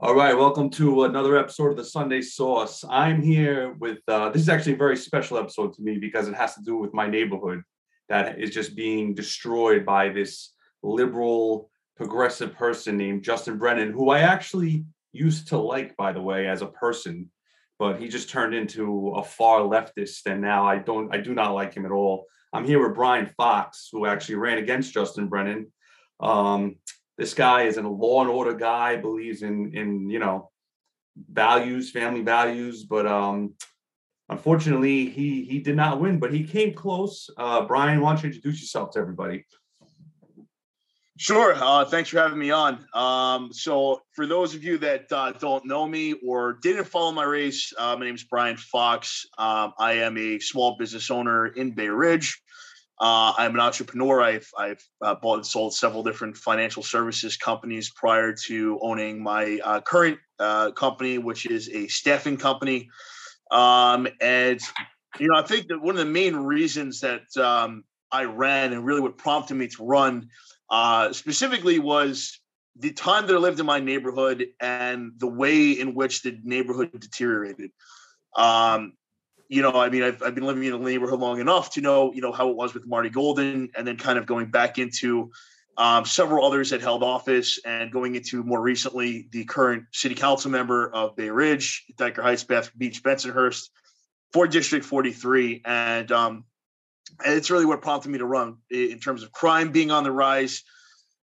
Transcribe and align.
All 0.00 0.14
right, 0.14 0.38
welcome 0.38 0.70
to 0.70 1.04
another 1.04 1.36
episode 1.36 1.72
of 1.72 1.76
the 1.76 1.84
Sunday 1.84 2.22
Sauce. 2.22 2.84
I'm 2.88 3.20
here 3.20 3.74
with 3.80 3.98
uh, 4.06 4.30
this 4.30 4.42
is 4.42 4.48
actually 4.48 4.74
a 4.74 4.76
very 4.76 4.96
special 4.96 5.38
episode 5.38 5.72
to 5.72 5.82
me 5.82 5.98
because 5.98 6.28
it 6.28 6.36
has 6.36 6.54
to 6.54 6.62
do 6.62 6.76
with 6.76 6.94
my 6.94 7.08
neighborhood 7.08 7.62
that 8.08 8.38
is 8.38 8.50
just 8.50 8.76
being 8.76 9.12
destroyed 9.12 9.84
by 9.84 10.10
this 10.10 10.54
liberal, 10.84 11.68
progressive 11.96 12.54
person 12.54 12.96
named 12.96 13.24
Justin 13.24 13.58
Brannan, 13.58 13.90
who 13.90 14.10
I 14.10 14.20
actually 14.20 14.84
used 15.10 15.48
to 15.48 15.58
like, 15.58 15.96
by 15.96 16.12
the 16.12 16.22
way, 16.22 16.46
as 16.46 16.62
a 16.62 16.66
person, 16.66 17.28
but 17.80 18.00
he 18.00 18.06
just 18.06 18.30
turned 18.30 18.54
into 18.54 19.14
a 19.16 19.24
far 19.24 19.62
leftist, 19.62 20.26
and 20.26 20.40
now 20.40 20.64
I 20.64 20.78
don't, 20.78 21.12
I 21.12 21.18
do 21.18 21.34
not 21.34 21.54
like 21.54 21.74
him 21.74 21.84
at 21.84 21.90
all. 21.90 22.26
I'm 22.52 22.64
here 22.64 22.80
with 22.80 22.94
Brian 22.94 23.26
Fox, 23.36 23.88
who 23.90 24.06
actually 24.06 24.36
ran 24.36 24.58
against 24.58 24.94
Justin 24.94 25.26
Brannan. 25.26 25.72
Um, 26.20 26.76
this 27.18 27.34
guy 27.34 27.64
is 27.64 27.76
a 27.76 27.82
law 27.82 28.22
and 28.22 28.30
order 28.30 28.54
guy, 28.54 28.96
believes 28.96 29.42
in 29.42 29.74
in 29.74 30.08
you 30.08 30.20
know 30.20 30.50
values, 31.30 31.90
family 31.90 32.22
values, 32.22 32.84
but 32.84 33.06
um, 33.06 33.54
unfortunately 34.28 35.10
he 35.10 35.44
he 35.44 35.58
did 35.58 35.76
not 35.76 36.00
win, 36.00 36.18
but 36.18 36.32
he 36.32 36.44
came 36.44 36.72
close. 36.72 37.28
Uh, 37.36 37.62
Brian, 37.66 38.00
why 38.00 38.14
don't 38.14 38.22
you 38.22 38.28
introduce 38.28 38.60
yourself 38.60 38.92
to 38.92 39.00
everybody? 39.00 39.44
Sure. 41.20 41.52
Uh, 41.56 41.84
thanks 41.84 42.10
for 42.10 42.18
having 42.18 42.38
me 42.38 42.52
on. 42.52 42.86
Um, 42.94 43.52
so, 43.52 44.02
for 44.12 44.24
those 44.24 44.54
of 44.54 44.62
you 44.62 44.78
that 44.78 45.10
uh, 45.10 45.32
don't 45.32 45.66
know 45.66 45.84
me 45.84 46.14
or 46.24 46.52
didn't 46.62 46.84
follow 46.84 47.10
my 47.10 47.24
race, 47.24 47.72
uh, 47.76 47.96
my 47.98 48.04
name 48.04 48.14
is 48.14 48.22
Brian 48.22 48.56
Fox. 48.56 49.26
Um, 49.36 49.72
I 49.80 49.94
am 49.94 50.16
a 50.16 50.38
small 50.38 50.76
business 50.78 51.10
owner 51.10 51.48
in 51.48 51.72
Bay 51.72 51.88
Ridge. 51.88 52.40
Uh, 53.00 53.32
I'm 53.38 53.54
an 53.54 53.60
entrepreneur. 53.60 54.20
I've 54.20 54.48
I've 54.58 54.82
uh, 55.00 55.14
bought 55.14 55.36
and 55.36 55.46
sold 55.46 55.74
several 55.74 56.02
different 56.02 56.36
financial 56.36 56.82
services 56.82 57.36
companies 57.36 57.90
prior 57.90 58.32
to 58.46 58.78
owning 58.82 59.22
my 59.22 59.60
uh, 59.64 59.80
current 59.80 60.18
uh, 60.40 60.72
company, 60.72 61.18
which 61.18 61.46
is 61.46 61.68
a 61.68 61.86
staffing 61.86 62.36
company. 62.36 62.88
Um, 63.50 64.08
and 64.20 64.60
you 65.20 65.28
know, 65.28 65.36
I 65.36 65.42
think 65.42 65.68
that 65.68 65.80
one 65.80 65.94
of 65.94 66.04
the 66.04 66.12
main 66.12 66.34
reasons 66.36 67.00
that 67.00 67.36
um, 67.36 67.84
I 68.10 68.24
ran 68.24 68.72
and 68.72 68.84
really 68.84 69.00
what 69.00 69.16
prompted 69.16 69.54
me 69.54 69.68
to 69.68 69.84
run 69.84 70.28
uh, 70.70 71.12
specifically 71.12 71.78
was 71.78 72.40
the 72.76 72.92
time 72.92 73.26
that 73.26 73.34
I 73.34 73.38
lived 73.38 73.60
in 73.60 73.66
my 73.66 73.80
neighborhood 73.80 74.46
and 74.60 75.12
the 75.18 75.26
way 75.26 75.72
in 75.72 75.94
which 75.94 76.22
the 76.22 76.38
neighborhood 76.42 76.98
deteriorated. 76.98 77.70
Um, 78.36 78.92
you 79.48 79.62
know, 79.62 79.72
I 79.72 79.88
mean, 79.88 80.02
I've, 80.02 80.22
I've 80.22 80.34
been 80.34 80.44
living 80.44 80.64
in 80.64 80.72
the 80.72 80.78
neighborhood 80.78 81.20
long 81.20 81.40
enough 81.40 81.72
to 81.72 81.80
know, 81.80 82.12
you 82.12 82.20
know, 82.20 82.32
how 82.32 82.50
it 82.50 82.56
was 82.56 82.74
with 82.74 82.86
Marty 82.86 83.08
Golden 83.08 83.70
and 83.74 83.86
then 83.86 83.96
kind 83.96 84.18
of 84.18 84.26
going 84.26 84.50
back 84.50 84.78
into 84.78 85.30
um, 85.78 86.04
several 86.04 86.44
others 86.44 86.70
that 86.70 86.82
held 86.82 87.02
office 87.02 87.58
and 87.64 87.90
going 87.90 88.14
into 88.14 88.42
more 88.42 88.60
recently 88.60 89.28
the 89.32 89.44
current 89.44 89.84
city 89.92 90.14
council 90.14 90.50
member 90.50 90.92
of 90.92 91.16
Bay 91.16 91.30
Ridge, 91.30 91.86
Dyker 91.96 92.22
Heights, 92.22 92.44
Bath 92.44 92.70
Beach, 92.76 93.02
Bensonhurst 93.02 93.70
for 94.32 94.46
District 94.46 94.84
43. 94.84 95.62
And, 95.64 96.12
um, 96.12 96.44
and 97.24 97.34
it's 97.34 97.50
really 97.50 97.64
what 97.64 97.80
prompted 97.80 98.10
me 98.10 98.18
to 98.18 98.26
run 98.26 98.58
in 98.70 98.98
terms 98.98 99.22
of 99.22 99.32
crime 99.32 99.72
being 99.72 99.90
on 99.90 100.04
the 100.04 100.12
rise, 100.12 100.62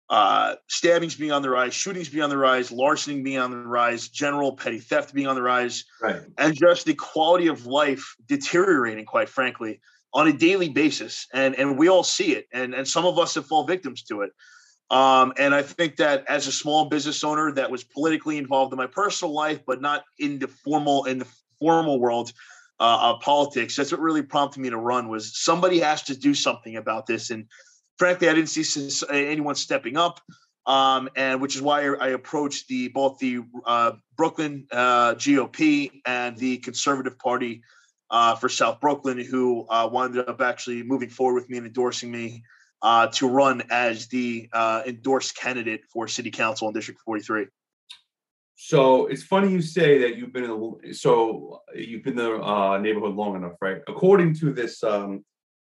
uh, 0.10 0.56
stabbings 0.68 1.16
being 1.16 1.32
on 1.32 1.42
the 1.42 1.50
rise, 1.50 1.74
shootings 1.74 2.10
being 2.10 2.24
on 2.24 2.30
the 2.30 2.38
rise, 2.38 2.72
larceny 2.72 3.22
being 3.22 3.40
on 3.40 3.52
the 3.52 3.58
rise, 3.58 4.08
general 4.10 4.56
petty 4.56 4.80
theft 4.80 5.14
being 5.14 5.28
on 5.28 5.36
the 5.36 5.42
rise, 5.42 5.84
right. 6.02 6.22
and 6.38 6.54
just 6.56 6.86
the 6.86 6.94
quality 6.94 7.48
of 7.48 7.66
life 7.66 8.16
deteriorating, 8.28 9.06
quite 9.06 9.30
frankly, 9.30 9.82
on 10.14 10.28
a 10.28 10.34
daily 10.34 10.70
basis. 10.70 11.28
And 11.34 11.56
and 11.56 11.78
we 11.78 11.88
all 11.88 12.04
see 12.04 12.36
it, 12.36 12.48
and 12.54 12.74
and 12.74 12.88
some 12.88 13.06
of 13.06 13.18
us 13.18 13.36
have 13.36 13.48
fallen 13.48 13.68
victims 13.68 14.04
to 14.04 14.22
it. 14.22 14.32
Um, 14.92 15.34
and 15.38 15.56
I 15.56 15.64
think 15.64 15.96
that 15.96 16.24
as 16.30 16.46
a 16.46 16.52
small 16.52 16.86
business 16.86 17.24
owner 17.24 17.52
that 17.54 17.72
was 17.72 17.84
politically 17.84 18.38
involved 18.38 18.72
in 18.72 18.78
my 18.78 18.86
personal 18.86 19.34
life, 19.34 19.62
but 19.66 19.82
not 19.82 20.04
in 20.20 20.38
the 20.38 20.48
formal 20.48 21.06
in 21.06 21.20
the 21.20 21.28
formal 21.60 22.00
world 22.00 22.32
uh, 22.80 23.14
of 23.14 23.22
politics, 23.22 23.76
that's 23.76 23.92
what 23.92 24.02
really 24.02 24.22
prompted 24.22 24.60
me 24.60 24.70
to 24.70 24.78
run. 24.78 25.10
Was 25.10 25.36
somebody 25.36 25.80
has 25.80 26.04
to 26.04 26.16
do 26.16 26.36
something 26.36 26.76
about 26.76 27.08
this, 27.08 27.32
and 27.32 27.48
frankly, 27.98 28.30
I 28.30 28.34
didn't 28.34 28.50
see 28.50 28.90
anyone 29.10 29.56
stepping 29.56 29.98
up, 29.98 30.20
um, 30.66 31.10
and 31.16 31.42
which 31.42 31.56
is 31.56 31.62
why 31.62 31.86
I 31.86 32.10
approached 32.10 32.68
the 32.68 32.90
both 32.90 33.20
the 33.20 33.42
uh, 33.66 33.94
Brooklyn 34.18 34.68
uh, 34.72 35.16
GOP 35.16 36.02
and 36.06 36.38
the 36.38 36.58
Conservative 36.58 37.18
Party 37.20 37.62
uh, 38.10 38.36
for 38.36 38.50
South 38.50 38.80
Brooklyn, 38.80 39.20
who 39.20 39.66
uh, 39.70 39.90
wound 39.92 40.18
up 40.18 40.42
actually 40.42 40.84
moving 40.84 41.10
forward 41.10 41.36
with 41.36 41.50
me 41.50 41.58
and 41.58 41.68
endorsing 41.68 42.12
me 42.12 42.44
uh, 42.82 43.08
to 43.08 43.28
run 43.28 43.64
as 43.70 44.08
the 44.08 44.50
uh, 44.54 44.84
endorsed 44.86 45.36
candidate 45.36 45.82
for 45.92 46.08
City 46.08 46.32
Council 46.32 46.68
in 46.68 46.74
District 46.74 47.00
43. 47.02 47.48
So 48.58 49.08
it's 49.08 49.24
funny 49.24 49.52
you 49.52 49.62
say 49.62 49.98
that 50.00 50.16
you've 50.16 50.32
been 50.32 50.46
in 50.46 50.50
the 50.50 50.94
so 50.94 51.62
you've 51.76 52.04
been 52.04 52.18
in 52.18 52.40
the 52.40 52.78
neighborhood 52.78 53.16
long 53.16 53.36
enough, 53.36 53.54
right? 53.60 53.82
According 53.88 54.36
to 54.36 54.54
this 54.54 54.82
um, 54.82 55.26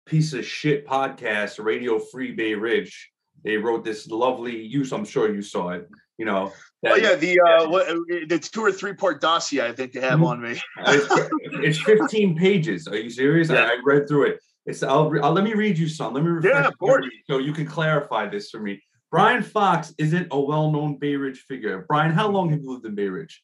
piece 0.06 0.32
of 0.32 0.46
shit 0.46 0.86
podcast, 0.86 1.62
Radio 1.62 1.98
Free 1.98 2.32
Bay 2.32 2.54
Ridge. 2.54 3.10
They 3.44 3.56
wrote 3.56 3.84
this 3.84 4.08
lovely 4.08 4.56
use. 4.56 4.92
I'm 4.92 5.04
sure 5.04 5.32
you 5.32 5.42
saw 5.42 5.70
it. 5.70 5.88
You 6.18 6.24
know. 6.24 6.52
That, 6.82 6.92
oh 6.92 6.96
yeah, 6.96 7.14
the 7.14 7.40
uh, 7.40 7.68
what, 7.68 7.86
the 8.28 8.38
two 8.38 8.62
or 8.62 8.72
three 8.72 8.94
part 8.94 9.20
dossier 9.20 9.66
I 9.66 9.72
think 9.72 9.92
they 9.92 10.00
have 10.00 10.20
mm-hmm. 10.20 10.24
on 10.24 10.40
me. 10.40 10.60
it's, 10.78 11.78
it's, 11.78 11.82
15 11.82 12.36
pages. 12.36 12.88
Are 12.88 12.96
you 12.96 13.10
serious? 13.10 13.50
Yeah. 13.50 13.64
I, 13.64 13.72
I, 13.72 13.76
read 13.84 14.08
through 14.08 14.30
it. 14.30 14.40
It's. 14.64 14.82
I'll, 14.82 15.12
I'll, 15.22 15.32
let 15.32 15.44
me 15.44 15.54
read 15.54 15.76
you 15.78 15.88
some. 15.88 16.14
Let 16.14 16.24
me 16.24 16.30
refresh 16.30 16.54
yeah, 16.54 16.68
of 16.68 16.78
course. 16.78 17.06
so 17.28 17.38
you 17.38 17.52
can 17.52 17.66
clarify 17.66 18.28
this 18.28 18.50
for 18.50 18.60
me. 18.60 18.82
Brian 19.10 19.42
Fox 19.42 19.94
isn't 19.98 20.28
a 20.32 20.40
well-known 20.40 20.98
Bay 20.98 21.14
Ridge 21.14 21.38
figure. 21.48 21.84
Brian, 21.88 22.12
how 22.12 22.28
long 22.28 22.50
have 22.50 22.60
you 22.60 22.72
lived 22.72 22.84
in 22.84 22.94
Bay 22.94 23.08
Ridge? 23.08 23.40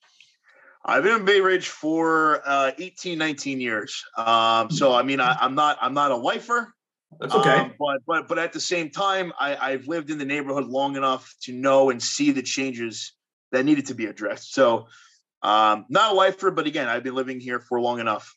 I've 0.85 1.05
been 1.05 1.21
in 1.21 1.25
Bay 1.25 1.41
Ridge 1.41 1.69
for 1.69 2.43
uh, 2.45 2.73
18, 2.77 3.17
19 3.19 3.61
years. 3.61 4.05
Um, 4.17 4.71
so 4.71 4.93
I 4.93 5.03
mean, 5.03 5.21
I, 5.21 5.37
am 5.41 5.55
not 5.55 5.79
I'm 5.81 5.95
not 5.95 6.11
a 6.11 6.17
lifer. 6.17 6.75
That's 7.21 7.35
okay. 7.35 7.51
Um, 7.51 7.75
but 7.79 7.99
but 8.07 8.29
but 8.29 8.39
at 8.39 8.53
the 8.53 8.61
same 8.61 8.91
time, 8.91 9.33
I, 9.39 9.57
I've 9.57 9.87
lived 9.87 10.11
in 10.11 10.19
the 10.19 10.25
neighborhood 10.25 10.67
long 10.67 10.97
enough 10.97 11.35
to 11.43 11.53
know 11.53 11.91
and 11.91 12.03
see 12.03 12.33
the 12.33 12.43
changes 12.43 13.13
that 13.53 13.65
needed 13.65 13.87
to 13.87 13.95
be 13.95 14.07
addressed. 14.07 14.55
So 14.55 14.89
um, 15.43 15.87
not 15.89 16.13
a 16.13 16.15
lifer, 16.15 16.51
but 16.51 16.67
again, 16.67 16.89
I've 16.89 17.03
been 17.03 17.15
living 17.15 17.39
here 17.39 17.61
for 17.61 17.81
long 17.81 18.01
enough. 18.01 18.35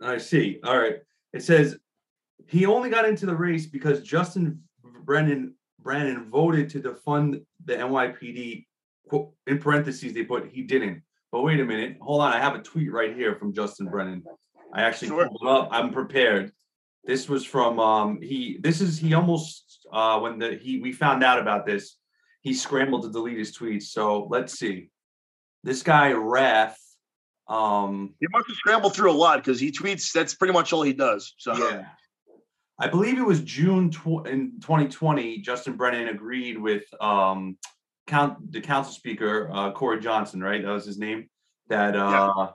I 0.00 0.18
see. 0.18 0.58
All 0.64 0.78
right. 0.78 0.96
It 1.32 1.42
says 1.42 1.76
he 2.48 2.66
only 2.66 2.90
got 2.90 3.08
into 3.08 3.26
the 3.26 3.36
race 3.36 3.66
because 3.66 4.02
Justin 4.02 4.62
Brannan 4.82 5.54
Brannan 5.80 6.30
voted 6.30 6.70
to 6.70 6.80
defund 6.80 7.44
the 7.64 7.74
NYPD. 7.74 8.66
In 9.46 9.58
parentheses, 9.58 10.12
they 10.14 10.24
put 10.24 10.48
he 10.50 10.62
didn't. 10.62 11.02
But 11.34 11.42
wait 11.42 11.58
a 11.58 11.64
minute. 11.64 11.96
Hold 12.00 12.22
on. 12.22 12.32
I 12.32 12.38
have 12.38 12.54
a 12.54 12.60
tweet 12.60 12.92
right 12.92 13.12
here 13.12 13.34
from 13.34 13.52
Justin 13.52 13.86
Brannan. 13.86 14.22
I 14.72 14.82
actually 14.82 15.08
sure. 15.08 15.26
pulled 15.26 15.42
it 15.42 15.48
up. 15.48 15.68
I'm 15.72 15.92
prepared. 15.92 16.52
This 17.02 17.28
was 17.28 17.44
from 17.44 17.80
um 17.80 18.22
he 18.22 18.58
this 18.60 18.80
is 18.80 18.98
he 18.98 19.14
almost 19.14 19.84
uh 19.92 20.20
when 20.20 20.38
the 20.38 20.54
he 20.54 20.78
we 20.78 20.92
found 20.92 21.24
out 21.24 21.40
about 21.40 21.66
this, 21.66 21.96
he 22.42 22.54
scrambled 22.54 23.02
to 23.02 23.10
delete 23.10 23.36
his 23.36 23.58
tweets. 23.58 23.86
So 23.86 24.28
let's 24.30 24.56
see. 24.56 24.90
This 25.64 25.82
guy 25.82 26.12
Wrath. 26.12 26.78
Um 27.48 28.14
he 28.20 28.28
must 28.30 28.46
have 28.46 28.56
scrambled 28.56 28.94
through 28.94 29.10
a 29.10 29.18
lot 29.18 29.38
because 29.38 29.58
he 29.58 29.72
tweets 29.72 30.12
that's 30.12 30.36
pretty 30.36 30.52
much 30.52 30.72
all 30.72 30.82
he 30.82 30.92
does. 30.92 31.34
So 31.38 31.56
yeah. 31.56 31.86
I 32.78 32.86
believe 32.86 33.18
it 33.18 33.26
was 33.26 33.40
June 33.40 33.90
tw- 33.90 34.28
in 34.28 34.60
2020. 34.60 35.38
Justin 35.38 35.76
Brannan 35.76 36.10
agreed 36.10 36.58
with 36.58 36.84
um, 37.00 37.56
count 38.06 38.52
the 38.52 38.60
council 38.60 38.92
speaker 38.92 39.50
uh, 39.52 39.72
Corey 39.72 40.00
Johnson, 40.00 40.42
right? 40.42 40.62
That 40.62 40.70
was 40.70 40.86
his 40.86 40.98
name. 40.98 41.28
That 41.68 41.96
uh, 41.96 42.34
yeah. 42.36 42.46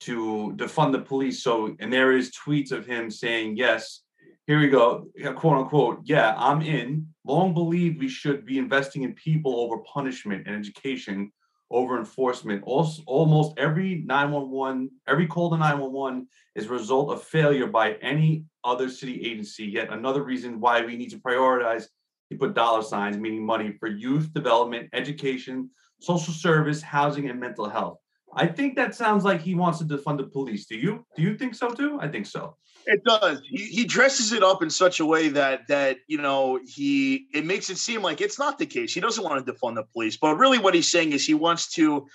to 0.00 0.54
defund 0.56 0.92
the 0.92 1.00
police. 1.00 1.42
So, 1.42 1.76
and 1.78 1.92
there 1.92 2.16
is 2.16 2.32
tweets 2.32 2.72
of 2.72 2.86
him 2.86 3.10
saying, 3.10 3.56
"Yes, 3.56 4.02
here 4.48 4.58
we 4.58 4.68
go, 4.68 5.06
quote 5.36 5.58
unquote. 5.58 6.00
Yeah, 6.04 6.34
I'm 6.36 6.62
in. 6.62 7.08
Long 7.26 7.52
believed 7.52 8.00
we 8.00 8.08
should 8.08 8.46
be 8.46 8.58
investing 8.58 9.02
in 9.02 9.12
people 9.14 9.60
over 9.60 9.78
punishment 9.78 10.46
and 10.46 10.56
education 10.56 11.30
over 11.70 11.98
enforcement. 11.98 12.62
Also, 12.64 13.02
almost 13.06 13.58
every 13.58 13.96
911, 14.06 14.90
every 15.06 15.26
call 15.26 15.50
to 15.50 15.58
911 15.58 16.26
is 16.54 16.64
a 16.64 16.70
result 16.70 17.12
of 17.12 17.22
failure 17.22 17.66
by 17.66 17.92
any 17.94 18.44
other 18.64 18.88
city 18.88 19.20
agency. 19.30 19.66
Yet 19.66 19.92
another 19.92 20.22
reason 20.22 20.60
why 20.60 20.80
we 20.84 20.96
need 20.96 21.10
to 21.10 21.18
prioritize 21.18 21.84
he 22.28 22.36
put 22.36 22.54
dollar 22.54 22.82
signs, 22.82 23.16
meaning 23.16 23.44
money 23.44 23.72
for 23.72 23.88
youth 23.88 24.32
development, 24.32 24.88
education, 24.92 25.70
social 26.00 26.34
service, 26.34 26.82
housing, 26.82 27.28
and 27.30 27.40
mental 27.40 27.68
health. 27.68 27.98
I 28.34 28.46
think 28.46 28.76
that 28.76 28.94
sounds 28.94 29.24
like 29.24 29.40
he 29.40 29.54
wants 29.54 29.78
to 29.78 29.84
defund 29.84 30.18
the 30.18 30.24
police. 30.24 30.66
Do 30.66 30.76
you? 30.76 31.06
Do 31.16 31.22
you 31.22 31.36
think 31.36 31.54
so 31.54 31.70
too? 31.70 31.98
I 32.00 32.08
think 32.08 32.26
so. 32.26 32.56
It 32.86 33.02
does. 33.04 33.42
He, 33.44 33.64
he 33.64 33.84
dresses 33.84 34.32
it 34.32 34.42
up 34.42 34.62
in 34.62 34.70
such 34.70 35.00
a 35.00 35.06
way 35.06 35.28
that 35.28 35.66
that 35.68 35.98
you 36.06 36.18
know 36.18 36.60
he 36.66 37.26
it 37.32 37.44
makes 37.44 37.70
it 37.70 37.78
seem 37.78 38.02
like 38.02 38.20
it's 38.20 38.38
not 38.38 38.58
the 38.58 38.66
case. 38.66 38.92
He 38.92 39.00
doesn't 39.00 39.22
want 39.22 39.44
to 39.44 39.52
defund 39.52 39.76
the 39.76 39.84
police, 39.84 40.16
but 40.16 40.36
really 40.36 40.58
what 40.58 40.74
he's 40.74 40.90
saying 40.90 41.12
is 41.12 41.26
he 41.26 41.34
wants 41.34 41.72
to 41.74 42.06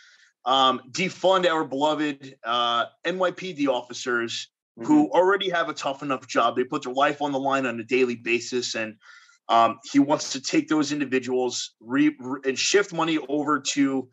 um, 0.45 0.81
defund 0.91 1.47
our 1.47 1.63
beloved 1.63 2.35
uh, 2.43 2.85
NYPD 3.05 3.67
officers 3.67 4.49
mm-hmm. 4.77 4.87
who 4.87 5.11
already 5.11 5.49
have 5.49 5.69
a 5.69 5.73
tough 5.73 6.03
enough 6.03 6.27
job. 6.27 6.55
They 6.55 6.63
put 6.63 6.83
their 6.83 6.93
life 6.93 7.21
on 7.21 7.31
the 7.31 7.39
line 7.39 7.65
on 7.65 7.79
a 7.79 7.83
daily 7.83 8.15
basis, 8.15 8.75
and 8.75 8.95
um, 9.49 9.79
he 9.91 9.99
wants 9.99 10.31
to 10.33 10.41
take 10.41 10.67
those 10.67 10.91
individuals 10.91 11.73
re, 11.79 12.15
re, 12.19 12.39
and 12.45 12.57
shift 12.57 12.93
money 12.93 13.17
over 13.27 13.59
to 13.59 14.07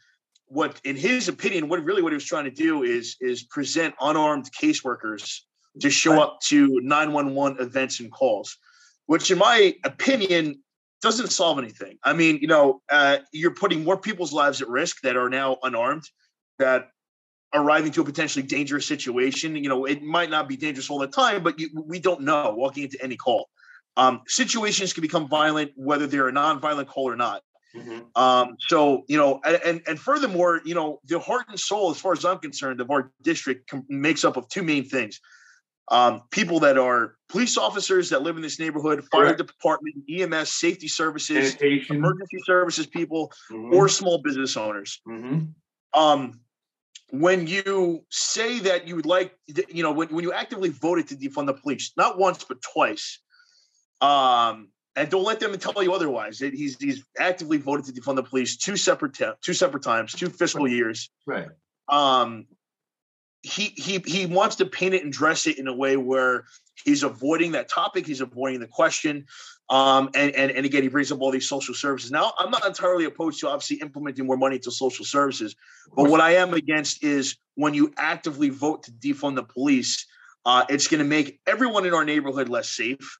what, 0.46 0.80
in 0.84 0.96
his 0.96 1.28
opinion, 1.28 1.68
what 1.68 1.82
really 1.84 2.02
what 2.02 2.12
he 2.12 2.16
was 2.16 2.24
trying 2.24 2.44
to 2.44 2.50
do 2.50 2.82
is 2.82 3.16
is 3.20 3.44
present 3.44 3.94
unarmed 4.00 4.50
caseworkers 4.60 5.40
to 5.80 5.90
show 5.90 6.20
up 6.20 6.40
to 6.40 6.80
911 6.80 7.64
events 7.64 8.00
and 8.00 8.10
calls, 8.10 8.56
which, 9.06 9.30
in 9.30 9.38
my 9.38 9.74
opinion, 9.84 10.60
doesn't 11.00 11.28
solve 11.28 11.58
anything. 11.58 11.98
I 12.02 12.12
mean, 12.12 12.38
you 12.40 12.48
know, 12.48 12.82
uh, 12.90 13.18
you're 13.32 13.54
putting 13.54 13.84
more 13.84 13.96
people's 13.96 14.32
lives 14.32 14.60
at 14.60 14.68
risk 14.68 15.00
that 15.02 15.16
are 15.16 15.30
now 15.30 15.58
unarmed, 15.62 16.02
that 16.58 16.88
arriving 17.54 17.92
to 17.92 18.02
a 18.02 18.04
potentially 18.04 18.44
dangerous 18.44 18.86
situation. 18.86 19.56
You 19.56 19.68
know, 19.68 19.84
it 19.84 20.02
might 20.02 20.30
not 20.30 20.48
be 20.48 20.56
dangerous 20.56 20.90
all 20.90 20.98
the 20.98 21.06
time, 21.06 21.42
but 21.42 21.58
you, 21.58 21.70
we 21.86 22.00
don't 22.00 22.22
know 22.22 22.54
walking 22.56 22.84
into 22.84 23.02
any 23.02 23.16
call. 23.16 23.48
Um, 23.96 24.22
situations 24.26 24.92
can 24.92 25.02
become 25.02 25.28
violent 25.28 25.72
whether 25.74 26.06
they're 26.06 26.28
a 26.28 26.32
non-violent 26.32 26.88
call 26.88 27.10
or 27.10 27.16
not. 27.16 27.42
Mhm. 27.74 28.06
Um, 28.16 28.56
so 28.58 29.04
you 29.08 29.16
know, 29.16 29.40
and, 29.44 29.80
and 29.86 30.00
furthermore, 30.00 30.60
you 30.64 30.74
know, 30.74 31.00
the 31.04 31.20
heart 31.20 31.46
and 31.48 31.58
soul, 31.58 31.90
as 31.90 32.00
far 32.00 32.12
as 32.12 32.24
I'm 32.24 32.38
concerned, 32.38 32.80
of 32.80 32.90
our 32.90 33.12
district 33.22 33.70
com- 33.70 33.86
makes 33.88 34.24
up 34.24 34.36
of 34.36 34.48
two 34.48 34.64
main 34.64 34.84
things: 34.88 35.20
um, 35.88 36.22
people 36.30 36.58
that 36.60 36.78
are 36.78 37.16
police 37.28 37.56
officers 37.56 38.10
that 38.10 38.22
live 38.22 38.34
in 38.36 38.42
this 38.42 38.58
neighborhood, 38.58 39.04
fire 39.12 39.34
Correct. 39.34 39.38
department, 39.38 39.94
EMS, 40.08 40.50
safety 40.50 40.88
services, 40.88 41.56
emergency 41.60 42.38
services 42.44 42.86
people, 42.86 43.32
Mhm. 43.52 43.72
or 43.72 43.88
small 43.88 44.18
business 44.18 44.56
owners. 44.56 45.00
Mhm. 45.06 45.54
Um, 45.92 46.40
when 47.10 47.46
you 47.46 48.04
say 48.10 48.58
that 48.60 48.86
you 48.88 48.96
would 48.96 49.06
like, 49.06 49.36
you 49.68 49.82
know, 49.82 49.92
when, 49.92 50.08
when 50.08 50.24
you 50.24 50.32
actively 50.32 50.70
voted 50.70 51.08
to 51.08 51.16
defund 51.16 51.46
the 51.46 51.54
police, 51.54 51.92
not 51.96 52.18
once 52.18 52.44
but 52.44 52.60
twice, 52.62 53.20
um, 54.00 54.68
and 54.96 55.08
don't 55.10 55.24
let 55.24 55.40
them 55.40 55.56
tell 55.58 55.82
you 55.82 55.92
otherwise. 55.92 56.42
It- 56.42 56.54
He's 56.54 56.76
he's 56.78 57.04
actively 57.18 57.58
voted 57.58 57.86
to 57.86 57.92
defund 57.92 58.16
the 58.16 58.22
police 58.22 58.56
two 58.56 58.76
separate 58.76 59.14
te- 59.14 59.32
two 59.42 59.54
separate 59.54 59.82
times, 59.82 60.12
two 60.12 60.28
fiscal 60.28 60.66
years. 60.68 61.10
Right. 61.26 61.48
Um, 61.88 62.46
he 63.42 63.72
he 63.76 63.98
he 64.04 64.26
wants 64.26 64.56
to 64.56 64.66
paint 64.66 64.94
it 64.94 65.02
and 65.04 65.12
dress 65.12 65.46
it 65.46 65.58
in 65.58 65.66
a 65.68 65.72
way 65.74 65.96
where 65.96 66.44
he's 66.84 67.02
avoiding 67.02 67.52
that 67.52 67.68
topic, 67.68 68.06
he's 68.06 68.20
avoiding 68.20 68.60
the 68.60 68.66
question. 68.66 69.26
Um, 69.70 70.10
and, 70.14 70.34
and 70.34 70.50
and 70.50 70.66
again, 70.66 70.82
he 70.82 70.88
brings 70.88 71.12
up 71.12 71.20
all 71.20 71.30
these 71.30 71.48
social 71.48 71.74
services. 71.74 72.10
Now, 72.10 72.32
I'm 72.38 72.50
not 72.50 72.66
entirely 72.66 73.04
opposed 73.04 73.40
to 73.40 73.48
obviously 73.48 73.76
implementing 73.76 74.26
more 74.26 74.36
money 74.36 74.58
to 74.58 74.70
social 74.70 75.04
services, 75.04 75.54
but 75.94 76.10
what 76.10 76.20
I 76.20 76.32
am 76.34 76.52
against 76.54 77.04
is 77.04 77.36
when 77.54 77.72
you 77.72 77.92
actively 77.96 78.50
vote 78.50 78.82
to 78.84 78.92
defund 78.92 79.36
the 79.36 79.44
police, 79.44 80.06
uh, 80.44 80.64
it's 80.68 80.88
going 80.88 80.98
to 80.98 81.04
make 81.08 81.40
everyone 81.46 81.86
in 81.86 81.94
our 81.94 82.04
neighborhood 82.04 82.48
less 82.48 82.68
safe. 82.68 83.18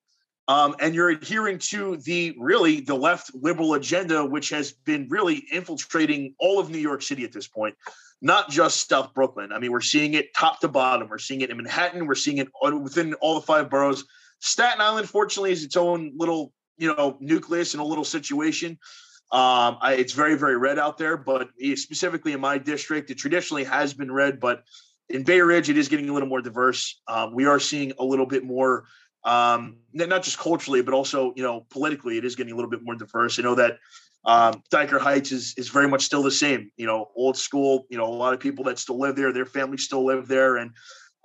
Um, 0.50 0.74
and 0.80 0.96
you're 0.96 1.10
adhering 1.10 1.60
to 1.70 1.96
the 1.98 2.34
really 2.36 2.80
the 2.80 2.96
left 2.96 3.30
liberal 3.36 3.74
agenda, 3.74 4.24
which 4.24 4.48
has 4.48 4.72
been 4.72 5.06
really 5.08 5.44
infiltrating 5.52 6.34
all 6.40 6.58
of 6.58 6.70
New 6.70 6.78
York 6.78 7.02
City 7.02 7.22
at 7.22 7.30
this 7.30 7.46
point, 7.46 7.76
not 8.20 8.50
just 8.50 8.88
South 8.88 9.14
Brooklyn. 9.14 9.52
I 9.52 9.60
mean, 9.60 9.70
we're 9.70 9.80
seeing 9.80 10.14
it 10.14 10.34
top 10.34 10.58
to 10.62 10.68
bottom. 10.68 11.08
We're 11.08 11.18
seeing 11.18 11.42
it 11.42 11.50
in 11.50 11.56
Manhattan. 11.56 12.04
We're 12.04 12.16
seeing 12.16 12.38
it 12.38 12.48
within 12.82 13.14
all 13.14 13.36
the 13.36 13.42
five 13.42 13.70
boroughs. 13.70 14.02
Staten 14.40 14.80
Island, 14.80 15.08
fortunately, 15.08 15.52
is 15.52 15.62
its 15.62 15.76
own 15.76 16.14
little 16.16 16.52
you 16.78 16.88
know 16.88 17.16
nucleus 17.20 17.74
and 17.74 17.80
a 17.80 17.84
little 17.84 18.04
situation. 18.04 18.72
Um, 19.30 19.78
I, 19.80 19.94
it's 20.00 20.14
very 20.14 20.34
very 20.34 20.56
red 20.56 20.80
out 20.80 20.98
there, 20.98 21.16
but 21.16 21.50
specifically 21.76 22.32
in 22.32 22.40
my 22.40 22.58
district, 22.58 23.08
it 23.12 23.18
traditionally 23.18 23.62
has 23.62 23.94
been 23.94 24.10
red, 24.10 24.40
but 24.40 24.64
in 25.10 25.24
Bay 25.24 25.40
Ridge, 25.40 25.68
it 25.68 25.76
is 25.76 25.88
getting 25.88 26.08
a 26.08 26.12
little 26.12 26.28
more 26.28 26.40
diverse. 26.40 27.00
Um, 27.08 27.34
we 27.34 27.46
are 27.46 27.58
seeing 27.58 27.92
a 27.98 28.04
little 28.04 28.26
bit 28.26 28.44
more, 28.44 28.84
um, 29.24 29.76
not 29.92 30.22
just 30.22 30.38
culturally, 30.38 30.82
but 30.82 30.94
also 30.94 31.32
you 31.36 31.42
know 31.42 31.66
politically, 31.70 32.18
it 32.18 32.24
is 32.24 32.36
getting 32.36 32.52
a 32.52 32.56
little 32.56 32.70
bit 32.70 32.82
more 32.82 32.94
diverse. 32.94 33.38
I 33.38 33.42
know 33.42 33.54
that 33.54 33.78
um, 34.24 34.62
Dyker 34.72 35.00
Heights 35.00 35.32
is 35.32 35.54
is 35.56 35.68
very 35.68 35.88
much 35.88 36.02
still 36.02 36.22
the 36.22 36.30
same. 36.30 36.70
You 36.76 36.86
know, 36.86 37.10
old 37.16 37.36
school. 37.36 37.86
You 37.90 37.98
know, 37.98 38.06
a 38.06 38.14
lot 38.14 38.34
of 38.34 38.40
people 38.40 38.64
that 38.64 38.78
still 38.78 38.98
live 38.98 39.16
there, 39.16 39.32
their 39.32 39.46
families 39.46 39.84
still 39.84 40.04
live 40.04 40.28
there, 40.28 40.56
and 40.56 40.72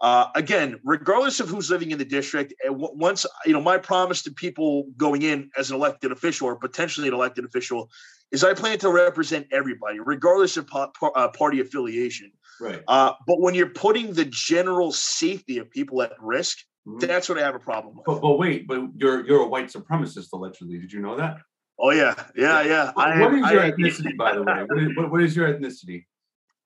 uh, 0.01 0.27
again, 0.35 0.79
regardless 0.83 1.39
of 1.39 1.47
who's 1.47 1.69
living 1.69 1.91
in 1.91 1.97
the 1.97 2.05
district, 2.05 2.53
eh, 2.65 2.69
once 2.69 3.25
you 3.45 3.53
know, 3.53 3.61
my 3.61 3.77
promise 3.77 4.21
to 4.23 4.31
people 4.31 4.87
going 4.97 5.21
in 5.21 5.49
as 5.57 5.69
an 5.69 5.75
elected 5.75 6.11
official 6.11 6.47
or 6.47 6.55
potentially 6.55 7.07
an 7.07 7.13
elected 7.13 7.45
official 7.45 7.89
is 8.31 8.43
I 8.43 8.53
plan 8.53 8.77
to 8.79 8.89
represent 8.89 9.47
everybody, 9.51 9.99
regardless 9.99 10.57
of 10.57 10.67
uh, 10.73 11.29
party 11.29 11.61
affiliation. 11.61 12.31
Right. 12.59 12.81
Uh, 12.87 13.13
but 13.25 13.39
when 13.39 13.55
you're 13.55 13.69
putting 13.69 14.13
the 14.13 14.25
general 14.25 14.91
safety 14.91 15.57
of 15.57 15.69
people 15.69 16.01
at 16.01 16.11
risk. 16.19 16.59
That's 16.85 17.27
what 17.29 17.37
I 17.39 17.41
have 17.41 17.55
a 17.55 17.59
problem 17.59 17.95
with. 17.95 18.05
But, 18.05 18.21
but 18.21 18.37
wait, 18.37 18.67
but 18.67 18.81
you're 18.95 19.25
you're 19.25 19.41
a 19.41 19.47
white 19.47 19.67
supremacist 19.67 20.27
allegedly. 20.33 20.77
Did 20.77 20.93
you 20.93 20.99
know 21.01 21.15
that? 21.17 21.37
Oh 21.79 21.91
yeah, 21.91 22.13
yeah, 22.35 22.61
yeah. 22.63 22.91
What- 22.93 23.07
I 23.07 23.19
what 23.21 23.33
am, 23.33 23.43
is 23.43 23.51
your 23.51 23.61
I, 23.61 23.71
ethnicity, 23.71 24.17
by 24.17 24.35
the 24.35 24.43
way? 24.43 24.63
What 24.67 24.79
is, 24.79 24.97
what, 24.97 25.11
what 25.11 25.23
is 25.23 25.35
your 25.35 25.51
ethnicity? 25.53 26.05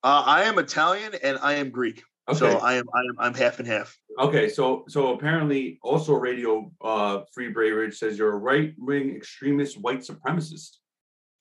uh, 0.04 0.24
I 0.26 0.44
am 0.44 0.60
Italian 0.60 1.14
and 1.24 1.38
I 1.42 1.54
am 1.56 1.70
Greek, 1.72 2.04
Okay. 2.28 2.38
so 2.38 2.58
I 2.60 2.74
am 2.76 2.86
I 2.94 3.00
am 3.00 3.16
I'm 3.20 3.34
half 3.34 3.60
and 3.60 3.68
half. 3.68 3.98
Okay, 4.20 4.50
so 4.50 4.84
so 4.90 5.14
apparently 5.14 5.80
also 5.82 6.14
Radio 6.14 6.72
uh 6.82 7.22
Free 7.34 7.50
Bay 7.50 7.72
Ridge 7.72 7.98
says 7.98 8.18
you're 8.18 8.34
a 8.34 8.38
right 8.38 8.74
wing 8.78 9.16
extremist 9.16 9.80
white 9.80 10.02
supremacist. 10.02 10.78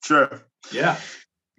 Sure. 0.03 0.41
Yeah. 0.71 0.97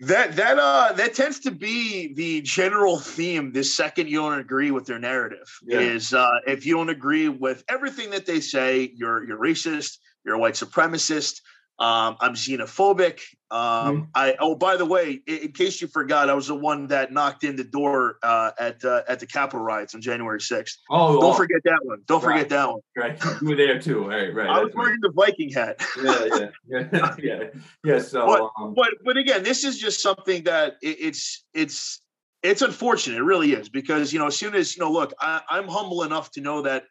That 0.00 0.36
that 0.36 0.58
uh 0.58 0.94
that 0.94 1.14
tends 1.14 1.40
to 1.40 1.50
be 1.50 2.14
the 2.14 2.40
general 2.40 2.98
theme. 2.98 3.52
The 3.52 3.62
second 3.62 4.08
you 4.08 4.18
don't 4.18 4.38
agree 4.38 4.70
with 4.70 4.86
their 4.86 4.98
narrative 4.98 5.46
Yeah. 5.62 5.80
is 5.80 6.14
uh, 6.14 6.38
if 6.46 6.64
you 6.64 6.74
don't 6.76 6.88
agree 6.88 7.28
with 7.28 7.62
everything 7.68 8.10
that 8.10 8.24
they 8.24 8.40
say, 8.40 8.90
you're 8.94 9.26
you're 9.26 9.38
racist, 9.38 9.98
you're 10.24 10.36
a 10.36 10.38
white 10.38 10.54
supremacist. 10.54 11.40
Um, 11.80 12.16
I'm 12.20 12.34
xenophobic. 12.34 13.20
Um, 13.50 13.58
Mhm. 14.02 14.08
I 14.14 14.36
oh 14.38 14.54
by 14.54 14.76
the 14.76 14.84
way, 14.84 15.22
in, 15.26 15.36
in 15.38 15.52
case 15.52 15.80
you 15.80 15.88
forgot, 15.88 16.28
I 16.28 16.34
was 16.34 16.46
the 16.48 16.54
one 16.54 16.86
that 16.88 17.10
knocked 17.10 17.42
in 17.42 17.56
the 17.56 17.64
door 17.64 18.18
uh, 18.22 18.50
at 18.60 18.84
uh, 18.84 19.02
at 19.08 19.18
the 19.18 19.26
Capitol 19.26 19.60
riots 19.64 19.94
on 19.94 20.02
January 20.02 20.38
6th. 20.40 20.74
Oh, 20.90 21.14
Don't 21.20 21.24
oh, 21.24 21.32
forget 21.32 21.60
that 21.64 21.80
one. 21.82 22.02
Don't 22.06 22.22
Right. 22.22 22.34
forget 22.34 22.48
that 22.50 22.68
one. 22.68 22.80
right. 22.96 23.18
You 23.40 23.48
were 23.48 23.56
there 23.56 23.80
too. 23.80 24.06
Right, 24.06 24.32
right. 24.34 24.46
I 24.46 24.58
was 24.60 24.66
that's 24.68 24.76
right. 24.76 24.82
wearing 24.84 24.98
the 25.00 25.12
Viking 25.16 25.50
hat. 25.50 25.80
Yeah, 26.02 26.24
yeah, 26.68 26.86
yeah, 26.92 27.16
yeah. 27.22 27.42
Yeah. 27.82 27.98
So 27.98 28.26
But- 28.26 28.50
um, 28.62 28.74
but 28.74 28.90
but 29.02 29.16
again, 29.16 29.42
this 29.42 29.64
is 29.64 29.78
just 29.78 30.00
something 30.02 30.44
that 30.44 30.76
it, 30.82 30.96
it's 31.00 31.44
it's 31.54 32.02
it's 32.42 32.60
unfortunate. 32.62 33.16
It 33.18 33.24
really 33.24 33.52
is 33.54 33.68
because 33.70 34.12
you 34.12 34.18
know 34.18 34.26
as 34.26 34.36
soon 34.36 34.54
as 34.54 34.76
you 34.76 34.80
know, 34.84 34.92
look, 34.92 35.12
I, 35.18 35.40
I'm 35.48 35.66
humble 35.66 36.02
enough 36.02 36.30
to 36.32 36.40
know 36.42 36.60
that 36.62 36.84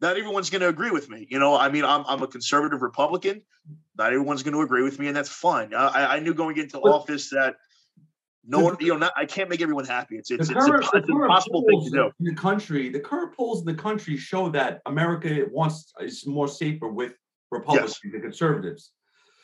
not 0.00 0.16
everyone's 0.16 0.50
going 0.50 0.60
to 0.62 0.68
agree 0.68 0.90
with 0.90 1.08
me. 1.08 1.26
You 1.28 1.38
know, 1.38 1.56
I 1.56 1.68
mean, 1.68 1.84
I'm 1.84 2.04
I'm 2.06 2.22
a 2.22 2.26
conservative 2.26 2.82
Republican. 2.82 3.42
Not 3.96 4.12
everyone's 4.12 4.42
going 4.42 4.54
to 4.54 4.60
agree 4.62 4.82
with 4.82 4.98
me, 4.98 5.08
and 5.08 5.16
that's 5.16 5.28
fine. 5.28 5.74
I, 5.74 6.16
I- 6.16 6.20
knew 6.20 6.34
going 6.34 6.56
into 6.56 6.78
office 6.78 7.30
that 7.30 7.56
no 8.46 8.60
one, 8.60 8.76
you 8.80 8.88
know, 8.88 8.96
not, 8.96 9.12
I 9.16 9.26
can't 9.26 9.50
make 9.50 9.60
everyone 9.60 9.84
happy. 9.84 10.16
It's 10.16 10.30
it's, 10.30 10.48
the 10.48 10.56
it's, 10.56 10.66
current, 10.66 10.84
imp- 10.84 10.94
it's 10.94 11.06
current 11.06 11.24
impossible 11.24 11.64
thing 11.68 11.84
to 11.84 11.90
do. 11.90 12.10
in 12.20 12.26
the 12.26 12.34
country, 12.34 12.88
the 12.88 13.00
current 13.00 13.36
polls 13.36 13.60
in 13.60 13.66
the 13.66 13.74
country 13.74 14.16
show 14.16 14.48
that 14.50 14.80
America 14.86 15.44
wants 15.50 15.92
is 16.00 16.26
more 16.26 16.48
safer 16.48 16.88
with 16.88 17.12
Republicans 17.50 18.00
and 18.04 18.22
conservatives. 18.22 18.92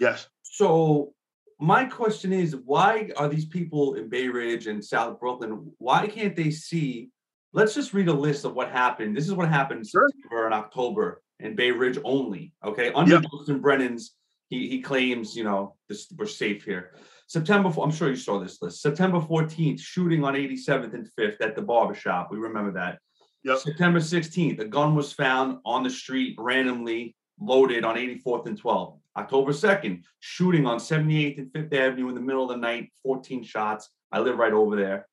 Yes. 0.00 0.28
So 0.42 1.12
my 1.60 1.84
question 1.84 2.32
is, 2.32 2.56
why 2.56 3.10
are 3.16 3.28
these 3.28 3.44
people 3.44 3.94
in 3.94 4.08
Bay 4.08 4.28
Ridge 4.28 4.66
and 4.66 4.84
South 4.84 5.20
Brooklyn? 5.20 5.70
Why 5.78 6.06
can't 6.06 6.34
they 6.34 6.50
see? 6.50 7.10
Let's 7.54 7.72
just 7.72 7.94
read 7.94 8.08
a 8.08 8.12
list 8.12 8.44
of 8.44 8.54
what 8.54 8.68
happened. 8.68 9.16
This 9.16 9.28
is 9.28 9.32
what 9.32 9.48
happened 9.48 9.78
in 9.80 9.86
Sure. 9.86 10.08
September 10.12 10.46
and 10.46 10.54
October 10.54 11.22
in 11.38 11.54
Bay 11.54 11.70
Ridge 11.70 11.98
only. 12.02 12.52
Okay, 12.64 12.92
under 12.92 13.12
Yep. 13.14 13.24
Justin 13.30 13.62
Brannan's, 13.62 14.16
he 14.50 14.68
he 14.68 14.82
claims 14.82 15.36
you 15.36 15.44
know 15.44 15.76
this 15.88 16.12
we're 16.16 16.26
safe 16.26 16.64
here. 16.64 16.94
September, 17.28 17.70
I'm 17.80 17.92
sure 17.92 18.10
you 18.10 18.16
saw 18.16 18.40
this 18.40 18.60
list. 18.60 18.82
September 18.82 19.20
14th, 19.20 19.80
shooting 19.80 20.24
on 20.24 20.34
87th 20.34 20.94
and 20.94 21.08
5th 21.18 21.40
at 21.40 21.54
the 21.54 21.62
barber 21.62 21.94
shop. 21.94 22.28
We 22.30 22.38
remember 22.38 22.72
that. 22.72 22.98
Yep. 23.44 23.58
September 23.58 24.00
16th, 24.00 24.58
a 24.58 24.64
gun 24.64 24.94
was 24.96 25.12
found 25.12 25.58
on 25.64 25.84
the 25.84 25.90
street 25.90 26.34
randomly 26.38 27.14
loaded 27.40 27.84
on 27.84 27.94
84th 27.96 28.46
and 28.46 28.60
12th. 28.60 28.98
October 29.16 29.52
2nd, 29.52 30.02
shooting 30.20 30.66
on 30.66 30.78
78th 30.78 31.38
and 31.38 31.52
5th 31.52 31.72
Avenue 31.72 32.08
in 32.08 32.14
the 32.14 32.20
middle 32.20 32.42
of 32.42 32.48
the 32.50 32.56
night, 32.56 32.90
14 33.02 33.42
shots. 33.44 33.88
I 34.10 34.18
live 34.18 34.38
right 34.38 34.52
over 34.52 34.76
there. 34.76 35.06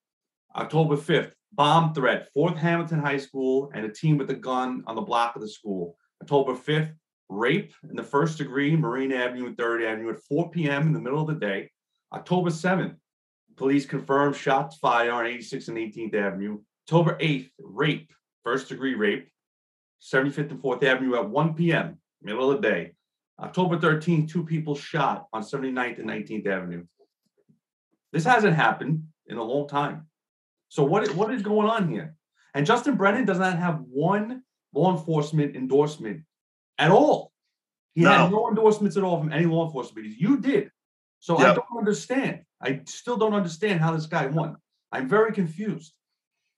October 0.56 0.98
5th, 0.98 1.34
bomb 1.54 1.94
threat, 1.94 2.30
Fort 2.34 2.58
Hamilton 2.58 3.00
High 3.00 3.18
School, 3.18 3.72
and 3.74 3.86
a 3.86 3.92
team 3.92 4.18
with 4.18 4.30
a 4.30 4.36
gun 4.36 4.84
on 4.88 4.96
the 4.96 5.02
block 5.02 5.36
of 5.36 5.42
the 5.42 5.50
school. 5.50 5.98
October 6.22 6.54
5th, 6.54 6.94
rape 7.30 7.74
in 7.90 7.96
the 7.96 8.04
first 8.04 8.38
degree, 8.38 8.76
Marine 8.76 9.12
Avenue 9.12 9.48
and 9.48 9.58
3rd 9.58 9.86
Avenue 9.86 10.10
at 10.12 10.24
4 10.24 10.52
p.m. 10.52 10.88
in 10.88 10.94
the 10.94 11.00
middle 11.00 11.22
of 11.22 11.28
the 11.28 11.46
day. 11.46 11.70
October 12.14 12.50
7th, 12.50 12.96
police 13.58 13.86
confirmed 13.86 14.36
shots 14.36 14.78
fired 14.78 15.12
on 15.12 15.26
86th 15.26 15.68
and 15.70 15.78
18th 15.78 16.16
Avenue. 16.16 16.60
October 16.88 17.18
8th, 17.22 17.50
rape, 17.60 18.12
first 18.44 18.70
degree 18.70 18.96
rape, 18.96 19.30
75th 20.02 20.52
and 20.52 20.62
4th 20.62 20.84
Avenue 20.84 21.16
at 21.16 21.30
1 21.30 21.54
p.m., 21.56 21.98
middle 22.22 22.52
of 22.52 22.62
the 22.62 22.68
day. 22.68 22.92
October 23.40 23.78
13th, 23.78 24.30
two 24.30 24.46
people 24.46 24.76
shot 24.76 25.28
on 25.34 25.42
79th 25.42 26.00
and 26.00 26.10
19th 26.10 26.48
Avenue. 26.48 26.86
This 28.12 28.26
hasn't 28.26 28.56
happened 28.56 29.04
in 29.28 29.38
a 29.38 29.44
long 29.44 29.68
time. 29.68 30.08
So 30.72 30.86
what, 30.86 31.04
is- 31.04 31.12
what 31.12 31.34
is 31.34 31.42
going 31.42 31.68
on 31.70 31.90
here? 31.90 32.16
And 32.54 32.66
Justin 32.66 32.96
Brannan 32.96 33.26
does 33.26 33.40
not 33.40 33.58
have 33.58 33.82
one 33.82 34.44
law 34.74 34.98
enforcement 34.98 35.54
endorsement 35.56 36.22
at 36.78 36.92
all. 36.92 37.34
He 37.94 38.04
had 38.04 38.30
No. 38.30 38.30
no 38.30 38.50
endorsements 38.50 38.96
at 38.96 39.04
all 39.04 39.20
from 39.20 39.34
any 39.34 39.46
law 39.46 39.66
enforcement. 39.66 40.08
You 40.08 40.38
did. 40.38 40.72
So 41.20 41.38
I 41.38 41.54
don't 41.54 41.78
understand. 41.78 42.44
I 42.62 42.82
still 42.86 43.18
don't 43.18 43.34
understand 43.34 43.82
how 43.82 43.92
this 43.94 44.06
guy 44.06 44.28
won. 44.28 44.56
I'm 44.94 45.10
very 45.10 45.34
confused. 45.34 45.94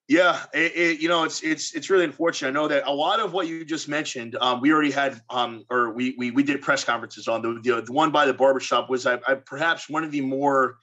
Yeah, 0.08 0.44
it, 0.54 0.76
it, 0.76 1.00
you 1.00 1.08
know, 1.10 1.24
it's 1.24 1.42
it's 1.42 1.74
it's 1.74 1.90
really 1.90 2.06
unfortunate. 2.06 2.50
I 2.50 2.52
know 2.52 2.68
that 2.68 2.86
a 2.86 2.92
lot 2.94 3.20
of 3.20 3.34
what 3.34 3.48
you 3.48 3.66
just 3.66 3.88
mentioned, 3.90 4.36
um, 4.40 4.62
we 4.62 4.72
already 4.72 4.92
had, 4.92 5.22
um, 5.32 5.64
or 5.72 5.92
we 5.94 6.14
we 6.20 6.30
we 6.32 6.44
did 6.44 6.62
press 6.62 6.84
conferences 6.84 7.28
on 7.28 7.42
the 7.42 7.60
the, 7.64 7.82
the 7.82 7.92
one 7.92 8.12
by 8.12 8.26
the 8.26 8.34
barbershop 8.34 8.90
was 8.90 9.06
I, 9.08 9.16
I 9.28 9.36
perhaps 9.36 9.90
one 9.90 10.04
of 10.04 10.12
the 10.12 10.22
more, 10.22 10.78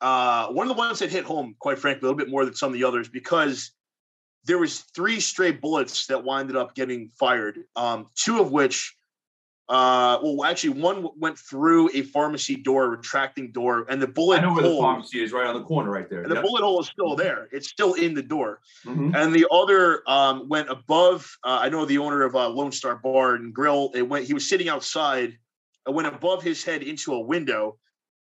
uh, 0.00 0.48
one 0.48 0.68
of 0.68 0.76
the 0.76 0.78
ones 0.78 0.98
that 1.00 1.10
hit 1.10 1.24
home, 1.24 1.56
quite 1.58 1.78
frankly, 1.78 2.06
a 2.06 2.10
little 2.10 2.18
bit 2.18 2.30
more 2.30 2.44
than 2.44 2.54
some 2.54 2.68
of 2.68 2.74
the 2.74 2.84
others 2.84 3.08
because 3.08 3.72
there 4.44 4.58
was 4.58 4.80
three 4.94 5.20
stray 5.20 5.50
bullets 5.50 6.06
that 6.06 6.24
winded 6.24 6.56
up 6.56 6.74
getting 6.74 7.10
fired. 7.18 7.64
Um, 7.76 8.06
two 8.14 8.40
of 8.40 8.52
which 8.52 8.96
uh, 9.68 10.18
well, 10.22 10.44
actually, 10.44 10.80
one 10.80 11.08
went 11.18 11.38
through 11.38 11.90
a 11.92 12.00
pharmacy 12.00 12.56
door, 12.56 12.88
retracting 12.88 13.52
door, 13.52 13.84
and 13.90 14.00
the 14.00 14.06
bullet. 14.06 14.38
I 14.38 14.42
know 14.42 14.54
where 14.54 14.62
hole, 14.62 14.76
the 14.76 14.80
pharmacy 14.80 15.22
is, 15.22 15.30
right 15.30 15.46
on 15.46 15.54
the 15.54 15.62
corner, 15.62 15.90
right 15.90 16.08
there. 16.08 16.22
And 16.22 16.30
the 16.30 16.40
bullet 16.40 16.62
hole 16.62 16.80
is 16.80 16.86
still 16.86 17.14
there. 17.16 17.48
It's 17.52 17.68
still 17.68 17.92
in 17.92 18.14
the 18.14 18.22
door. 18.22 18.60
Mhm. 18.86 19.14
And 19.14 19.34
the 19.34 19.46
other 19.50 20.02
um, 20.06 20.48
went 20.48 20.70
above. 20.70 21.30
Uh, 21.44 21.58
I 21.60 21.68
know 21.68 21.84
the 21.84 21.98
owner 21.98 22.22
of 22.22 22.34
uh, 22.34 22.48
Lone 22.48 22.72
Star 22.72 22.96
Bar 22.96 23.34
and 23.34 23.52
Grill. 23.52 23.90
It 23.94 24.02
went. 24.02 24.24
He 24.24 24.32
was 24.32 24.48
sitting 24.48 24.70
outside. 24.70 25.36
It 25.86 25.92
went 25.92 26.08
above 26.08 26.42
his 26.42 26.64
head 26.64 26.82
into 26.82 27.12
a 27.12 27.20
window, 27.20 27.76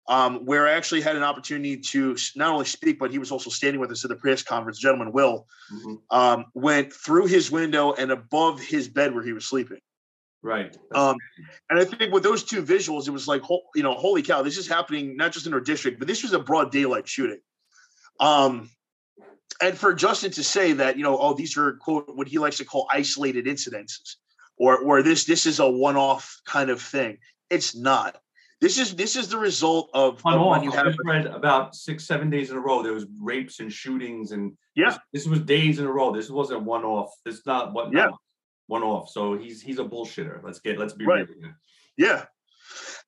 um, 0.08 0.46
where 0.46 0.66
I 0.66 0.72
actually 0.72 1.02
had 1.02 1.16
an 1.16 1.22
opportunity 1.22 1.76
to 1.76 2.16
not 2.34 2.52
only 2.52 2.64
speak, 2.64 2.98
but 2.98 3.10
he 3.10 3.18
was 3.18 3.30
also 3.30 3.50
standing 3.50 3.78
with 3.80 3.90
us 3.90 4.04
at 4.04 4.08
the 4.08 4.16
press 4.16 4.42
conference. 4.42 4.78
Gentleman 4.78 5.12
Will 5.12 5.46
Mhm. 5.70 6.00
um, 6.10 6.46
went 6.54 6.92
through 6.92 7.26
his 7.26 7.50
window 7.50 7.92
and 7.92 8.10
above 8.10 8.58
his 8.58 8.88
bed 8.88 9.14
where 9.14 9.22
he 9.22 9.34
was 9.34 9.44
sleeping. 9.44 9.80
Right. 10.40 10.76
Um, 10.94 11.16
and 11.68 11.78
I 11.78 11.84
think 11.84 12.12
with 12.12 12.22
those 12.22 12.44
two 12.44 12.62
visuals, 12.62 13.06
it 13.06 13.10
was 13.10 13.28
like, 13.28 13.42
you 13.74 13.82
know, 13.82 13.94
holy 13.94 14.22
cow, 14.22 14.42
this 14.42 14.56
is 14.56 14.66
happening 14.68 15.16
not 15.16 15.32
just 15.32 15.46
in 15.46 15.52
our 15.52 15.60
district, 15.60 15.98
but 15.98 16.08
this 16.08 16.22
was 16.22 16.32
a 16.32 16.38
broad 16.38 16.72
daylight 16.72 17.06
shooting. 17.06 17.40
Um, 18.18 18.70
and 19.60 19.76
for 19.76 19.92
Justin 19.92 20.30
to 20.32 20.44
say 20.44 20.72
that, 20.72 20.96
you 20.96 21.02
know, 21.02 21.18
oh, 21.18 21.34
these 21.34 21.56
are 21.56 21.72
quote 21.74 22.08
what 22.14 22.28
he 22.28 22.38
likes 22.38 22.56
to 22.58 22.64
call 22.64 22.88
isolated 22.92 23.46
incidences, 23.46 24.16
or 24.56 24.78
or 24.78 25.02
this 25.02 25.24
this 25.24 25.44
is 25.44 25.58
a 25.58 25.68
one-off 25.68 26.40
kind 26.46 26.70
of 26.70 26.80
thing. 26.80 27.18
It's 27.50 27.74
not. 27.74 28.20
This 28.60 28.78
is 28.78 28.96
this 28.96 29.14
is 29.14 29.28
the 29.28 29.38
result 29.38 29.88
of, 29.94 30.20
on 30.24 30.34
of 30.34 30.40
off. 30.40 30.50
when 30.56 30.62
you 30.64 30.72
I 30.72 30.76
have 30.76 30.96
read 31.04 31.26
about 31.26 31.76
six, 31.76 32.04
seven 32.04 32.28
days 32.28 32.50
in 32.50 32.56
a 32.56 32.60
row. 32.60 32.82
There 32.82 32.92
was 32.92 33.06
rapes 33.20 33.60
and 33.60 33.72
shootings, 33.72 34.32
and 34.32 34.56
Yeah. 34.74 34.90
this, 34.90 34.98
this 35.12 35.26
was 35.26 35.40
days 35.40 35.78
in 35.78 35.86
a 35.86 35.92
row. 35.92 36.12
This 36.12 36.28
wasn't 36.28 36.62
one 36.64 36.84
off. 36.84 37.10
This 37.24 37.36
is 37.36 37.46
not 37.46 37.72
what. 37.72 37.92
Yeah. 37.92 38.10
one 38.66 38.82
off. 38.82 39.08
So 39.10 39.38
he's 39.38 39.62
he's 39.62 39.78
a 39.78 39.84
bullshitter. 39.84 40.42
Let's 40.42 40.58
get 40.60 40.78
let's 40.78 40.92
be 40.92 41.06
Right. 41.06 41.26
real. 41.28 41.52
Yeah. 41.96 42.24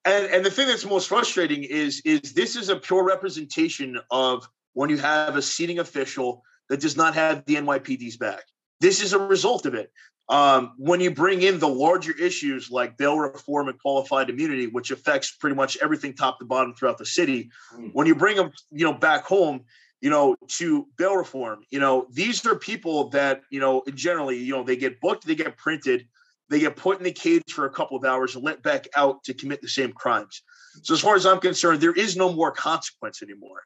And 0.04 0.26
and 0.26 0.44
the 0.44 0.50
thing 0.50 0.68
that's 0.68 0.84
most 0.86 1.08
frustrating 1.08 1.64
is 1.64 2.00
is 2.04 2.32
this 2.32 2.54
is 2.56 2.68
a 2.68 2.76
pure 2.76 3.04
representation 3.04 3.98
of 4.10 4.48
when 4.74 4.88
you 4.88 4.98
have 4.98 5.36
a 5.36 5.42
seating 5.42 5.80
official 5.80 6.42
that 6.68 6.80
does 6.80 6.96
not 6.96 7.14
have 7.14 7.44
the 7.46 7.56
NYPD's 7.56 8.16
back. 8.16 8.44
This 8.80 9.02
is 9.02 9.12
a 9.12 9.18
result 9.18 9.66
of 9.66 9.74
it. 9.74 9.90
Um, 10.30 10.74
when 10.78 11.00
you 11.00 11.10
bring 11.10 11.42
in 11.42 11.58
the 11.58 11.68
larger 11.68 12.12
issues 12.16 12.70
like 12.70 12.96
bail 12.96 13.18
reform 13.18 13.68
and 13.68 13.76
qualified 13.80 14.30
immunity, 14.30 14.68
which 14.68 14.92
affects 14.92 15.32
pretty 15.32 15.56
much 15.56 15.76
everything 15.82 16.14
top 16.14 16.38
to 16.38 16.44
bottom 16.44 16.72
throughout 16.72 16.98
the 16.98 17.04
city, 17.04 17.50
Mm. 17.74 17.90
when 17.92 18.06
you 18.06 18.14
bring 18.14 18.36
them, 18.36 18.52
you 18.70 18.84
know, 18.84 18.92
back 18.92 19.24
home, 19.24 19.64
you 20.00 20.08
know, 20.08 20.36
to 20.46 20.86
bail 20.96 21.16
reform, 21.16 21.64
you 21.70 21.80
know, 21.80 22.06
these 22.12 22.46
are 22.46 22.54
people 22.54 23.08
that, 23.10 23.42
you 23.50 23.58
know, 23.58 23.82
generally, 23.94 24.38
you 24.38 24.52
know, 24.52 24.62
they 24.62 24.76
get 24.76 25.00
booked, 25.00 25.26
they 25.26 25.34
get 25.34 25.56
printed, 25.56 26.06
they 26.48 26.60
get 26.60 26.76
put 26.76 26.98
in 26.98 27.04
the 27.04 27.12
cage 27.12 27.52
for 27.52 27.64
a 27.66 27.70
couple 27.70 27.96
of 27.96 28.04
hours 28.04 28.36
and 28.36 28.44
let 28.44 28.62
back 28.62 28.86
out 28.94 29.24
to 29.24 29.34
commit 29.34 29.60
the 29.60 29.68
same 29.68 29.92
crimes. 29.92 30.42
So 30.82 30.94
as 30.94 31.00
far 31.00 31.16
as 31.16 31.26
I'm 31.26 31.40
concerned, 31.40 31.80
there 31.80 31.92
is 31.92 32.16
no 32.16 32.32
more 32.32 32.52
consequence 32.52 33.20
anymore. 33.20 33.62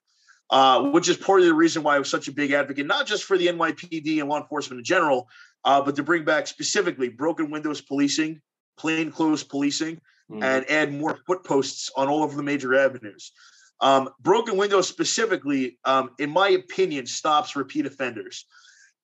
Uh, 0.51 0.91
which 0.91 1.09
is 1.09 1.17
part 1.17 1.41
of 1.41 1.47
the 1.47 1.55
reason 1.55 1.83
why 1.83 1.97
I 1.97 1.99
was 1.99 2.11
such 2.11 2.29
a 2.29 2.33
big 2.33 2.53
advocate, 2.53 2.87
not 2.87 3.07
just 3.07 3.25
for 3.25 3.39
the 3.39 3.47
NYPD 3.47 4.21
and 4.21 4.29
law 4.29 4.39
enforcement 4.39 4.79
in 4.79 4.85
general, 4.85 5.27
uh, 5.65 5.81
but 5.83 5.97
to 5.97 6.03
bring 6.03 6.25
back 6.25 6.47
specifically 6.47 7.09
broken 7.09 7.51
windows 7.51 7.81
policing, 7.81 8.41
plainclothes 8.77 9.43
policing, 9.43 10.01
Mhm. 10.31 10.43
and 10.43 10.71
add 10.71 10.93
more 10.93 11.19
foot 11.27 11.45
posts 11.45 11.91
on 11.97 12.09
all 12.09 12.25
of 12.25 12.35
the 12.35 12.43
major 12.43 12.75
avenues. 12.75 13.33
Um, 13.81 14.09
broken 14.21 14.57
windows 14.57 14.89
specifically, 14.89 15.79
um, 15.85 16.11
in 16.19 16.31
my 16.31 16.49
opinion, 16.51 17.07
stops 17.07 17.57
repeat 17.57 17.87
offenders. 17.87 18.47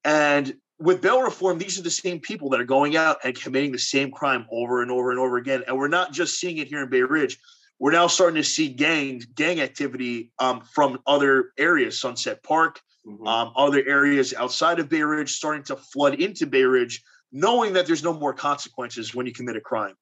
And 0.04 0.56
with 0.78 1.02
bail 1.02 1.20
reform, 1.20 1.58
these 1.58 1.78
are 1.78 1.82
the 1.82 1.90
same 1.90 2.20
people 2.20 2.48
that 2.50 2.60
are 2.60 2.64
going 2.64 2.96
out 2.96 3.18
and 3.22 3.38
committing 3.38 3.72
the 3.72 3.78
same 3.78 4.10
crime 4.10 4.46
over 4.50 4.80
and 4.80 4.90
over 4.90 5.10
and 5.10 5.20
over 5.20 5.36
again. 5.36 5.62
And 5.66 5.76
we're 5.76 5.88
not 5.88 6.12
just 6.12 6.40
seeing 6.40 6.56
it 6.56 6.68
here 6.68 6.82
in 6.82 6.88
Bay 6.88 7.02
Ridge. 7.02 7.38
We're 7.78 7.92
now 7.92 8.06
starting 8.06 8.36
to 8.42 8.48
see 8.48 8.68
gang 8.68 9.22
gang 9.34 9.60
activity 9.60 10.32
um, 10.38 10.62
from 10.74 11.00
other 11.06 11.52
areas, 11.58 12.00
Sunset 12.00 12.42
Park, 12.42 12.80
Mhm. 13.06 13.26
um, 13.26 13.52
other 13.56 13.82
areas 13.86 14.34
outside 14.34 14.78
of 14.78 14.88
Bay 14.88 15.02
Ridge, 15.02 15.32
starting 15.32 15.62
to 15.64 15.76
flood 15.76 16.14
into 16.20 16.46
Bay 16.46 16.64
Ridge, 16.64 17.02
knowing 17.32 17.72
that 17.72 17.86
there's 17.86 18.02
no 18.02 18.12
more 18.12 18.34
consequences 18.34 19.14
when 19.14 19.26
you 19.26 19.32
commit 19.32 19.56
a 19.56 19.60
crime. 19.60 19.96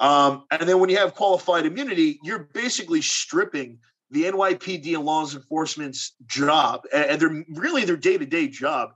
Um, 0.00 0.44
and 0.50 0.68
then 0.68 0.80
when 0.80 0.90
you 0.90 0.96
have 0.96 1.14
qualified 1.14 1.66
immunity, 1.66 2.18
you're 2.24 2.50
basically 2.52 3.02
stripping 3.02 3.78
the 4.10 4.24
NYPD 4.24 4.94
and 4.94 5.04
law 5.04 5.22
enforcement's 5.22 6.14
job, 6.26 6.82
and 6.92 7.04
and 7.04 7.20
they're 7.20 7.44
really 7.50 7.84
their 7.84 7.96
day-to-day 7.96 8.48
job 8.48 8.90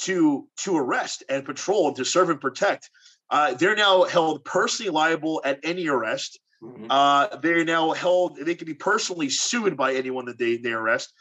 to 0.00 0.48
to 0.58 0.76
arrest 0.76 1.22
and 1.28 1.44
patrol, 1.44 1.92
to 1.94 2.04
serve 2.04 2.30
and 2.30 2.40
protect. 2.40 2.90
Uh, 3.30 3.54
they're 3.54 3.76
now 3.76 4.04
held 4.04 4.44
personally 4.44 4.90
liable 4.90 5.40
at 5.44 5.58
any 5.62 5.88
arrest. 5.88 6.38
Mhm. 6.62 6.86
Uh, 6.90 7.36
they're 7.38 7.64
now 7.64 7.92
held. 7.92 8.36
They 8.36 8.54
can 8.54 8.66
be 8.66 8.74
personally 8.74 9.30
sued 9.30 9.76
by 9.76 9.94
anyone 9.94 10.26
that 10.26 10.38
they 10.38 10.56
they 10.58 10.72
arrest. 10.72 11.12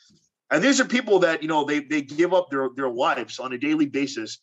And 0.52 0.62
these 0.62 0.82
are 0.82 0.86
people 0.86 1.20
that 1.20 1.42
you 1.42 1.48
know 1.48 1.64
they 1.64 1.80
they 1.80 2.02
give 2.02 2.34
up 2.34 2.50
their 2.52 2.70
their 2.76 2.90
lives 2.90 3.40
on 3.40 3.54
a 3.54 3.58
daily 3.58 3.86
basis. 3.86 4.38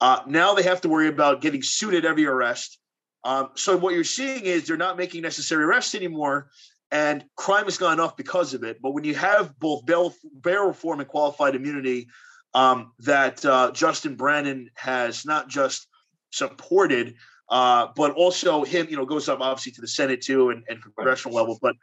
Uh, 0.00 0.20
now 0.26 0.54
they 0.54 0.64
have 0.64 0.80
to 0.80 0.88
worry 0.88 1.06
about 1.06 1.40
getting 1.40 1.62
sued 1.62 1.94
at 1.94 2.04
every 2.04 2.26
arrest. 2.26 2.78
Um, 3.24 3.50
so 3.54 3.76
what 3.76 3.94
you're 3.94 4.02
seeing 4.02 4.44
is 4.44 4.66
they're 4.66 4.76
not 4.76 4.96
making 4.96 5.22
necessary 5.22 5.62
arrests 5.62 5.94
anymore, 5.94 6.50
and 6.90 7.24
crime 7.36 7.64
has 7.64 7.78
gone 7.78 8.00
up 8.00 8.16
because 8.16 8.52
of 8.52 8.64
it. 8.64 8.82
But 8.82 8.90
when 8.90 9.04
you 9.04 9.14
have 9.14 9.56
both 9.60 9.86
bail, 9.86 10.12
bail 10.40 10.66
reform 10.66 10.98
and 10.98 11.08
qualified 11.08 11.54
immunity 11.54 12.08
um, 12.52 12.92
that 12.98 13.44
uh, 13.44 13.70
Justin 13.70 14.16
Brannon 14.16 14.70
has 14.74 15.24
not 15.24 15.48
just 15.48 15.86
supported, 16.32 17.14
uh, 17.48 17.88
but 17.96 18.12
also 18.12 18.64
him, 18.64 18.86
you 18.88 18.96
know, 18.96 19.04
goes 19.04 19.28
up 19.28 19.40
obviously 19.40 19.72
to 19.72 19.80
the 19.80 19.88
Senate 19.88 20.22
too 20.22 20.50
and, 20.50 20.64
and 20.68 20.82
congressional 20.82 21.36
level. 21.36 21.58
But 21.60 21.76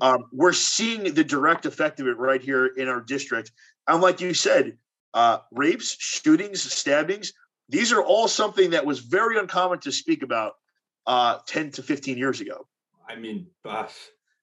um, 0.00 0.24
we're 0.32 0.52
seeing 0.52 1.14
the 1.14 1.24
direct 1.24 1.66
effect 1.66 2.00
of 2.00 2.06
it 2.06 2.18
right 2.18 2.42
here 2.42 2.66
in 2.66 2.88
our 2.88 3.00
district. 3.00 3.52
And 3.86 4.02
like 4.02 4.20
you 4.20 4.34
said, 4.34 4.76
uh, 5.14 5.38
rapes, 5.52 5.96
shootings, 5.98 6.62
stabbings, 6.62 7.32
these 7.68 7.92
are 7.92 8.02
all 8.02 8.28
something 8.28 8.70
that 8.70 8.84
was 8.84 9.00
very 9.00 9.38
uncommon 9.38 9.80
to 9.80 9.92
speak 9.92 10.22
about 10.22 10.54
uh, 11.06 11.38
10 11.46 11.70
to 11.72 11.82
15 11.82 12.18
years 12.18 12.40
ago. 12.40 12.66
I 13.08 13.16
mean, 13.16 13.46
uh, 13.64 13.86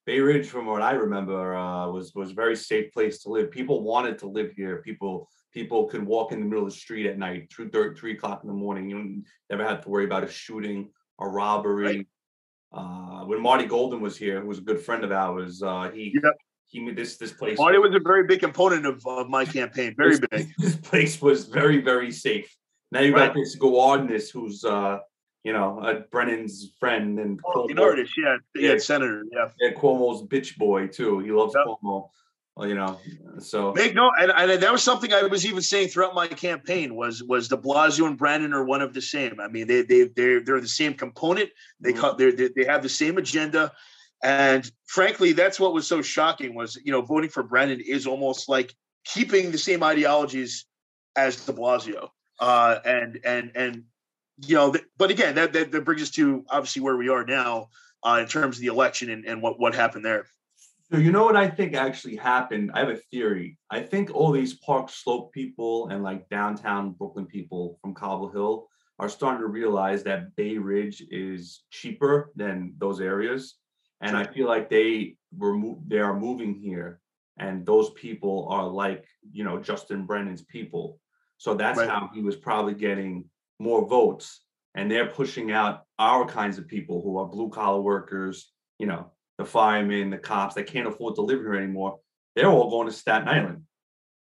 Bay 0.06 0.20
Ridge, 0.20 0.48
from 0.48 0.66
what 0.66 0.82
I 0.82 0.94
remember, 0.94 1.56
uh, 1.56 1.88
was 1.92 2.14
was 2.16 2.32
a 2.32 2.34
very 2.34 2.56
safe 2.56 2.92
place 2.92 3.22
to 3.24 3.30
live. 3.30 3.52
People 3.52 3.84
wanted 3.84 4.18
to 4.20 4.28
live 4.28 4.52
here. 4.56 4.78
People 4.78 5.30
people 5.54 5.86
could 5.86 6.06
walk 6.06 6.32
in 6.32 6.40
the 6.40 6.46
middle 6.46 6.66
of 6.66 6.70
the 6.72 6.76
street 6.76 7.06
at 7.08 7.18
night, 7.18 7.50
two, 7.50 7.70
thir- 7.70 7.96
three 7.96 8.14
o'clock 8.14 8.42
in 8.44 8.48
the 8.48 8.54
morning. 8.56 8.90
You 8.90 9.24
never 9.50 9.64
had 9.68 9.82
to 9.84 9.90
worry 9.90 10.06
about 10.06 10.24
a 10.24 10.30
shooting, 10.30 10.90
a 11.20 11.28
robbery. 11.28 11.86
Right. 11.98 12.08
Uh, 12.72 13.26
when 13.26 13.42
Marty 13.42 13.66
Golden 13.66 14.00
was 14.00 14.16
here, 14.16 14.42
who 14.42 14.48
was 14.48 14.60
a 14.60 14.62
good 14.62 14.80
friend 14.80 15.04
of 15.04 15.12
ours, 15.12 15.64
uh, 15.64 15.90
he 15.92 16.14
Yep. 16.24 16.34
he 16.68 16.80
made 16.82 16.96
this 16.96 17.18
this 17.18 17.32
place. 17.34 17.58
Marty 17.58 17.80
was 17.80 17.96
a 17.96 18.00
very 18.00 18.26
big 18.28 18.40
component 18.42 18.86
of, 18.86 19.02
of 19.08 19.28
my 19.28 19.44
campaign, 19.44 19.96
very 19.98 20.18
this, 20.18 20.28
big. 20.30 20.54
This 20.60 20.76
place 20.76 21.20
was 21.22 21.46
very 21.46 21.82
very 21.82 22.12
safe. 22.12 22.56
Now 22.92 23.02
you 23.02 23.14
Right. 23.14 23.28
got 23.28 23.36
this 23.36 23.58
Gounardes, 23.58 24.32
who's 24.32 24.64
uh, 24.64 25.00
you 25.44 25.54
know, 25.54 25.80
uh, 25.80 26.02
Brannan's 26.12 26.74
friend 26.80 27.18
and 27.18 27.40
Oh, 27.44 27.66
Cuomo- 27.68 27.82
artist, 27.82 28.14
yeah, 28.18 28.38
yeah, 28.56 28.74
Yeah. 28.74 28.78
senator, 28.78 29.24
yeah. 29.32 29.50
yeah, 29.60 29.72
Cuomo's 29.74 30.22
bitch 30.28 30.56
boy 30.58 30.86
too. 30.88 31.20
He 31.20 31.32
loves 31.32 31.56
Yep. 31.56 31.66
Cuomo. 31.66 32.10
Well, 32.60 32.68
you 32.68 32.76
know, 32.76 33.00
so 33.40 33.72
Make 33.72 33.96
no, 33.96 34.12
and, 34.20 34.34
and 34.36 34.62
that 34.62 34.72
was 34.74 34.84
something 34.84 35.14
I 35.14 35.24
was 35.24 35.46
even 35.46 35.62
saying 35.62 35.88
throughout 35.88 36.14
my 36.14 36.28
campaign 36.28 36.94
was 36.94 37.24
was 37.24 37.48
De 37.48 37.56
Blasio 37.56 38.06
and 38.06 38.18
Brannan 38.18 38.52
are 38.54 38.66
one 38.66 38.82
of 38.82 38.94
the 38.94 39.02
same. 39.02 39.40
I 39.40 39.48
mean, 39.48 39.66
they 39.66 39.82
they 39.84 40.04
they 40.04 40.40
they're 40.40 40.60
the 40.60 40.68
same 40.68 40.94
component. 40.94 41.52
They 41.80 41.94
Mhm. 41.94 42.00
cut 42.00 42.18
they 42.18 42.32
they 42.32 42.50
they 42.50 42.66
have 42.66 42.84
the 42.84 42.90
same 42.90 43.18
agenda, 43.18 43.72
and 44.22 44.70
frankly, 44.88 45.32
that's 45.32 45.58
what 45.58 45.74
was 45.74 45.88
so 45.88 46.02
shocking 46.02 46.54
was 46.54 46.78
you 46.84 46.92
know 46.92 47.02
voting 47.02 47.30
for 47.30 47.44
Brannan 47.44 47.80
is 47.80 48.06
almost 48.06 48.50
like 48.50 48.76
keeping 49.06 49.52
the 49.52 49.58
same 49.58 49.82
ideologies 49.82 50.66
as 51.16 51.38
De 51.46 51.54
Blasio, 51.54 52.10
uh, 52.42 52.80
and 52.84 53.22
and 53.24 53.54
and 53.56 53.84
you 54.46 54.56
know, 54.56 54.74
th- 54.74 54.84
but 54.98 55.12
again, 55.12 55.36
that, 55.36 55.54
that 55.54 55.72
that 55.72 55.86
brings 55.86 56.02
us 56.02 56.12
to 56.12 56.44
obviously 56.50 56.82
where 56.82 56.98
we 56.98 57.08
are 57.08 57.24
now 57.24 57.70
uh, 58.04 58.20
in 58.22 58.28
terms 58.28 58.58
of 58.58 58.62
the 58.62 58.68
election 58.68 59.10
and, 59.10 59.24
and 59.24 59.42
what 59.42 59.62
what 59.62 59.74
happened 59.74 60.04
there. 60.04 60.26
So 60.92 60.98
you 60.98 61.12
know 61.12 61.24
what 61.24 61.36
I 61.36 61.48
think 61.48 61.76
actually 61.76 62.16
happened? 62.16 62.72
I 62.74 62.80
have 62.80 62.90
a 62.90 62.96
theory. 62.96 63.58
I 63.70 63.82
think 63.82 64.10
all 64.14 64.32
these 64.32 64.56
Park 64.56 64.90
Slope 64.90 65.32
people 65.34 65.90
and 65.90 66.04
like 66.04 66.28
downtown 66.30 66.92
Brooklyn 66.94 67.28
people 67.28 67.78
from 67.82 67.94
Cobble 67.94 68.30
Hill 68.32 68.68
are 68.98 69.08
starting 69.10 69.42
to 69.42 69.48
realize 69.48 70.04
that 70.04 70.36
Bay 70.36 70.58
Ridge 70.58 71.04
is 71.12 71.64
cheaper 71.70 72.32
than 72.36 72.74
those 72.80 73.00
areas, 73.02 73.56
and 74.02 74.18
I 74.18 74.26
feel 74.26 74.48
like 74.48 74.70
they 74.70 75.16
were 75.38 75.54
mo- 75.54 75.82
they 75.88 76.00
are 76.00 76.20
moving 76.20 76.54
here 76.56 77.00
and 77.38 77.66
those 77.66 77.92
people 77.92 78.48
are 78.50 78.68
like 78.68 79.06
you 79.32 79.44
know 79.44 79.60
Justin 79.60 80.06
Brannan's 80.08 80.42
people. 80.44 81.00
So 81.38 81.54
that's 81.54 81.78
Right. 81.80 81.90
how 81.90 82.10
he 82.14 82.22
was 82.22 82.36
probably 82.36 82.74
getting 82.74 83.30
more 83.60 83.88
votes, 83.88 84.44
and 84.76 84.90
they're 84.90 85.10
pushing 85.12 85.52
out 85.52 85.84
our 86.00 86.26
kinds 86.26 86.58
of 86.58 86.68
people 86.68 87.02
who 87.04 87.18
are 87.20 87.26
blue 87.28 87.50
collar 87.50 87.80
workers, 87.82 88.52
you 88.80 88.88
know, 88.88 89.12
the 89.40 89.46
firemen, 89.46 90.10
the 90.10 90.18
cops 90.18 90.54
that 90.56 90.68
can't 90.68 90.86
afford 90.88 91.16
to 91.16 91.22
live 91.22 91.40
here 91.40 91.56
anymore. 91.56 91.98
They're 92.36 92.50
all 92.50 92.70
going 92.70 92.88
to 92.88 92.94
Staten 92.94 93.28
Island 93.28 93.64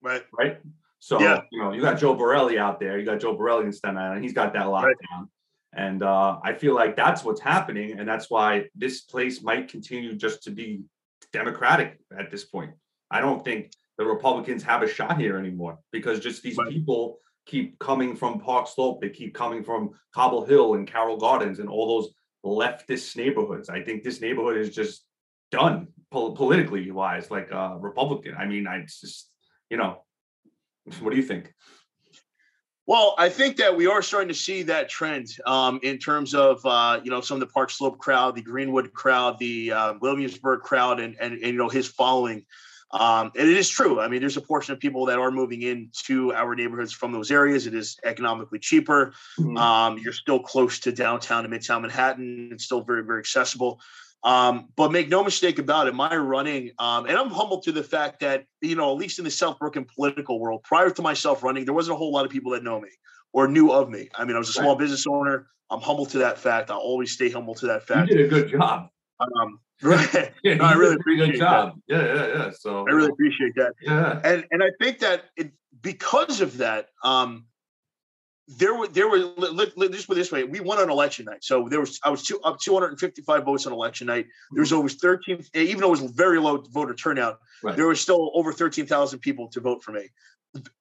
Right. 0.03 0.23
right? 0.37 0.59
So 0.99 1.19
Yeah. 1.19 1.41
you 1.49 1.61
know, 1.63 1.71
you 1.71 1.81
got 1.81 1.97
Joe 1.97 2.13
Borelli 2.13 2.59
out 2.59 2.79
there. 2.81 2.99
You 2.99 3.05
got 3.05 3.21
Joe 3.21 3.33
Borelli 3.35 3.65
in 3.65 3.71
Staten 3.71 3.97
Island. 3.97 4.21
He's 4.21 4.33
got 4.33 4.51
that 4.53 4.65
locked 4.65 4.87
Right. 4.87 4.95
down. 5.09 5.29
And 5.73 6.03
uh, 6.03 6.39
I 6.43 6.53
feel 6.53 6.75
like 6.75 6.95
that's 6.97 7.23
what's 7.23 7.39
happening, 7.39 7.97
and 7.99 8.07
that's 8.07 8.29
why 8.29 8.67
this 8.75 9.01
place 9.01 9.41
might 9.41 9.69
continue 9.69 10.13
just 10.15 10.43
to 10.43 10.51
be 10.51 10.83
Democratic 11.31 11.99
at 12.17 12.29
this 12.29 12.43
point. 12.43 12.71
I 13.09 13.21
don't 13.21 13.43
think 13.45 13.71
the 13.97 14.05
Republicans 14.05 14.63
have 14.63 14.81
a 14.83 14.87
shot 14.87 15.17
here 15.19 15.37
anymore 15.37 15.79
because 15.91 16.19
just 16.19 16.43
these 16.43 16.57
Right. 16.57 16.69
people 16.69 17.19
keep 17.45 17.79
coming 17.79 18.13
from 18.15 18.39
Park 18.41 18.67
Slope. 18.67 18.99
They 19.01 19.09
keep 19.09 19.33
coming 19.33 19.63
from 19.63 19.91
Cobble 20.13 20.45
Hill 20.45 20.73
and 20.73 20.85
Carroll 20.85 21.17
Gardens 21.17 21.59
and 21.59 21.69
all 21.69 21.87
those 21.87 22.13
leftist 22.46 23.15
neighborhoods. 23.15 23.70
I 23.70 23.82
think 23.82 24.03
this 24.03 24.22
neighborhood 24.22 24.58
is 24.58 24.74
just 24.74 25.03
done 25.51 25.88
pol- 26.12 26.36
politically 26.36 26.89
wise, 26.91 27.32
like 27.32 27.51
uh, 27.51 27.75
Republican. 27.79 28.36
I 28.38 28.46
mean, 28.46 28.67
I 28.67 28.82
just 28.82 29.29
you 29.70 29.77
know, 29.77 30.03
what 31.01 31.12
do 31.12 31.17
you 31.17 31.24
think? 31.24 31.53
Well, 32.86 33.15
I 33.17 33.27
think 33.27 33.58
that 33.58 33.75
we 33.75 33.86
are 33.88 34.01
starting 34.01 34.29
to 34.29 34.34
see 34.34 34.63
that 34.63 34.88
trend 34.88 35.27
um, 35.46 35.82
in 35.84 35.98
terms 35.98 36.34
of 36.34 36.65
uh, 36.65 37.01
you 37.03 37.12
know 37.12 37.20
some 37.20 37.36
of 37.36 37.41
the 37.41 37.53
Park 37.53 37.70
Slope 37.70 37.98
crowd, 37.98 38.36
the 38.36 38.41
Greenwood 38.41 38.94
crowd, 38.94 39.38
the 39.39 39.74
uh, 39.74 39.94
Williamsburg 40.01 40.62
crowd, 40.62 41.01
and, 41.01 41.17
and 41.20 41.34
and 41.34 41.44
you 41.44 41.58
know 41.58 41.70
his 41.70 41.88
following. 41.88 42.46
Um, 42.91 43.32
and 43.38 43.50
it 43.50 43.58
is 43.58 43.70
true. 43.70 44.00
I 44.00 44.08
mean, 44.08 44.22
there's 44.22 44.38
a 44.38 44.41
portion 44.41 44.74
of 44.74 44.79
people 44.79 45.06
that 45.08 45.20
are 45.20 45.32
moving 45.32 45.62
into 45.62 46.34
our 46.34 46.56
neighborhoods 46.56 46.94
from 46.94 47.12
those 47.12 47.32
areas. 47.32 47.67
It 47.67 47.75
is 47.75 47.98
economically 48.06 48.60
cheaper. 48.60 49.13
Mhm. 49.39 49.58
Um, 49.58 49.98
you're 49.98 50.13
still 50.13 50.39
close 50.39 50.79
to 50.79 50.91
downtown 50.91 51.44
and 51.44 51.53
midtown 51.53 51.82
Manhattan. 51.82 52.50
It's 52.53 52.63
still 52.63 52.82
very, 52.82 53.03
very 53.03 53.20
accessible. 53.20 53.82
Um, 54.24 54.70
but 54.75 54.91
make 54.91 55.10
no 55.10 55.24
mistake 55.24 55.60
about 55.60 55.88
it, 55.88 55.94
my 55.94 56.15
running, 56.15 56.72
um, 56.79 57.06
and 57.06 57.15
I'm 57.17 57.29
humbled 57.29 57.63
to 57.63 57.72
the 57.72 57.84
fact 57.84 58.20
that, 58.22 58.46
you 58.62 58.75
know, 58.75 58.91
at 58.91 58.98
least 58.98 59.20
in 59.20 59.25
the 59.25 59.32
South 59.32 59.60
Brooklyn 59.60 59.86
political 59.86 60.39
world, 60.39 60.63
prior 60.63 60.89
to 60.89 61.01
myself 61.01 61.44
running, 61.44 61.65
there 61.65 61.74
wasn't 61.74 61.94
a 61.94 61.98
whole 61.98 62.12
lot 62.12 62.25
of 62.25 62.32
people 62.32 62.51
that 62.53 62.63
know 62.63 62.82
me 62.82 62.89
or 63.32 63.48
knew 63.48 63.70
of 63.72 63.89
me. 63.89 64.10
I 64.15 64.25
mean, 64.25 64.36
I 64.36 64.39
was 64.39 64.50
a 64.50 64.53
small 64.53 64.70
Right. 64.70 64.79
business 64.79 65.06
owner. 65.08 65.48
I'm 65.70 65.82
humble 65.82 66.08
to 66.08 66.17
that 66.20 66.39
fact. 66.39 66.72
I'll 66.72 66.79
always 66.79 67.12
stay 67.12 67.29
humble 67.29 67.53
to 67.56 67.67
that 67.67 67.86
fact. 67.86 68.10
You 68.10 68.17
did 68.17 68.25
a 68.25 68.29
good 68.29 68.50
job. 68.50 68.89
Um, 69.20 69.60
right. 69.81 70.34
Yeah, 70.43 70.55
No, 70.55 70.65
I 70.65 70.74
really 70.74 70.91
did 70.96 71.00
a 71.00 71.03
pretty 71.03 71.17
good 71.17 71.29
appreciate 71.29 71.39
that. 71.39 71.74
Yeah, 71.88 72.05
yeah, 72.15 72.27
yeah. 72.46 72.51
So 72.57 72.86
I 72.88 72.91
really 72.91 73.10
appreciate 73.10 73.55
that. 73.55 73.74
yeah. 73.81 74.19
and 74.24 74.46
and 74.51 74.63
I 74.63 74.69
think 74.81 75.00
that 75.00 75.25
it, 75.36 75.51
because 75.81 76.41
of 76.41 76.57
that, 76.57 76.89
um, 77.03 77.46
there 78.48 78.74
were 78.74 78.88
there 78.88 79.10
were 79.10 79.17
let, 79.17 79.77
let, 79.77 79.91
just 79.91 80.07
put 80.07 80.13
it 80.13 80.19
this 80.22 80.31
way, 80.31 80.43
we 80.46 80.60
won 80.62 80.79
on 80.79 80.89
election 80.89 81.25
night, 81.25 81.43
so 81.43 81.67
there 81.67 81.81
was 81.81 82.00
I 82.03 82.10
was 82.10 82.24
two, 82.24 82.39
up 82.41 82.60
255 82.60 83.43
votes 83.43 83.65
on 83.67 83.74
election 83.74 84.07
night. 84.07 84.27
There 84.53 84.62
was 84.62 84.72
over 84.72 84.88
13, 84.88 85.43
even 85.53 85.81
though 85.81 85.88
it 85.88 86.01
was 86.01 86.12
very 86.12 86.39
low 86.39 86.57
voter 86.72 86.93
turnout, 86.93 87.39
Right. 87.62 87.75
there 87.75 87.88
was 87.88 88.00
still 88.00 88.31
over 88.36 88.53
13,000 88.53 89.19
people 89.19 89.50
to 89.50 89.60
vote 89.60 89.84
for 89.84 89.91
me. 89.91 90.10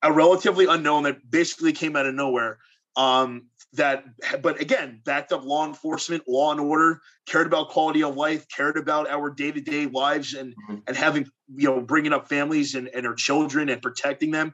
A 0.03 0.13
relatively 0.13 0.67
unknown 0.67 1.03
that 1.05 1.29
basically 1.29 1.73
came 1.73 1.97
out 1.97 2.07
of 2.07 2.15
nowhere. 2.15 2.59
Um, 2.97 3.47
that, 3.73 4.05
but 4.43 4.61
again, 4.61 5.01
backed 5.05 5.33
up 5.33 5.45
law 5.45 5.67
enforcement, 5.67 6.23
law 6.27 6.51
and 6.53 6.61
order, 6.61 7.01
cared 7.27 7.47
about 7.47 7.69
quality 7.69 8.03
of 8.03 8.17
life, 8.17 8.47
cared 8.49 8.77
about 8.77 9.09
our 9.09 9.31
day 9.31 9.53
to 9.53 9.61
day 9.61 9.87
lives, 9.87 10.35
and 10.35 10.55
Mhm. 10.69 10.83
and 10.87 10.97
having 10.97 11.31
you 11.55 11.69
know 11.69 11.81
bringing 11.81 12.13
up 12.13 12.29
families 12.29 12.75
and, 12.75 12.89
and 12.89 13.07
our 13.07 13.15
children 13.15 13.69
and 13.69 13.81
protecting 13.81 14.33
them 14.33 14.53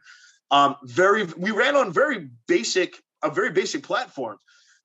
um 0.51 0.77
very 0.85 1.25
we 1.39 1.51
ran 1.51 1.75
on 1.75 1.93
very 1.93 2.29
basic 2.47 3.01
a 3.25 3.31
very 3.31 3.51
basic 3.51 3.83
platform 3.83 4.37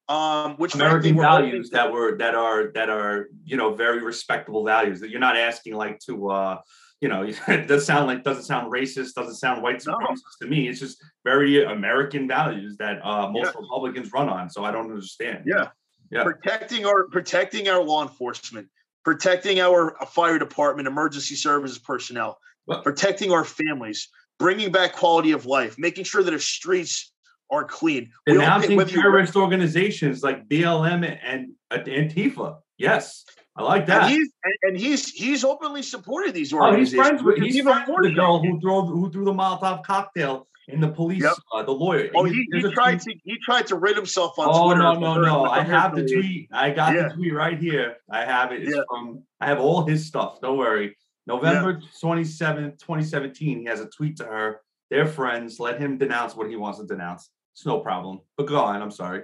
um 0.07 0.55
which 0.55 0.73
American 0.73 1.15
we're 1.15 1.23
values 1.23 1.69
that 1.71 1.91
were 1.91 2.17
that 2.17 2.33
are 2.33 2.71
that 2.73 2.89
are 2.89 3.27
you 3.43 3.57
know 3.57 3.73
very 3.75 4.01
respectable 4.01 4.63
values 4.63 5.01
that 5.01 5.09
you're 5.09 5.19
not 5.19 5.35
asking 5.35 5.75
like 5.75 5.99
to 5.99 6.29
uh 6.29 6.57
you 7.01 7.07
know 7.07 7.23
it 7.47 7.67
does 7.67 7.85
sound 7.85 8.07
like 8.07 8.23
doesn't 8.23 8.43
sound 8.43 8.71
racist 8.71 9.13
doesn't 9.13 9.35
sound 9.35 9.61
white 9.61 9.83
No. 9.85 9.93
supremacist 9.97 10.37
to 10.41 10.47
me 10.47 10.67
it's 10.67 10.79
just 10.79 11.03
very 11.23 11.63
American 11.63 12.27
values 12.27 12.77
that 12.77 12.99
uh 13.05 13.29
most 13.29 13.53
Yeah. 13.53 13.61
Republicans 13.61 14.11
run 14.11 14.29
on 14.29 14.49
so 14.49 14.63
I 14.63 14.71
don't 14.71 14.89
understand 14.89 15.43
Yeah. 15.45 15.69
Yeah. 16.11 16.23
protecting 16.23 16.85
our 16.85 17.07
protecting 17.07 17.67
our 17.69 17.83
law 17.83 18.01
enforcement 18.03 18.67
protecting 19.03 19.59
our 19.59 19.95
fire 20.07 20.39
department 20.39 20.87
emergency 20.87 21.35
services 21.35 21.77
personnel 21.79 22.39
Well- 22.65 22.81
protecting 22.81 23.31
our 23.31 23.43
families 23.45 24.09
bringing 24.39 24.71
back 24.71 24.93
quality 24.93 25.31
of 25.31 25.45
life 25.45 25.77
making 25.77 26.03
sure 26.05 26.23
that 26.23 26.33
our 26.33 26.39
streets 26.39 27.11
are 27.49 27.63
clean 27.63 28.11
We 28.25 28.33
denouncing 28.33 28.77
terrorist 28.87 29.35
organizations 29.35 30.21
like 30.23 30.47
BLM 30.49 31.17
and 31.23 31.45
uh, 31.45 31.53
Antifa 31.71 32.57
yes 32.77 33.25
I 33.55 33.63
like 33.63 33.85
that 33.87 34.03
and 34.03 34.11
he's 34.11 34.29
and, 34.63 34.77
he's 34.77 35.09
he's 35.11 35.43
openly 35.43 35.81
supported 35.83 36.33
these 36.33 36.53
Oh, 36.53 36.57
he's 36.75 36.93
organizations 36.93 37.07
friends 37.07 37.23
with 37.23 37.37
he's 37.39 37.55
even 37.57 37.73
friends 37.73 37.89
with 37.89 38.03
the 38.09 38.15
girl 38.15 38.39
who 38.39 38.59
threw 38.61 38.81
who 38.85 39.11
threw 39.11 39.25
the 39.25 39.33
Molotov 39.33 39.83
cocktail 39.83 40.47
in 40.69 40.81
the 40.81 40.89
police, 40.89 41.23
Yep. 41.23 41.33
uh, 41.53 41.63
the 41.63 41.71
lawyer. 41.71 42.11
Oh, 42.13 42.25
He's- 42.25 42.35
he, 42.51 42.59
he 42.59 42.71
tried 42.73 42.99
tweet- 43.01 43.15
to 43.15 43.21
he 43.31 43.37
tried 43.45 43.67
to 43.67 43.77
rid 43.77 43.95
himself 43.95 44.37
on 44.37 44.47
Oh 44.51 44.65
Twitter. 44.65 44.81
no 44.81 44.93
no 44.99 45.21
no! 45.21 45.45
I 45.45 45.61
have 45.61 45.95
the 45.95 46.05
tweet. 46.05 46.49
I 46.51 46.71
got 46.71 46.93
Yeah. 46.93 47.07
the 47.07 47.15
tweet 47.15 47.33
right 47.33 47.57
here. 47.57 47.95
I 48.11 48.25
have 48.25 48.51
it. 48.51 48.63
It's 48.63 48.75
Yeah. 48.75 48.81
from. 48.89 49.23
I 49.39 49.45
have 49.47 49.59
all 49.61 49.85
his 49.85 50.05
stuff. 50.05 50.41
Don't 50.41 50.57
worry. 50.57 50.97
November 51.25 51.79
twenty 52.01 52.25
seventh, 52.25 52.79
twenty 52.79 53.03
seventeen. 53.05 53.59
He 53.59 53.65
has 53.65 53.79
a 53.79 53.87
tweet 53.87 54.17
to 54.17 54.25
her. 54.25 54.59
They're 54.91 55.07
friends. 55.07 55.57
Let 55.59 55.79
him 55.79 55.97
denounce 55.97 56.35
what 56.35 56.49
he 56.49 56.57
wants 56.57 56.79
to 56.79 56.85
denounce. 56.85 57.29
It's 57.57 57.65
no 57.65 57.79
problem. 57.79 58.21
But 58.37 58.45
go 58.45 58.59
on. 58.59 58.83
I'm 58.83 58.91
sorry. 58.91 59.23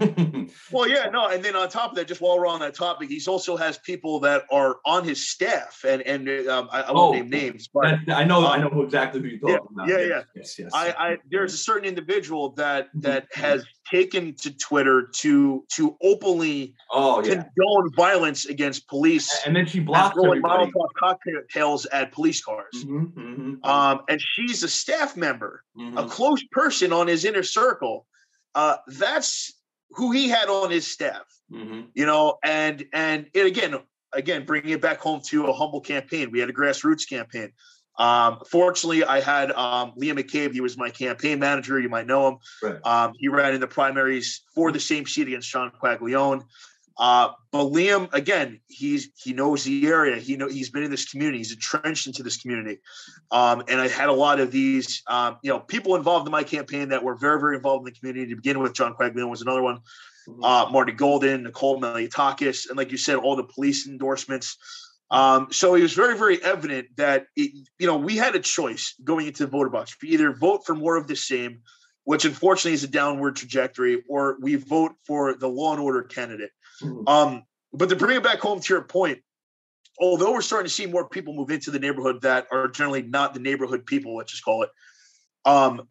Well, 0.72 0.88
yeah, 0.88 1.08
no, 1.10 1.28
and 1.28 1.44
then 1.44 1.54
on 1.56 1.68
top 1.68 1.90
of 1.90 1.96
that, 1.96 2.08
just 2.08 2.20
while 2.20 2.38
we're 2.38 2.46
on 2.46 2.60
that 2.60 2.74
topic, 2.74 3.08
he's 3.08 3.28
also 3.28 3.56
has 3.56 3.78
people 3.78 4.20
that 4.20 4.44
are 4.50 4.78
on 4.84 5.04
his 5.04 5.28
staff, 5.28 5.84
and 5.86 6.02
and 6.02 6.28
um, 6.48 6.68
I, 6.72 6.82
I 6.82 6.92
won't 6.92 7.14
Oh, 7.16 7.18
name 7.18 7.30
names, 7.30 7.68
but 7.72 7.84
I 8.08 8.24
know. 8.24 8.46
I 8.46 8.62
um, 8.62 8.74
know 8.74 8.82
exactly 8.82 9.20
who 9.20 9.28
you're 9.28 9.38
yeah, 9.48 9.56
talking 9.58 9.76
about. 9.76 9.88
yeah, 9.88 9.98
yes, 9.98 10.08
yeah. 10.08 10.22
Yes, 10.34 10.58
yes. 10.58 10.70
I, 10.74 10.90
I 10.98 11.16
there's 11.30 11.54
a 11.54 11.58
certain 11.58 11.86
individual 11.86 12.50
that 12.54 12.88
that 12.96 13.28
has 13.34 13.64
taken 13.90 14.34
to 14.36 14.56
Twitter 14.56 15.08
to 15.16 15.64
to 15.72 15.96
openly 16.02 16.74
Oh 16.90 17.22
yeah. 17.22 17.34
condone 17.34 17.90
violence 17.96 18.46
against 18.46 18.88
police 18.88 19.30
And 19.46 19.54
then 19.54 19.66
she 19.66 19.80
blocked 19.80 20.14
throwing 20.14 20.38
everybody. 20.38 20.70
Molotov 20.72 20.88
cocktails 20.98 21.86
at 21.86 22.12
police 22.12 22.42
cars. 22.42 22.72
Mhm, 22.84 23.12
mhm, 23.14 23.66
Um, 23.66 24.00
and 24.08 24.20
she's 24.20 24.62
a 24.62 24.68
staff 24.68 25.16
member. 25.16 25.64
a 25.76 25.80
mhm. 25.80 26.10
close 26.10 26.42
person 26.52 26.92
on 26.92 27.06
his 27.08 27.24
inner 27.24 27.42
circle. 27.42 28.06
Uh, 28.54 28.76
that's 28.86 29.52
who 29.90 30.12
he 30.12 30.28
had 30.28 30.48
on 30.48 30.70
his 30.70 30.86
staff, 30.86 31.24
Mhm. 31.52 31.88
you 31.94 32.06
know, 32.06 32.38
and 32.44 32.84
and 32.92 33.28
it, 33.34 33.46
again, 33.46 33.74
again, 34.12 34.44
bringing 34.44 34.70
it 34.70 34.80
back 34.80 34.98
home 35.00 35.20
to 35.26 35.46
a 35.46 35.52
humble 35.52 35.80
campaign. 35.80 36.30
We 36.30 36.38
had 36.40 36.48
a 36.48 36.52
grassroots 36.52 37.08
campaign. 37.08 37.52
Um, 37.98 38.40
fortunately, 38.50 39.04
I 39.04 39.20
had 39.20 39.52
um, 39.52 39.92
Liam 39.98 40.18
McCabe. 40.18 40.52
He 40.52 40.60
was 40.60 40.76
my 40.76 40.90
campaign 40.90 41.38
manager. 41.38 41.78
You 41.78 41.88
might 41.88 42.06
know 42.06 42.28
him. 42.28 42.38
Right. 42.62 42.80
Um, 42.84 43.12
he 43.18 43.28
ran 43.28 43.54
in 43.54 43.60
the 43.60 43.68
primaries 43.68 44.42
for 44.54 44.72
the 44.72 44.80
same 44.80 45.06
seat 45.06 45.28
against 45.28 45.48
Sean 45.48 45.70
Quaglione. 45.70 46.44
Uh, 46.96 47.30
but 47.50 47.64
Liam, 47.72 48.12
again, 48.12 48.60
he's 48.68 49.10
he 49.16 49.32
knows 49.32 49.64
the 49.64 49.86
area. 49.86 50.16
He 50.16 50.36
know 50.36 50.48
he's 50.48 50.70
been 50.70 50.84
in 50.84 50.90
this 50.90 51.10
community. 51.10 51.38
He's 51.38 51.52
entrenched 51.52 52.06
into 52.06 52.22
this 52.22 52.36
community. 52.36 52.78
Um, 53.32 53.64
and 53.68 53.80
I 53.80 53.88
had 53.88 54.08
a 54.08 54.12
lot 54.12 54.38
of 54.38 54.52
these, 54.52 55.02
um, 55.08 55.38
you 55.42 55.50
know, 55.50 55.58
people 55.58 55.96
involved 55.96 56.26
in 56.26 56.32
my 56.32 56.44
campaign 56.44 56.90
that 56.90 57.02
were 57.02 57.16
very, 57.16 57.40
very 57.40 57.56
involved 57.56 57.86
in 57.86 57.92
the 57.92 57.98
community. 57.98 58.30
To 58.30 58.36
begin 58.36 58.60
with, 58.60 58.74
John 58.74 58.94
Quaglione 58.94 59.28
was 59.28 59.42
another 59.42 59.62
one. 59.62 59.80
Mhm. 60.28 60.44
Uh, 60.44 60.70
Marty 60.70 60.92
Golden, 60.92 61.42
Nicole 61.42 61.80
Malliotakis, 61.80 62.68
and 62.68 62.76
like 62.78 62.92
you 62.92 62.96
said, 62.96 63.16
all 63.16 63.36
the 63.36 63.44
police 63.44 63.86
endorsements. 63.86 64.56
Um, 65.14 65.46
so 65.52 65.76
it 65.76 65.82
was 65.82 65.92
very, 65.92 66.18
very 66.18 66.42
evident 66.42 66.88
that 66.96 67.26
it, 67.36 67.52
you 67.78 67.86
know 67.86 67.96
we 67.96 68.16
had 68.16 68.34
a 68.34 68.40
choice 68.40 68.94
going 69.04 69.28
into 69.28 69.44
the 69.44 69.50
voter 69.50 69.70
box. 69.70 69.96
We 70.02 70.08
either 70.08 70.32
vote 70.32 70.66
for 70.66 70.74
more 70.74 70.96
of 70.96 71.06
the 71.06 71.14
same, 71.14 71.60
which 72.02 72.24
unfortunately 72.24 72.72
is 72.72 72.82
a 72.82 72.88
downward 72.88 73.36
trajectory, 73.36 74.02
or 74.08 74.36
we 74.40 74.56
vote 74.56 74.96
for 75.06 75.34
the 75.34 75.48
law 75.48 75.72
and 75.72 75.80
order 75.80 76.02
candidate. 76.02 76.50
Mhm. 76.82 77.08
Um, 77.08 77.44
but 77.72 77.90
to 77.90 77.96
bring 77.96 78.16
it 78.16 78.24
back 78.24 78.40
home 78.40 78.60
to 78.60 78.74
your 78.74 78.82
point, 78.82 79.20
although 80.00 80.32
we're 80.32 80.42
starting 80.42 80.66
to 80.66 80.74
see 80.74 80.86
more 80.86 81.08
people 81.08 81.32
move 81.32 81.50
into 81.52 81.70
the 81.70 81.78
neighborhood 81.78 82.22
that 82.22 82.48
are 82.50 82.66
generally 82.66 83.02
not 83.02 83.34
the 83.34 83.40
neighborhood 83.40 83.86
people, 83.86 84.16
let's 84.16 84.32
just 84.32 84.44
call 84.44 84.64
it. 84.64 84.70
Um, 85.44 85.88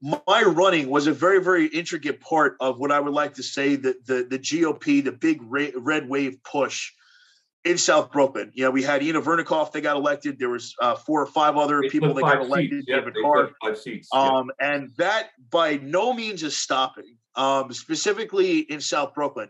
my 0.00 0.42
running 0.42 0.88
was 0.88 1.06
a 1.06 1.12
very, 1.12 1.42
very 1.42 1.66
intricate 1.66 2.18
part 2.20 2.56
of 2.60 2.78
what 2.78 2.92
I 2.92 3.00
would 3.00 3.12
like 3.12 3.34
to 3.34 3.42
say 3.42 3.76
that 3.76 4.06
the 4.06 4.24
the 4.24 4.38
GOP, 4.38 5.04
the 5.04 5.12
big 5.12 5.42
red 5.42 6.08
wave 6.08 6.42
push 6.44 6.92
in 7.64 7.78
South 7.78 8.12
Brooklyn. 8.12 8.50
You 8.54 8.64
know, 8.64 8.70
we 8.70 8.82
had 8.82 9.02
Inna 9.02 9.22
Vernikov 9.22 9.72
that 9.72 9.80
got 9.80 9.96
elected. 9.96 10.38
There 10.38 10.50
was 10.50 10.74
uh, 10.80 10.96
four 10.96 11.22
or 11.22 11.26
five 11.26 11.56
other 11.56 11.80
They 11.80 11.88
people 11.88 12.12
that 12.14 12.20
got 12.20 12.42
elected. 12.42 12.70
seats. 12.70 12.84
Yep, 12.88 12.98
David 13.00 13.14
they 13.14 13.22
Carr. 13.22 13.50
five 13.62 13.78
seats. 13.78 14.08
Yep. 14.12 14.22
Um, 14.22 14.50
and 14.60 14.90
that 14.98 15.30
by 15.50 15.76
no 15.76 16.12
means 16.12 16.42
is 16.42 16.56
stopping, 16.56 17.16
um, 17.36 17.72
specifically 17.72 18.60
in 18.60 18.80
South 18.80 19.14
Brooklyn. 19.14 19.48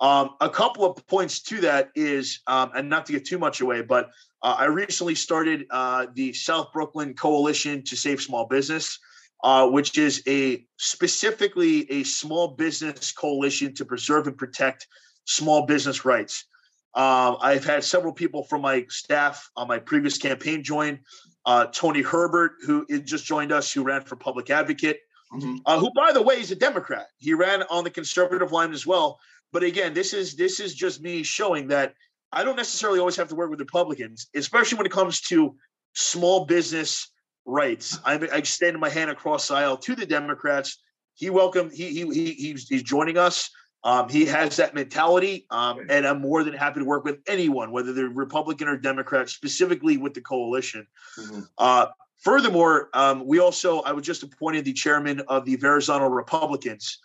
Um, 0.00 0.30
a 0.40 0.50
couple 0.50 0.84
of 0.84 1.06
points 1.06 1.40
to 1.42 1.60
that 1.60 1.90
is, 1.94 2.40
um, 2.48 2.72
and 2.74 2.88
not 2.88 3.06
to 3.06 3.12
get 3.12 3.24
too 3.24 3.38
much 3.38 3.60
away, 3.60 3.82
but 3.82 4.10
uh, 4.42 4.56
I 4.58 4.64
recently 4.64 5.14
started 5.14 5.66
uh, 5.70 6.06
the 6.14 6.32
South 6.32 6.72
Brooklyn 6.72 7.14
Coalition 7.14 7.84
to 7.84 7.96
Save 7.96 8.20
Small 8.20 8.46
Business, 8.48 8.98
uh, 9.44 9.68
which 9.68 9.96
is 9.98 10.20
a 10.26 10.66
specifically 10.78 11.88
a 11.92 12.02
small 12.02 12.48
business 12.48 13.12
coalition 13.12 13.72
to 13.74 13.84
preserve 13.84 14.26
and 14.26 14.36
protect 14.36 14.88
small 15.26 15.66
business 15.66 16.04
rights. 16.04 16.46
Um, 16.94 17.38
I've 17.40 17.64
had 17.64 17.84
several 17.84 18.12
people 18.12 18.44
from 18.44 18.60
my 18.60 18.84
staff 18.88 19.50
on 19.56 19.66
my 19.68 19.78
previous 19.78 20.18
campaign 20.18 20.62
join. 20.62 21.00
Uh, 21.44 21.66
Tony 21.66 22.02
Herbert, 22.02 22.52
who 22.64 22.86
just 23.00 23.24
joined 23.24 23.50
us, 23.50 23.72
who 23.72 23.82
ran 23.82 24.02
for 24.02 24.16
public 24.16 24.50
advocate, 24.50 25.00
mm-hmm. 25.32 25.56
uh, 25.66 25.78
who, 25.78 25.90
by 25.94 26.12
the 26.12 26.22
way, 26.22 26.36
is 26.36 26.50
a 26.50 26.56
Democrat. 26.56 27.06
He 27.18 27.34
ran 27.34 27.62
on 27.70 27.84
the 27.84 27.90
conservative 27.90 28.52
line 28.52 28.72
as 28.72 28.86
well. 28.86 29.18
But 29.52 29.62
again, 29.62 29.94
this 29.94 30.14
is 30.14 30.36
this 30.36 30.60
is 30.60 30.74
just 30.74 31.02
me 31.02 31.22
showing 31.22 31.68
that 31.68 31.94
I 32.30 32.44
don't 32.44 32.56
necessarily 32.56 32.98
always 32.98 33.16
have 33.16 33.28
to 33.28 33.34
work 33.34 33.50
with 33.50 33.60
Republicans, 33.60 34.28
especially 34.34 34.78
when 34.78 34.86
it 34.86 34.92
comes 34.92 35.20
to 35.22 35.54
small 35.94 36.46
business 36.46 37.08
rights. 37.44 37.98
I, 38.04 38.14
I 38.14 38.36
extended 38.36 38.78
my 38.78 38.88
hand 38.88 39.10
across 39.10 39.48
the 39.48 39.54
aisle 39.54 39.76
to 39.78 39.94
the 39.94 40.06
Democrats. 40.06 40.78
He 41.14 41.28
welcomed. 41.30 41.72
He 41.72 41.88
he, 41.88 42.06
he 42.06 42.32
he's, 42.32 42.68
he's 42.68 42.82
joining 42.82 43.18
us. 43.18 43.50
Um, 43.84 44.08
he 44.08 44.26
has 44.26 44.56
that 44.56 44.74
mentality, 44.74 45.46
um, 45.50 45.86
and 45.88 46.06
I'm 46.06 46.20
more 46.20 46.44
than 46.44 46.54
happy 46.54 46.80
to 46.80 46.86
work 46.86 47.04
with 47.04 47.18
anyone, 47.26 47.72
whether 47.72 47.92
they're 47.92 48.08
Republican 48.08 48.68
or 48.68 48.76
Democrat, 48.76 49.28
specifically 49.28 49.96
with 49.96 50.14
the 50.14 50.20
coalition. 50.20 50.86
Mm-hmm. 51.18 51.40
Uh, 51.58 51.86
furthermore, 52.20 52.90
um, 52.94 53.26
we 53.26 53.40
also 53.40 53.80
I 53.80 53.92
was 53.92 54.06
just 54.06 54.22
appointed 54.22 54.64
the 54.64 54.72
chairman 54.72 55.20
of 55.26 55.44
the 55.44 55.56
Verrazano 55.56 56.08
Republicans, 56.08 56.98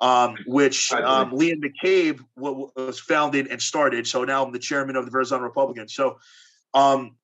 um, 0.00 0.36
which 0.46 0.90
um, 0.92 1.32
Liam 1.32 1.62
McCabe 1.62 2.20
was 2.36 2.98
founded 2.98 3.48
and 3.48 3.60
started. 3.60 4.06
So 4.06 4.24
now 4.24 4.44
I'm 4.44 4.52
the 4.52 4.58
chairman 4.58 4.96
of 4.96 5.04
the 5.04 5.10
Verrazano 5.10 5.42
Republicans. 5.42 5.92
So 5.94 6.18
um, 6.72 7.16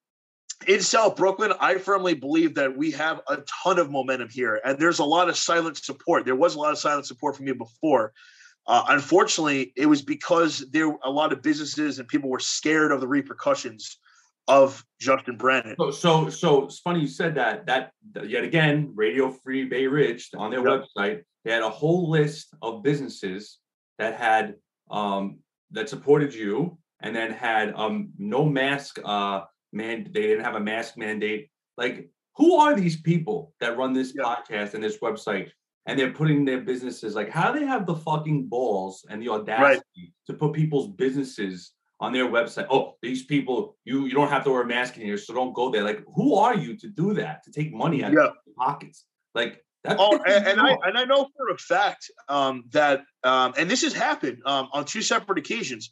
in 0.66 0.80
South 0.82 1.16
Brooklyn, 1.16 1.52
I 1.60 1.78
firmly 1.78 2.12
believe 2.14 2.56
that 2.56 2.76
we 2.76 2.90
have 2.90 3.22
a 3.26 3.38
ton 3.64 3.78
of 3.78 3.90
momentum 3.90 4.28
here, 4.28 4.60
and 4.64 4.78
there's 4.78 4.98
a 4.98 5.04
lot 5.04 5.30
of 5.30 5.36
silent 5.38 5.78
support. 5.78 6.26
There 6.26 6.36
was 6.36 6.56
a 6.56 6.58
lot 6.58 6.72
of 6.72 6.78
silent 6.78 7.06
support 7.06 7.36
for 7.36 7.42
me 7.42 7.52
before. 7.52 8.12
Uh, 8.68 8.84
unfortunately, 8.90 9.72
it 9.76 9.86
was 9.86 10.02
because 10.02 10.64
there 10.70 10.94
a 11.02 11.10
lot 11.10 11.32
of 11.32 11.40
businesses 11.40 11.98
and 11.98 12.06
people 12.06 12.28
were 12.28 12.38
scared 12.38 12.92
of 12.92 13.00
the 13.00 13.08
repercussions 13.08 13.98
of 14.46 14.84
Justin 15.00 15.38
Brannan. 15.38 15.76
So, 15.78 15.90
so, 15.90 16.28
so 16.28 16.64
it's 16.64 16.78
funny 16.78 17.00
you 17.00 17.06
said 17.06 17.34
that. 17.36 17.66
That 17.66 17.92
yet 18.24 18.44
again, 18.44 18.92
Radio 18.94 19.30
Free 19.30 19.64
Bay 19.64 19.86
Ridge 19.86 20.28
on 20.36 20.50
their 20.50 20.66
yep. 20.66 20.84
website, 20.84 21.22
they 21.44 21.52
had 21.52 21.62
a 21.62 21.70
whole 21.70 22.10
list 22.10 22.54
of 22.60 22.82
businesses 22.82 23.58
that 23.98 24.16
had 24.16 24.54
um, 24.90 25.38
that 25.70 25.88
supported 25.88 26.34
you, 26.34 26.78
and 27.00 27.16
then 27.16 27.30
had 27.32 27.72
um, 27.74 28.10
no 28.18 28.44
mask 28.44 28.98
uh, 29.02 29.42
man. 29.72 30.10
They 30.12 30.22
didn't 30.22 30.44
have 30.44 30.56
a 30.56 30.60
mask 30.60 30.98
mandate. 30.98 31.48
Like, 31.78 32.10
who 32.36 32.56
are 32.56 32.74
these 32.74 33.00
people 33.00 33.54
that 33.60 33.78
run 33.78 33.94
this 33.94 34.12
yep. 34.14 34.26
podcast 34.26 34.74
and 34.74 34.84
this 34.84 34.98
website? 34.98 35.50
And 35.88 35.98
they're 35.98 36.12
putting 36.12 36.44
their 36.44 36.60
businesses 36.60 37.16
like 37.16 37.30
how 37.30 37.50
do 37.50 37.58
they 37.58 37.66
have 37.66 37.86
the 37.86 37.94
fucking 37.94 38.46
balls 38.46 39.04
and 39.08 39.20
the 39.20 39.28
audacity 39.28 39.82
right. 39.96 40.12
to 40.26 40.34
put 40.34 40.52
people's 40.52 40.88
businesses 40.88 41.72
on 41.98 42.12
their 42.12 42.26
website? 42.26 42.66
Oh 42.70 42.94
these 43.02 43.24
people 43.24 43.76
you 43.84 44.04
you 44.04 44.12
don't 44.12 44.28
have 44.28 44.44
to 44.44 44.50
wear 44.50 44.62
a 44.62 44.66
mask 44.66 44.96
in 44.98 45.02
here 45.02 45.18
so 45.18 45.34
don't 45.34 45.54
go 45.54 45.70
there. 45.70 45.82
Like 45.82 46.04
who 46.14 46.34
are 46.34 46.54
you 46.54 46.76
to 46.76 46.88
do 46.88 47.14
that 47.14 47.42
to 47.44 47.50
take 47.50 47.72
money 47.72 48.04
out 48.04 48.12
yeah. 48.12 48.26
of 48.26 48.32
pockets? 48.56 49.06
Like 49.34 49.64
that's 49.82 49.96
oh 49.98 50.18
and, 50.26 50.46
and 50.46 50.60
i 50.60 50.76
and 50.84 50.98
i 50.98 51.04
know 51.04 51.28
for 51.36 51.50
a 51.50 51.56
fact 51.56 52.10
um, 52.28 52.64
that 52.72 53.02
um, 53.22 53.54
and 53.56 53.70
this 53.70 53.82
has 53.82 53.92
happened 53.92 54.38
um, 54.44 54.68
on 54.72 54.84
two 54.84 55.02
separate 55.02 55.38
occasions 55.38 55.90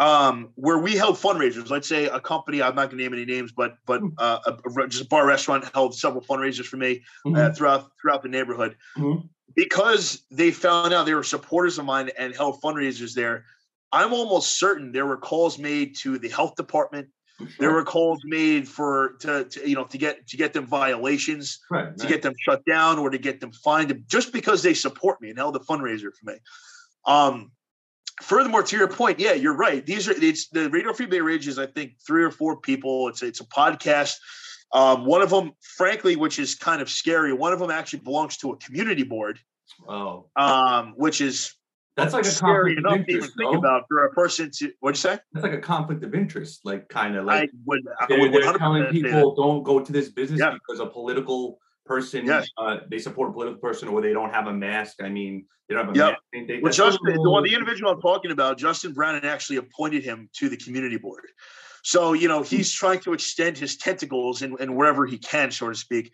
um, 0.00 0.48
where 0.54 0.78
we 0.78 0.96
held 0.96 1.16
fundraisers. 1.16 1.68
Let's 1.68 1.86
say 1.86 2.06
a 2.06 2.18
company, 2.18 2.62
I'm 2.62 2.74
not 2.74 2.88
going 2.88 2.96
to 2.96 3.04
name 3.04 3.12
any 3.12 3.26
names, 3.26 3.52
but 3.52 3.76
but 3.86 4.00
hmm. 4.00 4.08
uh, 4.18 4.38
a, 4.46 4.88
just 4.88 5.04
a 5.04 5.06
bar 5.06 5.26
restaurant 5.26 5.64
held 5.74 5.94
several 5.94 6.24
fundraisers 6.24 6.64
for 6.64 6.78
me 6.78 7.02
uh, 7.26 7.28
mm-hmm. 7.28 7.36
uh, 7.36 7.52
throughout 7.52 7.90
throughout 8.00 8.22
the 8.22 8.28
neighborhood. 8.28 8.76
Mm-hmm. 8.96 9.26
Because 9.54 10.22
they 10.30 10.52
found 10.52 10.94
out 10.94 11.04
they 11.04 11.14
were 11.14 11.22
supporters 11.22 11.78
of 11.78 11.84
mine 11.84 12.10
and 12.16 12.34
held 12.34 12.62
fundraisers 12.62 13.14
there. 13.14 13.44
I'm 13.92 14.12
almost 14.12 14.58
certain 14.58 14.92
there 14.92 15.06
were 15.06 15.16
calls 15.16 15.58
made 15.58 15.96
to 15.96 16.18
the 16.18 16.28
health 16.28 16.54
department. 16.54 17.08
Sure. 17.38 17.48
There 17.58 17.72
were 17.72 17.84
calls 17.84 18.20
made 18.24 18.68
for 18.68 19.16
to, 19.20 19.44
to, 19.44 19.68
you 19.68 19.74
know 19.74 19.84
to 19.84 19.98
get 19.98 20.26
to 20.28 20.36
get 20.38 20.54
them 20.54 20.66
violations, 20.66 21.58
right, 21.70 21.94
to 21.96 22.04
right. 22.04 22.08
get 22.08 22.22
them 22.22 22.32
shut 22.38 22.64
down, 22.64 22.98
or 22.98 23.10
to 23.10 23.18
get 23.18 23.40
them 23.40 23.52
fined 23.52 24.04
just 24.06 24.32
because 24.32 24.62
they 24.62 24.72
support 24.72 25.20
me 25.20 25.28
and 25.28 25.38
held 25.38 25.56
a 25.56 25.58
fundraiser 25.58 26.10
for 26.14 26.30
me. 26.30 26.34
Um, 27.04 27.50
furthermore, 28.20 28.62
to 28.62 28.76
your 28.76 28.88
point, 28.88 29.18
yeah, 29.18 29.32
you're 29.32 29.56
right. 29.56 29.84
These 29.84 30.08
are 30.08 30.12
it's 30.12 30.48
the 30.48 30.70
Radio 30.70 30.92
Free 30.92 31.06
Bay 31.06 31.20
Ridge 31.20 31.48
is 31.48 31.58
I 31.58 31.66
think 31.66 31.94
three 32.06 32.24
or 32.24 32.30
four 32.30 32.60
people. 32.60 33.08
It's 33.08 33.22
it's 33.22 33.40
a 33.40 33.44
podcast. 33.46 34.16
Um, 34.72 35.04
one 35.04 35.20
of 35.20 35.30
them, 35.30 35.52
frankly, 35.60 36.16
which 36.16 36.38
is 36.38 36.54
kind 36.54 36.80
of 36.80 36.88
scary. 36.88 37.32
One 37.32 37.52
of 37.52 37.58
them 37.58 37.70
actually 37.70 38.00
belongs 38.00 38.36
to 38.38 38.52
a 38.52 38.56
community 38.56 39.02
board. 39.02 39.38
Oh, 39.88 40.26
um, 40.36 40.94
which 40.96 41.20
is 41.20 41.54
that's 41.96 42.14
like 42.14 42.24
a 42.24 42.30
scary 42.30 42.76
enough 42.76 42.98
interest, 42.98 43.08
to 43.08 43.16
even 43.16 43.30
think 43.36 43.56
about 43.56 43.84
for 43.88 44.04
a 44.04 44.10
person 44.12 44.50
to. 44.58 44.72
What'd 44.80 44.96
you 44.96 45.10
say? 45.10 45.18
That's 45.32 45.44
like 45.44 45.52
a 45.52 45.60
conflict 45.60 46.04
of 46.04 46.14
interest, 46.14 46.60
like 46.64 46.88
kind 46.88 47.16
of 47.16 47.24
like 47.24 47.50
I 47.50 47.52
would, 47.66 47.80
I 48.00 48.06
they're, 48.08 48.30
they're 48.30 48.52
telling 48.54 48.84
people 48.86 49.34
don't 49.34 49.62
go 49.62 49.80
to 49.80 49.92
this 49.92 50.08
business 50.08 50.40
yeah. 50.40 50.52
because 50.52 50.80
a 50.80 50.86
political 50.86 51.58
person 51.86 52.26
yes. 52.26 52.48
uh, 52.58 52.78
they 52.90 52.98
support 52.98 53.30
a 53.30 53.32
political 53.32 53.60
person 53.60 53.88
or 53.88 54.00
they 54.00 54.12
don't 54.12 54.32
have 54.32 54.46
a 54.46 54.52
mask. 54.52 55.02
I 55.02 55.08
mean, 55.08 55.44
they 55.68 55.74
don't 55.74 55.86
have 55.86 55.94
a 55.94 55.98
yep. 55.98 56.18
mask. 56.32 56.48
They, 56.48 56.60
well, 56.60 56.72
Justin, 56.72 57.16
well, 57.18 57.42
the 57.42 57.52
individual 57.52 57.92
I'm 57.92 58.00
talking 58.00 58.30
about, 58.30 58.58
Justin 58.58 58.92
Brannan 58.92 59.24
actually 59.24 59.56
appointed 59.56 60.04
him 60.04 60.28
to 60.34 60.48
the 60.48 60.56
community 60.56 60.96
board. 60.96 61.26
So, 61.82 62.12
you 62.12 62.28
know, 62.28 62.42
he's 62.42 62.72
trying 62.72 63.00
to 63.00 63.12
extend 63.12 63.56
his 63.56 63.76
tentacles 63.76 64.42
in, 64.42 64.56
in 64.60 64.74
wherever 64.74 65.06
he 65.06 65.18
can, 65.18 65.50
so 65.50 65.68
to 65.68 65.74
speak. 65.74 66.12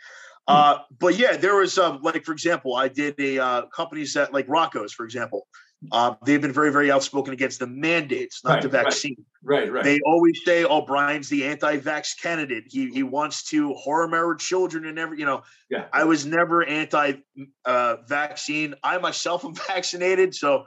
Hmm. 0.48 0.55
Uh, 0.55 0.79
but 0.98 1.18
yeah, 1.18 1.37
there 1.37 1.57
was 1.57 1.76
um, 1.79 2.00
like, 2.02 2.24
for 2.24 2.33
example, 2.33 2.76
I 2.76 2.88
did 2.88 3.18
a 3.18 3.38
uh, 3.38 3.62
companies 3.66 4.14
that 4.14 4.33
like 4.33 4.46
Rocco's, 4.48 4.92
for 4.92 5.05
example. 5.05 5.46
Uh, 5.92 6.14
they've 6.24 6.40
been 6.40 6.52
very, 6.52 6.72
very 6.72 6.90
outspoken 6.90 7.34
against 7.34 7.58
the 7.58 7.66
mandates, 7.66 8.42
not 8.42 8.54
right, 8.54 8.62
the 8.62 8.68
vaccine. 8.68 9.16
Right, 9.42 9.70
right. 9.70 9.84
They 9.84 10.00
always 10.06 10.40
say, 10.44 10.64
"Oh, 10.64 10.80
Brian's 10.80 11.28
the 11.28 11.44
anti-vax 11.44 12.20
candidate. 12.20 12.64
He 12.66 12.90
he 12.90 13.02
wants 13.02 13.44
to 13.50 13.74
harm 13.74 14.14
our 14.14 14.34
children 14.34 14.86
and 14.86 14.98
every." 14.98 15.18
You 15.18 15.26
know, 15.26 15.42
yeah. 15.68 15.84
I 15.92 16.04
was 16.04 16.24
never 16.24 16.64
anti-vaccine. 16.64 18.74
I 18.82 18.98
myself 18.98 19.44
am 19.44 19.54
vaccinated, 19.54 20.34
so 20.34 20.64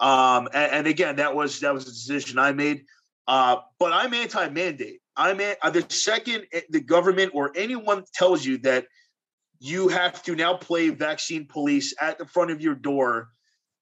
um, 0.00 0.48
and, 0.54 0.72
and 0.72 0.86
again, 0.86 1.16
that 1.16 1.34
was 1.34 1.60
that 1.60 1.74
was 1.74 1.84
a 1.84 1.90
decision 1.90 2.38
I 2.38 2.52
made. 2.52 2.84
Uh, 3.26 3.56
but 3.78 3.92
I'm 3.92 4.14
anti-mandate. 4.14 5.00
I'm 5.16 5.40
a, 5.40 5.56
uh, 5.60 5.70
the 5.70 5.84
second 5.88 6.46
eh, 6.52 6.60
the 6.70 6.80
government 6.80 7.32
or 7.34 7.52
anyone 7.56 8.04
tells 8.14 8.44
you 8.44 8.58
that 8.58 8.86
you 9.58 9.88
have 9.88 10.22
to 10.24 10.34
now 10.34 10.54
play 10.54 10.90
vaccine 10.90 11.46
police 11.46 11.94
at 12.00 12.18
the 12.18 12.26
front 12.26 12.50
of 12.50 12.60
your 12.60 12.74
door 12.74 13.28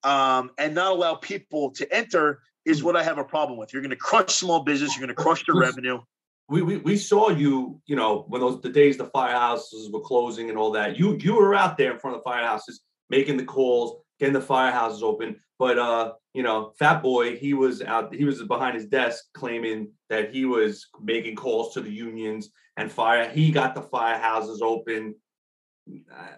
um, 0.05 0.51
and 0.59 0.75
not 0.75 0.93
allow 0.93 1.15
people 1.15 1.71
to 1.73 1.95
enter 1.95 2.41
is 2.65 2.83
what 2.83 2.97
I 2.97 3.03
have 3.03 3.19
a 3.19 3.25
problem 3.25 3.59
with. 3.59 3.73
You're 3.73 3.83
going 3.83 3.91
to 3.91 3.97
crush 3.97 4.35
small 4.35 4.61
business. 4.61 4.97
You're 4.97 5.07
going 5.07 5.17
to 5.17 5.23
crush 5.23 5.45
the 5.47 5.53
revenue. 5.59 6.01
We, 6.49 6.63
we, 6.63 6.77
we 6.79 6.97
saw 6.97 7.31
you, 7.31 7.81
you 7.87 7.95
know, 7.95 8.25
when 8.29 8.41
those 8.41 8.61
the 8.61 8.71
days 8.71 8.97
the 8.97 9.07
firehouses 9.07 9.93
were 9.93 10.01
closing 10.01 10.49
and 10.49 10.59
all 10.59 10.73
that. 10.73 10.99
You 10.99 11.17
you 11.17 11.37
were 11.37 11.55
out 11.55 11.79
there 11.79 11.93
in 11.93 11.99
front 11.99 12.17
of 12.17 12.25
the 12.25 12.31
firehouses 12.31 12.81
making 13.09 13.37
the 13.37 13.45
calls, 13.45 14.03
getting 14.19 14.33
the 14.33 14.41
firehouses 14.41 15.03
open. 15.03 15.37
But 15.59 15.79
uh, 15.79 16.15
you 16.35 16.43
know, 16.43 16.73
Fat 16.79 17.03
Boy, 17.03 17.37
he 17.37 17.55
was 17.55 17.83
out. 17.83 18.15
He 18.15 18.25
was 18.25 18.43
behind 18.45 18.75
his 18.75 18.87
desk 18.87 19.25
claiming 19.35 19.93
that 20.09 20.35
he 20.35 20.45
was 20.45 20.87
making 21.01 21.37
calls 21.37 21.75
to 21.75 21.81
the 21.81 21.91
unions 21.91 22.51
and 22.77 22.91
fire. 22.91 23.29
He 23.29 23.51
got 23.51 23.75
the 23.75 23.83
firehouses 23.83 24.63
open. 24.63 25.15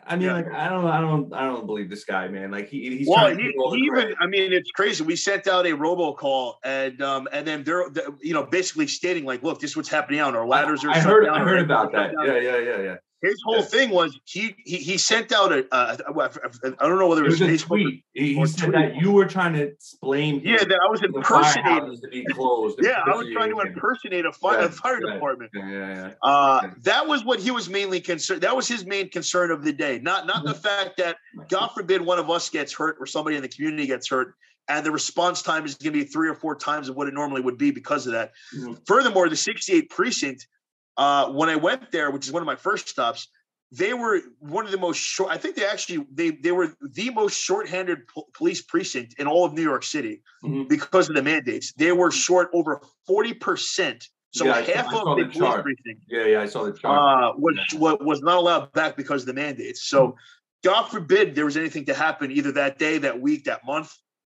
I 0.06 0.16
mean, 0.16 0.26
yeah. 0.26 0.34
like 0.34 0.52
I 0.52 0.68
don't, 0.68 0.86
I 0.86 1.00
don't, 1.00 1.32
I 1.32 1.46
don't 1.46 1.66
believe 1.66 1.90
this 1.90 2.04
guy, 2.04 2.28
man. 2.28 2.50
Like 2.50 2.68
he, 2.68 2.98
he's 2.98 3.08
well, 3.08 3.34
he, 3.34 3.42
he 3.42 3.80
even. 3.84 4.14
I 4.20 4.26
mean, 4.26 4.52
it's 4.52 4.70
crazy. 4.70 5.04
We 5.04 5.16
sent 5.16 5.46
out 5.46 5.66
a 5.66 5.70
robocall, 5.70 6.54
and 6.64 7.00
um, 7.02 7.28
and 7.32 7.46
then 7.46 7.64
they're, 7.64 7.86
you 8.20 8.34
know, 8.34 8.44
basically 8.44 8.86
stating 8.86 9.24
like, 9.24 9.42
look, 9.42 9.60
this 9.60 9.70
is 9.70 9.76
what's 9.76 9.88
happening 9.88 10.20
on 10.20 10.34
our 10.36 10.46
ladders 10.46 10.84
are. 10.84 10.90
I 10.90 11.00
heard, 11.00 11.26
I 11.28 11.40
heard 11.40 11.60
about 11.60 11.92
that. 11.92 12.12
Yeah, 12.24 12.38
yeah, 12.38 12.58
yeah, 12.58 12.78
yeah 12.80 12.96
his 13.22 13.40
whole 13.44 13.58
yes. 13.58 13.70
thing 13.70 13.90
was 13.90 14.18
he, 14.24 14.54
he 14.64 14.78
he 14.78 14.98
sent 14.98 15.30
out 15.32 15.52
a 15.52 15.64
uh, 15.72 15.96
I 16.06 16.88
don't 16.88 16.98
know 16.98 17.06
whether 17.06 17.24
it 17.24 17.30
was, 17.30 17.40
it 17.40 17.50
was 17.50 17.62
a 17.62 17.64
tweet. 17.64 18.04
He, 18.14 18.34
he 18.34 18.46
said 18.46 18.70
tweet. 18.70 18.72
that 18.72 18.96
you 18.96 19.12
were 19.12 19.26
trying 19.26 19.52
to 19.54 19.72
blame. 20.00 20.40
Yeah, 20.44 20.64
that 20.64 20.80
I 20.84 20.90
was 20.90 21.02
impersonating. 21.02 22.00
To 22.00 22.08
be 22.08 22.24
closed. 22.32 22.80
yeah, 22.82 23.02
I 23.06 23.14
was 23.14 23.28
trying 23.32 23.52
to 23.52 23.60
impersonate 23.60 24.26
a 24.26 24.32
fire, 24.32 24.60
a 24.60 24.68
fire 24.68 24.98
department. 24.98 25.52
Yeah, 25.54 25.70
yeah, 25.70 25.94
yeah. 25.94 26.12
Uh, 26.20 26.70
that 26.82 27.06
was 27.06 27.24
what 27.24 27.38
he 27.38 27.52
was 27.52 27.70
mainly 27.70 28.00
concerned. 28.00 28.40
That 28.40 28.56
was 28.56 28.66
his 28.66 28.84
main 28.84 29.08
concern 29.08 29.52
of 29.52 29.62
the 29.62 29.72
day. 29.72 30.00
Not 30.00 30.26
not 30.26 30.44
the 30.44 30.54
fact 30.54 30.96
that 30.96 31.16
God 31.48 31.68
forbid 31.68 32.02
one 32.02 32.18
of 32.18 32.28
us 32.28 32.50
gets 32.50 32.72
hurt 32.72 32.96
or 32.98 33.06
somebody 33.06 33.36
in 33.36 33.42
the 33.42 33.48
community 33.48 33.86
gets 33.86 34.08
hurt 34.08 34.34
and 34.68 34.84
the 34.84 34.90
response 34.90 35.42
time 35.42 35.64
is 35.64 35.74
going 35.74 35.92
to 35.92 35.98
be 35.98 36.04
three 36.04 36.28
or 36.28 36.34
four 36.34 36.54
times 36.56 36.88
of 36.88 36.96
what 36.96 37.08
it 37.08 37.14
normally 37.14 37.40
would 37.40 37.58
be 37.58 37.70
because 37.70 38.06
of 38.06 38.12
that. 38.12 38.32
Mm-hmm. 38.56 38.74
Furthermore, 38.86 39.28
the 39.28 39.36
68 39.36 39.90
precinct 39.90 40.46
uh, 40.96 41.30
when 41.30 41.48
I 41.48 41.56
went 41.56 41.90
there, 41.92 42.10
which 42.10 42.26
is 42.26 42.32
one 42.32 42.42
of 42.42 42.46
my 42.46 42.56
first 42.56 42.88
stops, 42.88 43.28
they 43.70 43.94
were 43.94 44.20
one 44.40 44.66
of 44.66 44.70
the 44.70 44.78
most 44.78 44.98
short. 44.98 45.30
I 45.30 45.38
think 45.38 45.56
they 45.56 45.64
actually 45.66 46.06
they 46.12 46.30
they 46.30 46.52
were 46.52 46.74
the 46.82 47.10
most 47.10 47.38
short-handed 47.40 48.06
po- 48.06 48.26
police 48.34 48.60
precinct 48.60 49.14
in 49.18 49.26
all 49.26 49.44
of 49.46 49.54
New 49.54 49.62
York 49.62 49.82
City 49.84 50.22
Mhm. 50.44 50.68
because 50.68 51.08
of 51.08 51.16
the 51.16 51.22
mandates. 51.22 51.72
They 51.72 51.92
were 51.92 52.10
short 52.10 52.50
over 52.52 52.82
forty 53.06 53.32
percent. 53.32 54.08
So 54.34 54.44
Yeah, 54.46 54.60
half 54.62 54.90
saw 54.90 55.12
of 55.12 55.18
the 55.18 55.24
the 55.24 55.30
police 55.30 55.48
chart. 55.52 55.62
precinct 55.64 56.02
Yeah, 56.08 56.24
yeah, 56.26 56.40
I 56.42 56.46
saw 56.46 56.64
the 56.64 56.72
chart. 56.72 56.98
uh, 56.98 57.38
was 57.38 57.56
wa- 57.74 57.96
was 58.00 58.20
not 58.20 58.36
allowed 58.38 58.72
back 58.72 58.96
because 58.96 59.22
of 59.22 59.26
the 59.26 59.34
mandates. 59.34 59.84
So 59.84 60.16
God 60.62 60.84
forbid 60.90 61.34
there 61.34 61.44
was 61.46 61.56
anything 61.56 61.86
to 61.86 61.94
happen 61.94 62.30
either 62.30 62.52
that 62.52 62.78
day, 62.78 62.98
that 62.98 63.20
week, 63.20 63.44
that 63.44 63.64
month. 63.64 63.94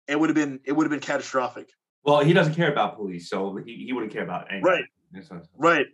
It 0.07 0.19
would 0.21 0.29
have 0.31 0.37
been 0.37 0.61
it 0.65 0.73
would 0.73 0.85
have 0.85 0.91
been 0.93 1.01
catastrophic. 1.01 1.71
well, 2.05 2.21
he 2.23 2.33
doesn't 2.35 2.55
care 2.55 2.71
about 2.71 2.97
police, 2.97 3.29
so 3.31 3.57
he, 3.67 3.87
he 3.87 3.93
wouldn't 3.93 4.13
care 4.13 4.23
about 4.23 4.47
anything. 4.51 4.63
Right. 4.65 4.85
Right. 5.57 5.87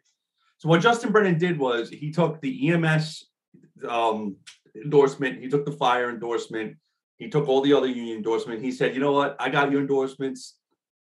So 0.61 0.69
what 0.69 0.83
Justin 0.83 1.11
Brannan 1.11 1.39
did 1.39 1.59
was 1.59 1.89
he 1.89 2.11
took 2.11 2.39
the 2.43 2.71
EMS 2.71 3.25
um, 3.89 4.37
endorsement, 4.77 5.41
he 5.41 5.49
took 5.49 5.65
the 5.65 5.73
fire 5.73 6.11
endorsement, 6.11 6.77
he 7.17 7.31
took 7.31 7.49
all 7.49 7.63
the 7.63 7.73
other 7.73 7.87
union 7.87 8.19
endorsement. 8.19 8.63
He 8.63 8.71
said, 8.71 8.95
"You 8.95 9.01
know 9.01 9.13
what? 9.13 9.37
I 9.41 9.49
got 9.49 9.71
your 9.71 9.81
endorsements. 9.81 10.57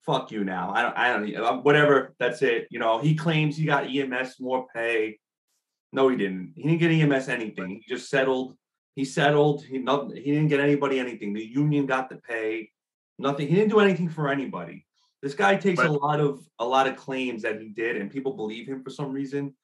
Fuck 0.04 0.32
you 0.32 0.42
now. 0.42 0.72
I 0.74 0.82
don't. 0.82 0.96
I 0.98 1.12
don't. 1.12 1.36
uh, 1.36 1.56
Whatever. 1.58 2.14
That's 2.18 2.42
it. 2.42 2.66
You 2.70 2.80
know." 2.80 2.98
He 2.98 3.14
claims 3.14 3.56
he 3.56 3.66
got 3.66 3.86
EMS 3.86 4.40
more 4.40 4.66
pay. 4.74 5.18
No, 5.92 6.08
he 6.08 6.16
didn't. 6.16 6.52
He 6.56 6.62
didn't 6.62 6.78
get 6.78 6.90
EMS 6.90 7.28
anything. 7.28 7.82
He 7.84 7.94
just 7.94 8.08
settled. 8.08 8.56
He 8.94 9.04
settled. 9.04 9.64
He 9.64 9.78
not, 9.78 10.12
He 10.12 10.30
didn't 10.32 10.48
get 10.48 10.60
anybody 10.60 10.98
anything. 10.98 11.34
The 11.34 11.44
union 11.44 11.86
got 11.86 12.08
the 12.08 12.16
pay. 12.16 12.70
Nothing. 13.18 13.48
He 13.48 13.54
didn't 13.54 13.70
do 13.70 13.80
anything 13.80 14.08
for 14.08 14.28
anybody. 14.28 14.85
This 15.26 15.34
guy 15.34 15.56
takes 15.56 15.80
a 15.82 15.90
lot 15.90 16.20
of 16.20 16.46
a 16.60 16.64
lot 16.64 16.86
of 16.86 16.94
claims 16.94 17.42
that 17.42 17.60
he 17.60 17.70
did, 17.70 17.96
and 17.96 18.08
people 18.08 18.34
believe 18.34 18.68
him 18.68 18.80
for 18.84 18.90
some 18.90 19.10
reason. 19.10 19.56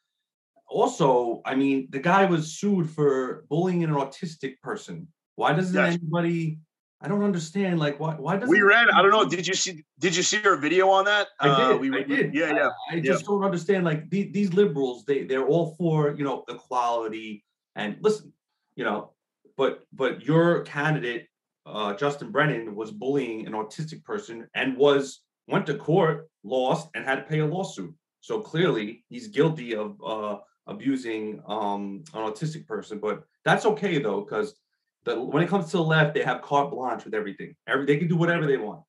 Also, 0.66 1.40
I 1.44 1.54
mean, 1.54 1.86
the 1.90 2.00
guy 2.00 2.24
was 2.24 2.58
sued 2.58 2.90
for 2.90 3.44
bullying 3.48 3.84
an 3.84 3.90
autistic 3.90 4.60
person. 4.60 5.06
Why 5.36 5.52
doesn't 5.52 5.72
Yes. 5.72 5.94
anybody? 5.94 6.58
I 7.00 7.06
don't 7.06 7.22
understand. 7.22 7.78
Like, 7.78 8.00
why? 8.00 8.16
Why 8.16 8.38
doesn't 8.38 8.50
We 8.50 8.62
ran. 8.62 8.90
I 8.90 9.02
don't 9.02 9.12
know. 9.12 9.24
Did 9.24 9.46
you 9.46 9.54
see? 9.54 9.84
Did 10.00 10.16
you 10.16 10.24
see 10.24 10.44
our 10.44 10.56
video 10.56 10.88
on 10.88 11.04
that? 11.04 11.28
I 11.38 11.46
did. 11.46 11.76
Uh, 11.76 11.78
we 11.78 11.96
I 11.96 12.02
did. 12.02 12.34
Yeah, 12.34 12.52
yeah. 12.52 12.70
I, 12.90 12.96
I 12.96 13.00
just 13.00 13.24
don't 13.24 13.44
understand. 13.44 13.84
Like 13.84 14.10
the, 14.10 14.32
these 14.32 14.52
liberals, 14.52 15.04
they 15.04 15.22
they're 15.22 15.46
all 15.46 15.76
for 15.78 16.10
you 16.10 16.24
know 16.24 16.42
equality 16.48 17.44
and 17.76 17.98
listen, 18.00 18.32
you 18.74 18.82
know, 18.82 19.12
but 19.56 19.84
but 19.92 20.26
your 20.26 20.62
candidate, 20.62 21.28
uh, 21.66 21.94
Justin 21.94 22.32
Brannan, 22.32 22.74
was 22.74 22.90
bullying 22.90 23.46
an 23.46 23.52
autistic 23.52 24.02
person 24.02 24.48
and 24.56 24.76
was 24.76 25.22
went 25.52 25.66
to 25.66 25.74
court, 25.74 26.28
lost, 26.42 26.88
and 26.94 27.04
had 27.04 27.16
to 27.16 27.22
pay 27.22 27.40
a 27.40 27.46
lawsuit. 27.46 27.94
So 28.20 28.40
clearly, 28.40 29.04
he's 29.08 29.28
guilty 29.28 29.74
of 29.74 30.00
uh, 30.04 30.38
abusing 30.66 31.42
um, 31.46 32.04
an 32.14 32.22
autistic 32.22 32.66
person. 32.66 32.98
But 32.98 33.24
that's 33.44 33.66
okay 33.66 33.98
though, 33.98 34.20
because 34.22 34.54
when 35.04 35.42
it 35.42 35.48
comes 35.48 35.66
to 35.70 35.76
the 35.78 35.82
left, 35.82 36.14
they 36.14 36.22
have 36.22 36.42
carte 36.42 36.70
blanche 36.70 37.04
with 37.04 37.14
everything. 37.14 37.54
Every 37.66 37.84
they 37.86 37.96
can 37.96 38.08
do 38.08 38.16
whatever 38.16 38.46
they 38.46 38.56
want. 38.56 38.82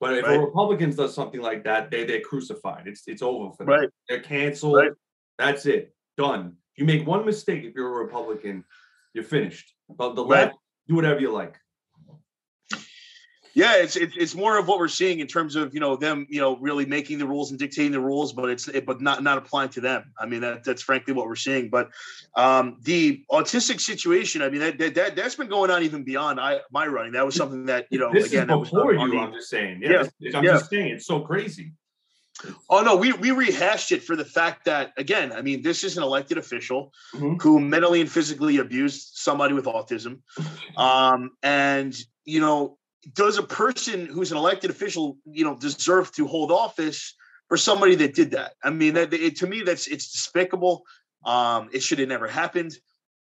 But 0.00 0.18
if 0.18 0.24
Right. 0.24 0.36
a 0.36 0.40
Republicans 0.40 0.96
does 0.96 1.14
something 1.14 1.40
like 1.40 1.64
that, 1.64 1.90
they 1.90 2.04
they're 2.04 2.20
crucified. 2.20 2.86
It's 2.86 3.02
it's 3.06 3.22
over 3.22 3.52
for 3.56 3.64
them. 3.64 3.74
Right. 3.74 3.88
They're 4.08 4.20
canceled. 4.20 4.76
Right. 4.76 4.92
That's 5.38 5.64
it. 5.66 5.94
Done. 6.16 6.56
You 6.76 6.84
make 6.84 7.06
one 7.06 7.24
mistake 7.24 7.64
if 7.64 7.74
you're 7.74 7.92
a 8.00 8.04
Republican, 8.04 8.64
you're 9.14 9.24
finished. 9.24 9.72
But 9.88 10.14
the 10.14 10.24
left, 10.24 10.56
do 10.88 10.94
whatever 10.96 11.20
you 11.20 11.30
like. 11.32 11.56
Yeah, 13.54 13.76
it's, 13.76 13.94
it's 13.94 14.16
it's 14.16 14.34
more 14.34 14.58
of 14.58 14.66
what 14.66 14.78
we're 14.78 14.88
seeing 14.88 15.20
in 15.20 15.28
terms 15.28 15.54
of 15.54 15.72
you 15.74 15.80
know 15.80 15.94
them 15.96 16.26
you 16.28 16.40
know 16.40 16.56
really 16.56 16.86
making 16.86 17.18
the 17.18 17.26
rules 17.26 17.50
and 17.50 17.58
dictating 17.58 17.92
the 17.92 18.00
rules, 18.00 18.32
but 18.32 18.50
it's 18.50 18.66
it, 18.66 18.84
but 18.84 19.00
not 19.00 19.22
not 19.22 19.38
applying 19.38 19.70
to 19.70 19.80
them. 19.80 20.12
I 20.18 20.26
mean 20.26 20.40
that 20.40 20.64
that's 20.64 20.82
frankly 20.82 21.14
what 21.14 21.26
we're 21.26 21.36
seeing. 21.36 21.70
But 21.70 21.90
um, 22.34 22.78
the 22.82 23.24
autistic 23.30 23.80
situation, 23.80 24.42
I 24.42 24.50
mean 24.50 24.60
that, 24.60 24.78
that 24.78 24.94
that 24.96 25.16
that's 25.16 25.36
been 25.36 25.48
going 25.48 25.70
on 25.70 25.84
even 25.84 26.02
beyond 26.02 26.40
I 26.40 26.60
my 26.72 26.86
running. 26.86 27.12
That 27.12 27.24
was 27.24 27.36
something 27.36 27.66
that 27.66 27.86
you 27.90 27.98
know 27.98 28.12
this 28.12 28.26
again 28.26 28.42
is 28.42 28.48
that 28.48 28.58
was 28.58 28.70
before 28.70 28.92
you. 28.92 29.18
I'm 29.18 29.32
just 29.32 29.48
saying. 29.48 29.80
Yeah. 29.82 30.04
Yeah, 30.18 30.38
I'm 30.38 30.44
yeah. 30.44 30.52
just 30.52 30.70
saying. 30.70 30.88
It's 30.88 31.06
so 31.06 31.20
crazy. 31.20 31.72
Oh 32.68 32.82
no, 32.82 32.96
we 32.96 33.12
we 33.12 33.30
rehashed 33.30 33.92
it 33.92 34.02
for 34.02 34.16
the 34.16 34.24
fact 34.24 34.64
that 34.64 34.92
again, 34.96 35.32
I 35.32 35.42
mean, 35.42 35.62
this 35.62 35.84
is 35.84 35.96
an 35.96 36.02
elected 36.02 36.38
official 36.38 36.92
Mhm. 37.14 37.40
who 37.40 37.60
mentally 37.60 38.00
and 38.00 38.10
physically 38.10 38.58
abused 38.58 39.12
somebody 39.14 39.54
with 39.54 39.66
autism, 39.66 40.18
um, 40.76 41.30
and 41.42 41.96
you 42.24 42.40
know, 42.40 42.78
does 43.12 43.38
a 43.38 43.42
person 43.42 44.06
who's 44.06 44.32
an 44.32 44.38
elected 44.38 44.70
official, 44.70 45.18
you 45.26 45.44
know, 45.44 45.56
deserve 45.56 46.12
to 46.12 46.26
hold 46.26 46.50
office 46.50 47.14
for 47.48 47.56
somebody 47.56 47.94
that 47.96 48.14
did 48.14 48.30
that? 48.32 48.54
I 48.62 48.70
mean, 48.70 48.94
that 48.94 49.12
it, 49.12 49.36
to 49.36 49.46
me, 49.46 49.62
that's 49.62 49.86
it's 49.86 50.10
despicable. 50.10 50.84
Um, 51.24 51.68
it 51.72 51.82
should 51.82 51.98
have 51.98 52.08
never 52.08 52.28
happened. 52.28 52.74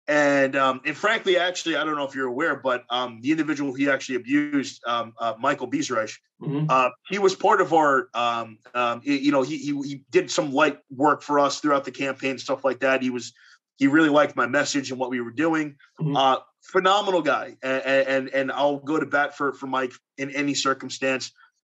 And 0.07 0.55
um, 0.55 0.81
and 0.85 0.97
frankly, 0.97 1.37
actually, 1.37 1.75
I 1.77 1.83
don't 1.83 1.95
know 1.95 2.05
if 2.05 2.15
you're 2.15 2.27
aware, 2.27 2.55
but 2.55 2.83
um, 2.89 3.19
the 3.21 3.31
individual 3.31 3.73
he 3.73 3.89
actually 3.89 4.15
abused, 4.15 4.81
um, 4.85 5.13
uh, 5.19 5.35
Michael 5.39 5.69
Biesreich, 5.69 6.13
Mhm. 6.41 6.65
uh, 6.69 6.89
he 7.07 7.19
was 7.19 7.35
part 7.35 7.61
of 7.61 7.71
our, 7.71 8.09
um, 8.15 8.57
um, 8.73 9.01
you 9.03 9.31
know, 9.31 9.43
he, 9.43 9.57
he 9.57 9.79
he 9.83 10.03
did 10.09 10.31
some 10.31 10.51
light 10.51 10.79
work 10.89 11.21
for 11.21 11.39
us 11.39 11.59
throughout 11.59 11.85
the 11.85 11.91
campaign, 11.91 12.39
stuff 12.39 12.65
like 12.65 12.79
that. 12.79 13.03
He 13.03 13.11
was 13.11 13.31
he 13.81 13.87
really 13.87 14.09
liked 14.09 14.35
my 14.35 14.45
message 14.45 14.91
and 14.91 14.99
what 14.99 15.09
we 15.09 15.21
were 15.21 15.31
doing. 15.31 15.75
Mhm. 15.99 16.15
Uh, 16.15 16.39
phenomenal 16.61 17.23
guy, 17.23 17.57
and, 17.63 17.81
and 17.83 18.29
and 18.29 18.51
I'll 18.51 18.77
go 18.77 18.99
to 18.99 19.07
bat 19.07 19.35
for 19.35 19.53
for 19.53 19.65
Mike 19.65 19.93
in 20.19 20.29
any 20.29 20.53
circumstance. 20.53 21.31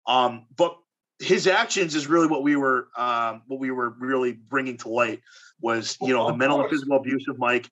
Um, 0.06 0.46
but 0.58 0.76
his 1.20 1.48
actions 1.48 1.96
is 1.96 2.08
really 2.08 2.28
what 2.28 2.44
we 2.44 2.58
were 2.58 2.90
um, 2.98 3.44
what 3.48 3.62
we 3.62 3.72
were 3.72 3.92
really 3.98 4.34
bringing 4.34 4.76
to 4.80 4.90
light 4.90 5.22
was 5.62 5.98
you 6.02 6.14
know 6.14 6.28
the 6.28 6.36
mental 6.36 6.60
and 6.60 6.70
physical 6.70 6.98
abuse 6.98 7.26
of 7.30 7.40
Mike. 7.40 7.72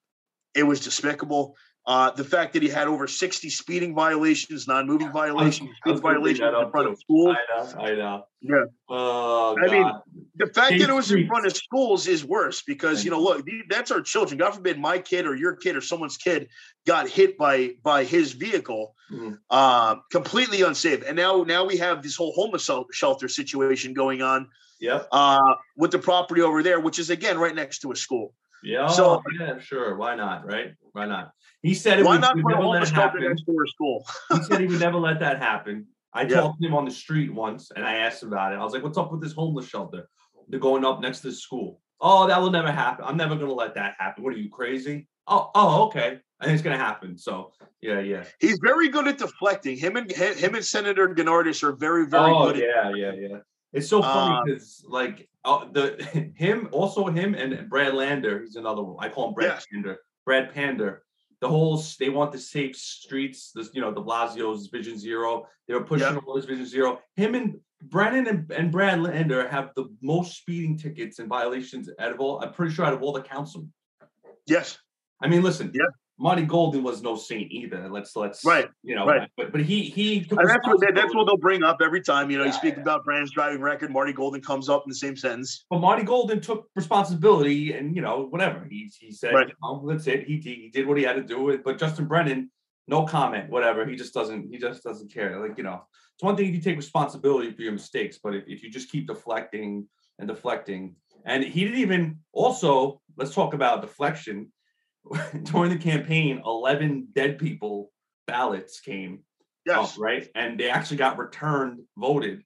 It 0.54 0.62
was 0.62 0.80
despicable. 0.80 1.54
Uh, 1.84 2.12
the 2.12 2.22
fact 2.22 2.52
that 2.52 2.62
he 2.62 2.68
had 2.68 2.86
over 2.86 3.08
60 3.08 3.50
speeding 3.50 3.92
violations, 3.92 4.68
non-moving 4.68 5.10
violations, 5.10 5.68
speed 5.78 5.98
violations 5.98 6.40
in 6.56 6.70
front 6.70 6.88
of 6.88 6.96
schools. 7.00 7.36
I 7.36 7.56
know. 7.58 7.80
I 7.80 7.90
know. 7.94 8.24
Yeah. 8.40 8.64
Oh 8.88 9.56
I 9.60 9.68
mean, 9.68 9.90
The 10.36 10.46
fact 10.46 10.78
that 10.78 10.88
it 10.88 10.92
was 10.92 11.10
in 11.10 11.26
front 11.26 11.44
of 11.46 11.56
schools 11.56 12.06
is 12.06 12.24
worse 12.24 12.62
because 12.62 13.04
you 13.04 13.10
know, 13.10 13.20
look, 13.20 13.44
that's 13.68 13.90
our 13.90 14.00
children. 14.00 14.38
God 14.38 14.52
forbid 14.54 14.78
my 14.78 14.98
kid 14.98 15.26
or 15.26 15.34
your 15.34 15.56
kid 15.56 15.74
or 15.74 15.80
someone's 15.80 16.16
kid 16.16 16.48
got 16.86 17.08
hit 17.08 17.36
by 17.36 17.72
by 17.82 18.04
his 18.04 18.30
vehicle, 18.32 18.94
Mhm. 19.10 19.38
uh, 19.50 19.96
completely 20.12 20.62
unsafe. 20.62 21.02
And 21.04 21.16
now 21.16 21.42
now 21.42 21.64
we 21.64 21.78
have 21.78 22.00
this 22.02 22.14
whole 22.14 22.32
homeless 22.32 22.70
shelter 22.92 23.26
situation 23.28 23.92
going 23.92 24.22
on 24.22 24.48
Yep. 24.80 25.08
uh, 25.10 25.54
with 25.76 25.90
the 25.90 25.98
property 25.98 26.42
over 26.42 26.62
there, 26.62 26.78
which 26.78 27.00
is 27.00 27.10
again 27.10 27.38
right 27.38 27.54
next 27.54 27.80
to 27.80 27.90
a 27.92 27.96
school. 27.96 28.34
Yeah. 28.62 28.86
So- 28.86 29.22
yeah. 29.38 29.58
Sure. 29.58 29.96
Why 29.96 30.14
not? 30.14 30.46
Right. 30.46 30.74
Why 30.92 31.06
not? 31.06 31.32
He 31.62 31.74
said 31.74 32.00
it 32.00 32.04
Why 32.04 32.12
would, 32.12 32.20
not 32.20 32.36
would 32.36 32.44
never 32.46 32.64
let 32.66 32.82
it 32.82 32.88
happen. 32.90 33.22
next 33.22 33.44
to 33.44 33.64
school? 33.68 34.04
he 34.32 34.42
said 34.42 34.60
he 34.60 34.66
would 34.66 34.80
never 34.88 34.98
let 34.98 35.20
that 35.20 35.38
happen. 35.38 35.86
I 36.12 36.22
Yeah. 36.22 36.40
talked 36.40 36.60
to 36.60 36.66
him 36.68 36.74
on 36.74 36.84
the 36.84 36.90
street 36.90 37.32
once 37.32 37.70
and 37.74 37.84
I 37.84 37.98
asked 37.98 38.22
him 38.22 38.28
about 38.32 38.52
it. 38.52 38.56
I 38.56 38.64
was 38.64 38.72
like, 38.72 38.82
what's 38.82 38.98
up 38.98 39.12
with 39.12 39.22
this 39.22 39.32
homeless 39.32 39.66
shelter? 39.68 40.08
They're 40.48 40.60
going 40.60 40.84
up 40.84 41.00
next 41.00 41.20
to 41.20 41.28
the 41.28 41.34
school. 41.34 41.80
Oh, 42.00 42.26
that 42.26 42.40
will 42.40 42.50
never 42.50 42.72
happen. 42.72 43.04
I'm 43.06 43.16
never 43.16 43.36
gonna 43.36 43.52
let 43.54 43.74
that 43.76 43.94
happen. 43.98 44.24
What 44.24 44.34
are 44.34 44.38
you 44.38 44.50
crazy? 44.50 45.06
Oh, 45.28 45.50
oh, 45.54 45.84
okay. 45.86 46.18
I 46.40 46.44
think 46.44 46.54
it's 46.54 46.62
gonna 46.62 46.76
happen. 46.76 47.16
So 47.16 47.52
yeah, 47.80 48.00
yeah. 48.00 48.24
He's 48.40 48.58
very 48.60 48.88
good 48.88 49.06
at 49.06 49.18
deflecting. 49.18 49.76
Him 49.76 49.96
and 49.96 50.10
him 50.10 50.56
and 50.56 50.64
Senator 50.64 51.08
Gounardes 51.08 51.62
are 51.62 51.72
very 51.72 52.06
very 52.06 52.30
oh, 52.32 52.46
good. 52.52 52.56
At, 52.56 52.62
yeah, 52.62 52.94
yeah, 52.94 53.12
yeah. 53.12 53.36
It's 53.72 53.88
so 53.88 54.02
funny 54.02 54.34
Uh, 54.34 54.42
because 54.44 54.84
like 54.86 55.28
uh, 55.44 55.66
the 55.72 56.30
him, 56.36 56.68
also 56.72 57.06
him 57.06 57.34
and 57.34 57.68
Brad 57.68 57.94
Lander, 57.94 58.40
he's 58.40 58.56
another 58.56 58.82
one. 58.82 58.96
I 59.04 59.08
call 59.08 59.28
him 59.28 59.34
Brad 59.34 59.48
Yes. 59.50 59.66
Pander. 59.72 59.98
Brad 60.24 60.52
Pander. 60.54 61.02
The 61.40 61.48
whole 61.48 61.82
they 61.98 62.08
want 62.08 62.30
the 62.30 62.38
safe 62.38 62.76
streets, 62.76 63.50
this 63.52 63.70
you 63.74 63.80
know, 63.80 63.92
the 63.92 64.00
Blasio's 64.02 64.68
Vision 64.68 64.96
Zero. 64.96 65.46
They 65.66 65.74
were 65.74 65.82
pushing 65.84 66.06
Yeah. 66.14 66.20
all 66.26 66.36
this 66.36 66.44
Vision 66.44 66.66
Zero. 66.66 67.00
Him 67.16 67.34
and 67.34 67.56
Brannan 67.82 68.28
and, 68.28 68.50
and 68.52 68.70
Brad 68.70 69.00
Lander 69.02 69.48
have 69.48 69.70
the 69.74 69.86
most 70.02 70.36
speeding 70.36 70.78
tickets 70.78 71.18
and 71.18 71.28
violations 71.28 71.90
out 71.98 72.12
of 72.12 72.20
all. 72.20 72.40
I'm 72.40 72.52
pretty 72.52 72.72
sure 72.72 72.84
out 72.84 72.92
of 72.94 73.02
all 73.02 73.12
the 73.12 73.22
council. 73.22 73.66
yes, 74.46 74.78
I 75.20 75.26
mean, 75.28 75.42
listen, 75.42 75.72
Yeah. 75.74 75.86
Marty 76.22 76.42
Golden 76.42 76.84
was 76.84 77.02
no 77.02 77.16
saint 77.16 77.50
either. 77.50 77.88
Let's 77.88 78.14
let's 78.14 78.44
Right, 78.44 78.68
you 78.84 78.94
know, 78.94 79.04
right. 79.04 79.28
but 79.36 79.50
but 79.50 79.60
he 79.60 79.82
he 79.82 80.20
that's 80.20 80.66
what 80.68 80.80
they, 80.80 80.92
that's 80.92 81.12
what 81.12 81.26
they'll 81.26 81.36
bring 81.36 81.64
up 81.64 81.78
every 81.82 82.00
time. 82.00 82.30
You 82.30 82.38
know, 82.38 82.44
you 82.44 82.52
speak 82.52 82.76
yeah. 82.76 82.82
about 82.82 83.04
Brand's 83.04 83.32
driving 83.32 83.60
record. 83.60 83.90
Marty 83.90 84.12
Golden 84.12 84.40
comes 84.40 84.68
up 84.68 84.84
in 84.86 84.90
the 84.90 84.94
same 84.94 85.16
sentence. 85.16 85.64
But 85.68 85.80
Marty 85.80 86.04
Golden 86.04 86.40
took 86.40 86.68
responsibility 86.76 87.72
and 87.72 87.96
you 87.96 88.02
know 88.02 88.28
whatever 88.30 88.64
he 88.70 88.88
he 89.00 89.10
said 89.10 89.34
Right. 89.34 89.48
you 89.48 89.54
know, 89.62 89.84
that's 89.88 90.06
it 90.06 90.24
he, 90.24 90.36
he 90.36 90.54
he 90.54 90.70
did 90.72 90.86
what 90.86 90.96
he 90.96 91.02
had 91.02 91.16
to 91.16 91.22
do 91.22 91.60
but 91.64 91.76
Justin 91.76 92.06
Brannan 92.06 92.50
no 92.86 93.04
comment 93.04 93.50
whatever 93.50 93.84
he 93.84 93.96
just 93.96 94.14
doesn't 94.14 94.48
he 94.50 94.58
just 94.58 94.82
doesn't 94.82 95.12
care 95.12 95.38
like 95.40 95.56
you 95.56 95.64
know 95.64 95.82
it's 96.14 96.22
one 96.22 96.36
thing 96.36 96.48
if 96.48 96.54
you 96.54 96.60
take 96.60 96.76
responsibility 96.76 97.50
for 97.50 97.62
your 97.62 97.72
mistakes 97.72 98.18
but 98.22 98.34
if, 98.34 98.44
if 98.46 98.62
you 98.62 98.70
just 98.70 98.90
keep 98.90 99.06
deflecting 99.06 99.86
and 100.18 100.28
deflecting 100.28 100.94
and 101.24 101.42
he 101.42 101.64
didn't 101.64 101.80
even 101.80 102.18
also 102.32 103.00
let's 103.16 103.34
talk 103.34 103.54
about 103.54 103.80
deflection 103.82 104.50
during 105.42 105.70
the 105.70 105.78
campaign 105.78 106.42
11 106.44 107.08
dead 107.14 107.38
people 107.38 107.90
ballots 108.26 108.80
came 108.80 109.20
Yes, 109.64 109.94
up, 109.94 110.00
right? 110.00 110.28
And 110.34 110.58
they 110.58 110.70
actually 110.70 110.96
got 110.96 111.18
returned, 111.18 111.82
voted. 111.96 112.42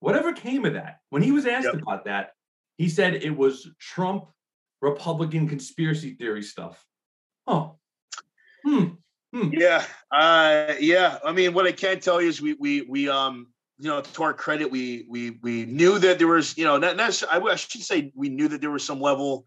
Whatever 0.00 0.32
came 0.34 0.66
of 0.66 0.74
that? 0.74 0.98
When 1.08 1.22
he 1.22 1.32
was 1.32 1.46
asked 1.46 1.68
Yep. 1.72 1.82
about 1.82 2.04
that, 2.04 2.32
he 2.76 2.88
said 2.88 3.14
it 3.14 3.34
was 3.34 3.70
Trump 3.78 4.26
Republican 4.82 5.48
conspiracy 5.48 6.14
theory 6.14 6.42
stuff. 6.42 6.84
Oh. 7.46 7.76
Hmm. 8.64 8.84
Hmm. 9.34 9.50
Yeah. 9.52 9.84
Uh, 10.10 10.74
yeah. 10.80 11.18
I 11.24 11.32
mean, 11.32 11.54
what 11.54 11.66
I 11.66 11.72
can 11.72 12.00
tell 12.00 12.20
you 12.20 12.28
is 12.28 12.42
we 12.42 12.54
we 12.54 12.82
we 12.82 13.08
um 13.08 13.46
you 13.78 13.88
know 13.88 14.00
to 14.02 14.22
our 14.22 14.34
credit 14.34 14.70
we 14.70 15.06
we 15.08 15.38
we 15.42 15.64
knew 15.64 15.98
that 15.98 16.18
there 16.18 16.28
was 16.28 16.56
you 16.58 16.64
know 16.64 16.76
not, 16.76 16.96
not 16.96 17.22
I, 17.30 17.38
I 17.40 17.56
should 17.56 17.82
say 17.82 18.12
we 18.14 18.28
knew 18.28 18.48
that 18.48 18.60
there 18.60 18.70
was 18.70 18.84
some 18.84 19.00
level 19.00 19.44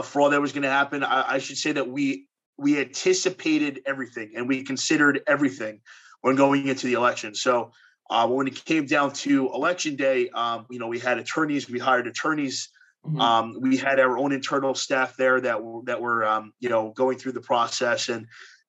of 0.00 0.06
fraud 0.06 0.32
that 0.32 0.40
was 0.40 0.52
going 0.52 0.62
to 0.62 0.70
happen. 0.70 1.02
I, 1.04 1.34
I 1.34 1.38
should 1.38 1.56
say 1.56 1.72
that 1.72 1.88
we 1.88 2.26
we 2.56 2.80
anticipated 2.80 3.80
everything 3.86 4.32
and 4.36 4.48
we 4.48 4.62
considered 4.62 5.20
everything 5.26 5.80
when 6.20 6.36
going 6.36 6.68
into 6.68 6.86
the 6.86 6.92
election. 6.92 7.34
So 7.34 7.72
uh, 8.10 8.28
when 8.28 8.46
it 8.46 8.64
came 8.64 8.86
down 8.86 9.12
to 9.12 9.50
election 9.52 9.96
day, 9.96 10.28
um, 10.30 10.66
you 10.70 10.78
know, 10.78 10.86
we 10.86 10.98
had 10.98 11.18
attorneys, 11.18 11.68
we 11.68 11.78
hired 11.78 12.06
attorneys. 12.06 12.68
Mm-hmm. 13.04 13.20
Um, 13.20 13.56
we 13.60 13.76
had 13.76 14.00
our 14.00 14.18
own 14.18 14.32
internal 14.32 14.74
staff 14.74 15.16
there 15.16 15.40
that 15.40 15.62
were 15.62 15.82
that 15.84 16.00
were 16.00 16.24
um, 16.24 16.52
you 16.60 16.70
know 16.70 16.92
going 16.92 17.18
through 17.18 17.32
the 17.32 17.40
process, 17.40 18.08
and 18.08 18.26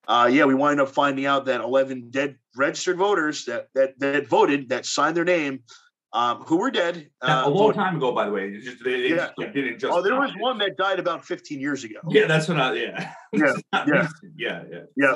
uh, 0.08 0.28
yeah, 0.30 0.44
we 0.44 0.54
wind 0.54 0.80
up 0.80 0.90
finding 0.90 1.24
out 1.24 1.46
that 1.46 1.62
11 1.62 2.10
dead 2.10 2.36
registered 2.54 2.98
voters 2.98 3.46
that 3.46 3.68
that 3.74 3.98
that 3.98 4.26
voted 4.26 4.68
that 4.68 4.84
signed 4.84 5.16
their 5.16 5.24
name 5.24 5.60
um, 6.12 6.42
who 6.42 6.58
were 6.58 6.70
dead. 6.70 7.08
Uh, 7.20 7.42
a 7.44 7.50
long 7.50 7.72
time 7.72 7.96
ago, 7.96 8.12
by 8.12 8.26
the 8.26 8.32
way. 8.32 8.58
Just, 8.58 8.82
they, 8.84 9.02
they 9.02 9.08
yeah. 9.10 9.30
just, 9.38 9.54
didn't 9.54 9.78
just. 9.78 9.92
Oh, 9.92 10.02
there 10.02 10.18
was 10.18 10.32
one 10.38 10.58
that 10.58 10.76
died 10.76 10.98
about 10.98 11.24
15 11.24 11.60
years 11.60 11.84
ago. 11.84 12.00
Yeah, 12.08 12.26
that's 12.26 12.48
what 12.48 12.58
I. 12.58 12.74
Yeah. 12.74 13.12
Yeah. 13.32 13.52
yeah. 13.72 13.84
yeah. 13.86 14.08
Yeah. 14.36 14.62
Yeah. 14.96 15.14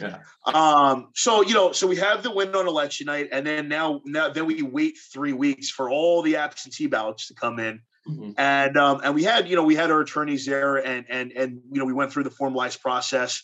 Yeah. 0.00 0.18
Um, 0.46 1.10
so 1.14 1.42
you 1.42 1.54
know, 1.54 1.72
so 1.72 1.86
we 1.86 1.96
have 1.96 2.22
the 2.22 2.30
win 2.30 2.54
on 2.54 2.66
election 2.66 3.06
night, 3.06 3.28
and 3.32 3.46
then 3.46 3.68
now 3.68 4.00
now 4.04 4.28
then 4.28 4.46
we 4.46 4.62
wait 4.62 4.98
three 5.12 5.32
weeks 5.32 5.70
for 5.70 5.90
all 5.90 6.22
the 6.22 6.36
absentee 6.36 6.86
ballots 6.86 7.28
to 7.28 7.34
come 7.34 7.58
in. 7.58 7.80
Mm-hmm. 8.08 8.32
And 8.36 8.76
um, 8.76 9.00
and 9.04 9.14
we 9.14 9.22
had 9.22 9.48
you 9.48 9.56
know 9.56 9.62
we 9.62 9.76
had 9.76 9.90
our 9.90 10.00
attorneys 10.00 10.46
there 10.46 10.76
and 10.76 11.06
and 11.08 11.32
and 11.32 11.60
you 11.70 11.78
know 11.78 11.84
we 11.84 11.92
went 11.92 12.12
through 12.12 12.24
the 12.24 12.30
formalized 12.30 12.80
process, 12.80 13.42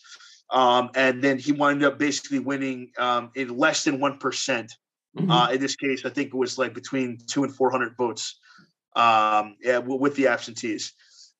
um, 0.50 0.90
and 0.94 1.22
then 1.22 1.38
he 1.38 1.52
wound 1.52 1.84
up 1.84 1.98
basically 1.98 2.40
winning 2.40 2.90
um, 2.98 3.30
in 3.34 3.56
less 3.56 3.84
than 3.84 4.00
one 4.00 4.18
mm-hmm. 5.16 5.30
uh, 5.30 5.50
in 5.50 5.60
this 5.60 5.76
case, 5.76 6.04
I 6.04 6.10
think 6.10 6.28
it 6.28 6.36
was 6.36 6.58
like 6.58 6.74
between 6.74 7.18
two 7.26 7.44
and 7.44 7.54
four 7.54 7.70
hundred 7.70 7.96
votes. 7.96 8.38
Um, 8.96 9.56
yeah, 9.62 9.78
with 9.78 10.16
the 10.16 10.26
absentees. 10.26 10.92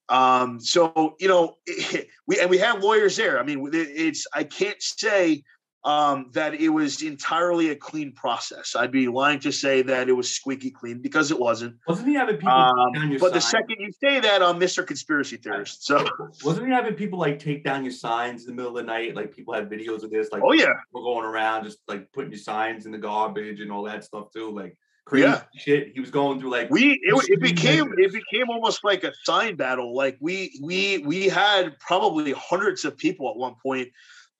Um, 0.08 0.60
so 0.60 1.16
you 1.18 1.28
know, 1.28 1.56
we 2.26 2.40
and 2.40 2.50
we 2.50 2.58
have 2.58 2.82
lawyers 2.82 3.16
there. 3.16 3.38
I 3.38 3.42
mean, 3.44 3.68
it's 3.72 4.26
I 4.34 4.44
can't 4.44 4.80
say 4.82 5.42
um, 5.84 6.30
that 6.32 6.54
it 6.54 6.68
was 6.68 7.02
entirely 7.02 7.70
a 7.70 7.76
clean 7.76 8.12
process. 8.12 8.76
I'd 8.76 8.90
be 8.90 9.08
lying 9.08 9.40
to 9.40 9.52
say 9.52 9.80
that 9.82 10.08
it 10.08 10.12
was 10.12 10.30
squeaky 10.30 10.70
clean 10.70 11.00
because 11.00 11.30
it 11.30 11.38
wasn't. 11.38 11.76
Wasn't 11.88 12.06
he 12.06 12.14
having 12.14 12.36
people? 12.36 12.52
Um, 12.52 12.92
but 13.18 13.20
sign? 13.20 13.32
the 13.32 13.40
second 13.40 13.76
you 13.78 13.90
say 14.02 14.20
that, 14.20 14.42
I'm 14.42 14.60
Mr. 14.60 14.86
Conspiracy 14.86 15.36
Theorist. 15.36 15.86
So 15.86 16.06
wasn't 16.44 16.66
he 16.66 16.72
having 16.72 16.94
people 16.94 17.18
like 17.18 17.38
take 17.38 17.64
down 17.64 17.84
your 17.84 17.92
signs 17.92 18.42
in 18.42 18.48
the 18.48 18.54
middle 18.54 18.76
of 18.76 18.84
the 18.84 18.90
night? 18.92 19.16
Like 19.16 19.34
people 19.34 19.54
had 19.54 19.70
videos 19.70 20.02
of 20.02 20.10
this. 20.10 20.28
Like 20.32 20.42
oh 20.44 20.52
yeah, 20.52 20.72
we're 20.92 21.02
going 21.02 21.24
around 21.24 21.64
just 21.64 21.78
like 21.88 22.12
putting 22.12 22.30
your 22.30 22.40
signs 22.40 22.84
in 22.84 22.92
the 22.92 22.98
garbage 22.98 23.60
and 23.60 23.72
all 23.72 23.84
that 23.84 24.04
stuff 24.04 24.30
too. 24.34 24.50
Like 24.54 24.76
crazy 25.06 25.24
yeah. 25.24 25.42
shit. 25.56 25.92
He 25.94 26.00
was 26.00 26.10
going 26.10 26.40
through 26.40 26.50
like 26.50 26.68
we 26.70 27.00
it, 27.02 27.30
it 27.30 27.40
became 27.40 27.94
it 27.96 28.12
became 28.12 28.50
almost 28.50 28.84
like 28.84 29.02
a 29.02 29.12
sign 29.24 29.56
battle. 29.56 29.96
Like 29.96 30.18
we 30.20 30.60
we 30.62 30.98
we 30.98 31.28
had 31.28 31.78
probably 31.78 32.32
hundreds 32.32 32.84
of 32.84 32.98
people 32.98 33.30
at 33.30 33.36
one 33.36 33.54
point 33.62 33.88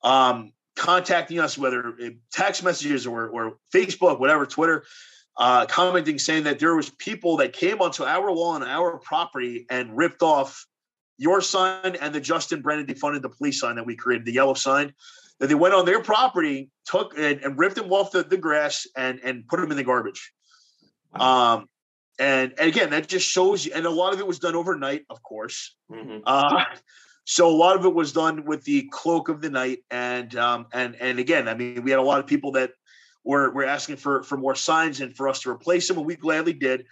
um 0.02 0.52
contacting 0.76 1.38
us, 1.38 1.58
whether 1.58 1.94
text 2.32 2.62
messages 2.62 3.06
or, 3.06 3.28
or 3.28 3.56
Facebook, 3.74 4.18
whatever, 4.20 4.46
Twitter, 4.46 4.84
uh, 5.36 5.66
commenting 5.66 6.18
saying 6.18 6.44
that 6.44 6.58
there 6.58 6.74
was 6.74 6.90
people 6.90 7.38
that 7.38 7.52
came 7.52 7.80
onto 7.80 8.04
our 8.04 8.30
lawn, 8.30 8.62
our 8.62 8.98
property, 8.98 9.66
and 9.70 9.96
ripped 9.96 10.22
off 10.22 10.66
your 11.18 11.40
sign 11.40 11.96
and 11.96 12.14
the 12.14 12.20
Justin 12.20 12.62
Brannan 12.62 12.86
defunded 12.86 13.22
the 13.22 13.28
police 13.28 13.60
sign 13.60 13.76
that 13.76 13.86
we 13.86 13.94
created, 13.94 14.26
the 14.26 14.32
yellow 14.32 14.54
sign. 14.54 14.94
That 15.38 15.48
they 15.48 15.54
went 15.54 15.72
on 15.72 15.86
their 15.86 16.02
property, 16.02 16.70
took 16.84 17.16
and, 17.16 17.40
and 17.42 17.58
ripped 17.58 17.76
them 17.76 17.90
off 17.90 18.10
the, 18.10 18.22
the 18.22 18.36
grass 18.36 18.86
and 18.94 19.20
and 19.24 19.48
put 19.48 19.58
them 19.58 19.70
in 19.70 19.76
the 19.78 19.84
garbage. 19.84 20.32
Um, 21.14 21.66
and, 22.18 22.52
and 22.58 22.68
again, 22.68 22.90
that 22.90 23.08
just 23.08 23.26
shows 23.26 23.64
you, 23.64 23.72
and 23.74 23.86
a 23.86 23.90
lot 23.90 24.12
of 24.12 24.20
it 24.20 24.26
was 24.26 24.38
done 24.38 24.54
overnight, 24.54 25.06
of 25.08 25.22
course. 25.22 25.74
Mm-hmm. 25.90 26.18
Uh, 26.26 26.64
so 27.30 27.48
a 27.48 27.54
lot 27.54 27.76
of 27.76 27.84
it 27.84 27.94
was 27.94 28.12
done 28.12 28.44
with 28.44 28.64
the 28.64 28.88
cloak 28.90 29.28
of 29.28 29.40
the 29.40 29.50
night, 29.50 29.84
and 29.88 30.34
um, 30.34 30.66
and 30.72 30.96
and 30.96 31.20
again, 31.20 31.46
I 31.46 31.54
mean, 31.54 31.84
we 31.84 31.92
had 31.92 32.00
a 32.00 32.02
lot 32.02 32.18
of 32.18 32.26
people 32.26 32.50
that 32.52 32.72
were 33.22 33.52
were 33.52 33.64
asking 33.64 33.98
for 33.98 34.24
for 34.24 34.36
more 34.36 34.56
signs 34.56 35.00
and 35.00 35.16
for 35.16 35.28
us 35.28 35.38
to 35.42 35.50
replace 35.50 35.86
them, 35.86 35.96
and 35.96 36.06
we 36.06 36.16
gladly 36.16 36.54
did. 36.54 36.86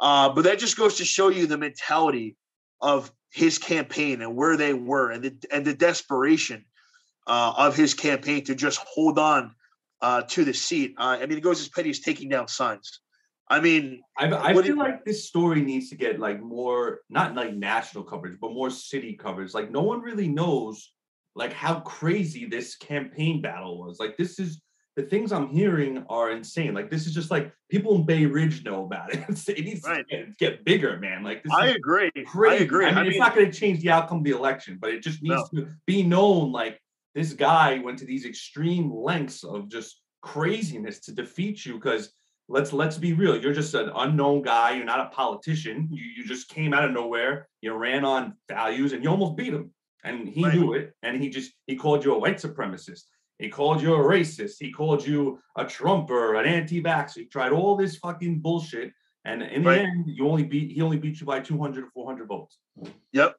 Uh, 0.00 0.28
but 0.30 0.42
that 0.42 0.58
just 0.58 0.76
goes 0.76 0.96
to 0.96 1.04
show 1.04 1.28
you 1.28 1.46
the 1.46 1.56
mentality 1.56 2.36
of 2.80 3.12
his 3.32 3.58
campaign 3.58 4.22
and 4.22 4.34
where 4.34 4.56
they 4.56 4.74
were, 4.74 5.12
and 5.12 5.22
the 5.22 5.36
and 5.52 5.64
the 5.64 5.74
desperation 5.74 6.64
uh, 7.28 7.54
of 7.56 7.76
his 7.76 7.94
campaign 7.94 8.42
to 8.42 8.56
just 8.56 8.80
hold 8.80 9.20
on 9.20 9.54
uh, 10.02 10.22
to 10.22 10.44
the 10.44 10.52
seat. 10.52 10.96
Uh, 10.98 11.18
I 11.20 11.26
mean, 11.26 11.38
it 11.38 11.42
goes 11.42 11.60
as 11.60 11.68
petty 11.68 11.90
as 11.90 12.00
taking 12.00 12.28
down 12.28 12.48
signs. 12.48 13.02
I 13.48 13.60
mean, 13.60 14.02
I, 14.18 14.26
I 14.26 14.62
feel 14.62 14.76
like 14.76 15.04
this 15.04 15.28
story 15.28 15.62
needs 15.62 15.88
to 15.90 15.96
get 15.96 16.18
like 16.18 16.40
more, 16.40 17.00
not 17.08 17.34
like 17.34 17.54
national 17.54 18.04
coverage, 18.04 18.38
but 18.40 18.52
more 18.52 18.70
city 18.70 19.14
coverage. 19.14 19.54
Like 19.54 19.70
no 19.70 19.82
one 19.82 20.00
really 20.00 20.28
knows 20.28 20.92
like 21.36 21.52
how 21.52 21.80
crazy 21.80 22.46
this 22.46 22.76
campaign 22.76 23.40
battle 23.40 23.78
was. 23.78 23.98
Like 24.00 24.16
this 24.16 24.40
is 24.40 24.60
the 24.96 25.02
things 25.02 25.30
I'm 25.30 25.48
hearing 25.48 26.04
are 26.08 26.30
insane. 26.30 26.74
Like 26.74 26.90
this 26.90 27.06
is 27.06 27.14
just 27.14 27.30
like 27.30 27.52
people 27.70 27.94
in 27.94 28.06
Bay 28.06 28.24
Ridge 28.24 28.64
know 28.64 28.84
about 28.84 29.14
it. 29.14 29.20
it 29.48 29.64
needs 29.64 29.86
right. 29.86 30.04
to 30.08 30.16
get, 30.16 30.38
get, 30.38 30.64
bigger, 30.64 30.98
man. 30.98 31.22
Like 31.22 31.44
this 31.44 31.52
I 31.52 31.68
agree. 31.68 32.10
Crazy. 32.26 32.62
I 32.62 32.64
agree. 32.64 32.86
I 32.86 32.88
mean, 32.88 32.98
I 32.98 33.02
mean 33.02 33.10
it's 33.12 33.20
not 33.20 33.34
going 33.34 33.50
to 33.50 33.56
change 33.56 33.80
the 33.80 33.90
outcome 33.90 34.18
of 34.18 34.24
the 34.24 34.30
election, 34.30 34.78
but 34.80 34.90
it 34.90 35.02
just 35.02 35.22
needs 35.22 35.52
no. 35.52 35.64
to 35.64 35.68
be 35.86 36.02
known. 36.02 36.50
Like 36.50 36.80
this 37.14 37.34
guy 37.34 37.78
went 37.78 37.98
to 37.98 38.06
these 38.06 38.24
extreme 38.24 38.92
lengths 38.92 39.44
of 39.44 39.68
just 39.68 40.00
craziness 40.22 40.98
to 41.00 41.12
defeat 41.12 41.64
you 41.64 41.74
because 41.74 42.12
let's 42.48 42.72
let's 42.72 42.98
be 42.98 43.12
real. 43.12 43.40
You're 43.40 43.52
just 43.52 43.74
an 43.74 43.90
unknown 43.94 44.42
guy. 44.42 44.76
You're 44.76 44.84
not 44.84 45.00
a 45.00 45.10
politician. 45.10 45.88
You 45.90 46.04
you 46.16 46.24
just 46.24 46.48
came 46.48 46.72
out 46.72 46.84
of 46.84 46.92
nowhere. 46.92 47.48
You 47.60 47.74
ran 47.74 48.04
on 48.04 48.34
values, 48.48 48.92
and 48.92 49.02
you 49.02 49.10
almost 49.10 49.36
beat 49.36 49.52
him. 49.52 49.72
And 50.04 50.28
he 50.28 50.44
right. 50.44 50.54
knew 50.54 50.74
it. 50.74 50.94
And 51.02 51.20
he 51.20 51.28
just 51.28 51.52
he 51.66 51.76
called 51.76 52.04
you 52.04 52.14
a 52.14 52.18
white 52.18 52.36
supremacist. 52.36 53.02
He 53.38 53.48
called 53.48 53.82
you 53.82 53.94
a 53.94 53.98
racist. 53.98 54.54
He 54.58 54.72
called 54.72 55.06
you 55.06 55.40
a 55.56 55.64
Trumper, 55.64 56.36
an 56.36 56.46
anti-vaxxer. 56.46 57.16
He 57.16 57.24
tried 57.26 57.52
all 57.52 57.76
this 57.76 57.96
fucking 57.96 58.40
bullshit. 58.40 58.92
And 59.26 59.42
in 59.42 59.62
the 59.62 59.70
right. 59.70 59.80
end, 59.80 60.04
you 60.06 60.28
only 60.28 60.44
beat 60.44 60.72
he 60.72 60.82
only 60.82 60.98
beat 60.98 61.20
you 61.20 61.26
by 61.26 61.40
200 61.40 61.84
or 61.84 61.90
400 61.90 62.28
votes. 62.28 62.58
Yep. 63.12 63.36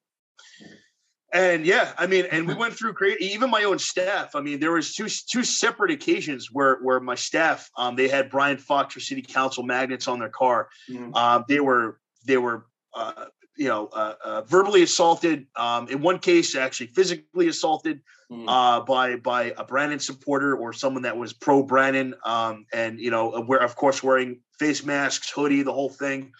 And 1.38 1.67
yeah, 1.67 1.93
I 2.00 2.08
mean, 2.08 2.26
and 2.32 2.47
we 2.47 2.56
went 2.56 2.73
through 2.73 2.93
great. 2.93 3.21
Even 3.21 3.52
my 3.52 3.63
own 3.63 3.78
staff. 3.78 4.36
I 4.36 4.41
mean, 4.41 4.60
there 4.60 4.71
was 4.71 4.95
two 4.95 5.08
two 5.08 5.43
separate 5.43 5.91
occasions 5.91 6.50
where 6.52 6.78
where 6.82 7.00
my 7.00 7.13
staff, 7.13 7.69
um, 7.78 7.95
they 7.95 8.08
had 8.08 8.32
Brian 8.32 8.58
Fox 8.58 8.95
for 8.95 9.00
city 9.00 9.21
council 9.21 9.62
magnets 9.62 10.08
on 10.08 10.17
their 10.17 10.30
car. 10.30 10.67
Mm-hmm. 10.89 11.13
Um, 11.13 11.45
they 11.47 11.60
were 11.60 12.00
they 12.26 12.38
were 12.38 12.65
uh, 12.95 13.26
you 13.56 13.67
know 13.67 13.86
uh, 13.93 14.15
uh, 14.26 14.41
verbally 14.43 14.82
assaulted. 14.82 15.45
Um, 15.56 15.88
in 15.89 16.02
one 16.02 16.17
case, 16.17 16.56
actually 16.56 16.88
physically 16.88 17.50
assaulted 17.50 18.02
mm-hmm. 18.32 18.50
uh, 18.50 18.80
by 18.80 19.17
by 19.17 19.54
a 19.58 19.63
Brannan 19.63 20.00
supporter 20.00 20.58
or 20.58 20.73
someone 20.73 21.04
that 21.04 21.17
was 21.17 21.34
pro 21.34 21.62
Brannan. 21.62 22.15
Um, 22.26 22.65
and 22.73 23.00
you 23.00 23.12
know, 23.12 23.45
we're 23.47 23.60
of 23.60 23.76
course 23.76 24.02
wearing 24.02 24.39
face 24.58 24.84
masks, 24.84 25.30
hoodie, 25.30 25.62
the 25.62 25.73
whole 25.73 25.91
thing. 25.91 26.32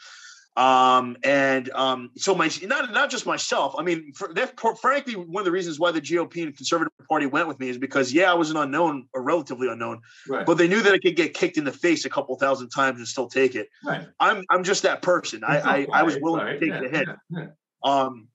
Um, 0.58 1.18
and 1.24 1.70
um, 1.76 2.10
so 2.18 2.34
my 2.34 2.50
not 2.64 2.92
not 2.92 3.12
just 3.12 3.28
myself. 3.28 3.76
I 3.78 3.84
mean, 3.84 4.12
for, 4.14 4.34
that 4.34 4.60
frankly 4.82 5.14
one 5.14 5.42
of 5.42 5.46
the 5.46 5.52
reasons 5.52 5.80
why 5.80 5.92
the 5.92 6.02
GOP 6.02 6.42
and 6.42 6.58
Conservative 6.58 6.92
Party 7.08 7.28
went 7.28 7.48
with 7.48 7.60
me 7.60 7.70
is 7.70 7.78
because 7.78 8.12
yeah, 8.12 8.32
I 8.32 8.34
was 8.34 8.50
an 8.50 8.58
unknown 8.58 9.06
or 9.14 9.22
relatively 9.22 9.68
unknown, 9.70 10.02
right. 10.28 10.48
but 10.48 10.58
they 10.58 10.68
knew 10.68 10.82
that 10.82 10.94
I 10.94 10.98
could 10.98 11.16
get 11.16 11.36
kicked 11.36 11.58
in 11.58 11.64
the 11.64 11.72
face 11.72 12.06
a 12.06 12.10
couple 12.10 12.36
thousand 12.38 12.70
times 12.70 12.98
and 12.98 13.08
still 13.08 13.28
take 13.28 13.54
it. 13.54 13.70
Right. 13.86 14.08
I'm 14.20 14.44
I'm 14.50 14.64
just 14.64 14.82
that 14.82 15.04
person. 15.04 15.44
I, 15.44 15.60
I, 15.60 15.88
I 15.94 16.04
was 16.04 16.18
willing 16.20 16.44
right. 16.44 16.54
to 16.54 16.60
take 16.60 16.70
yeah, 16.70 16.80
the 16.80 16.90
hit. 16.90 17.08
Yeah, 17.30 17.40
yeah. 17.40 17.48
Um, 17.84 18.28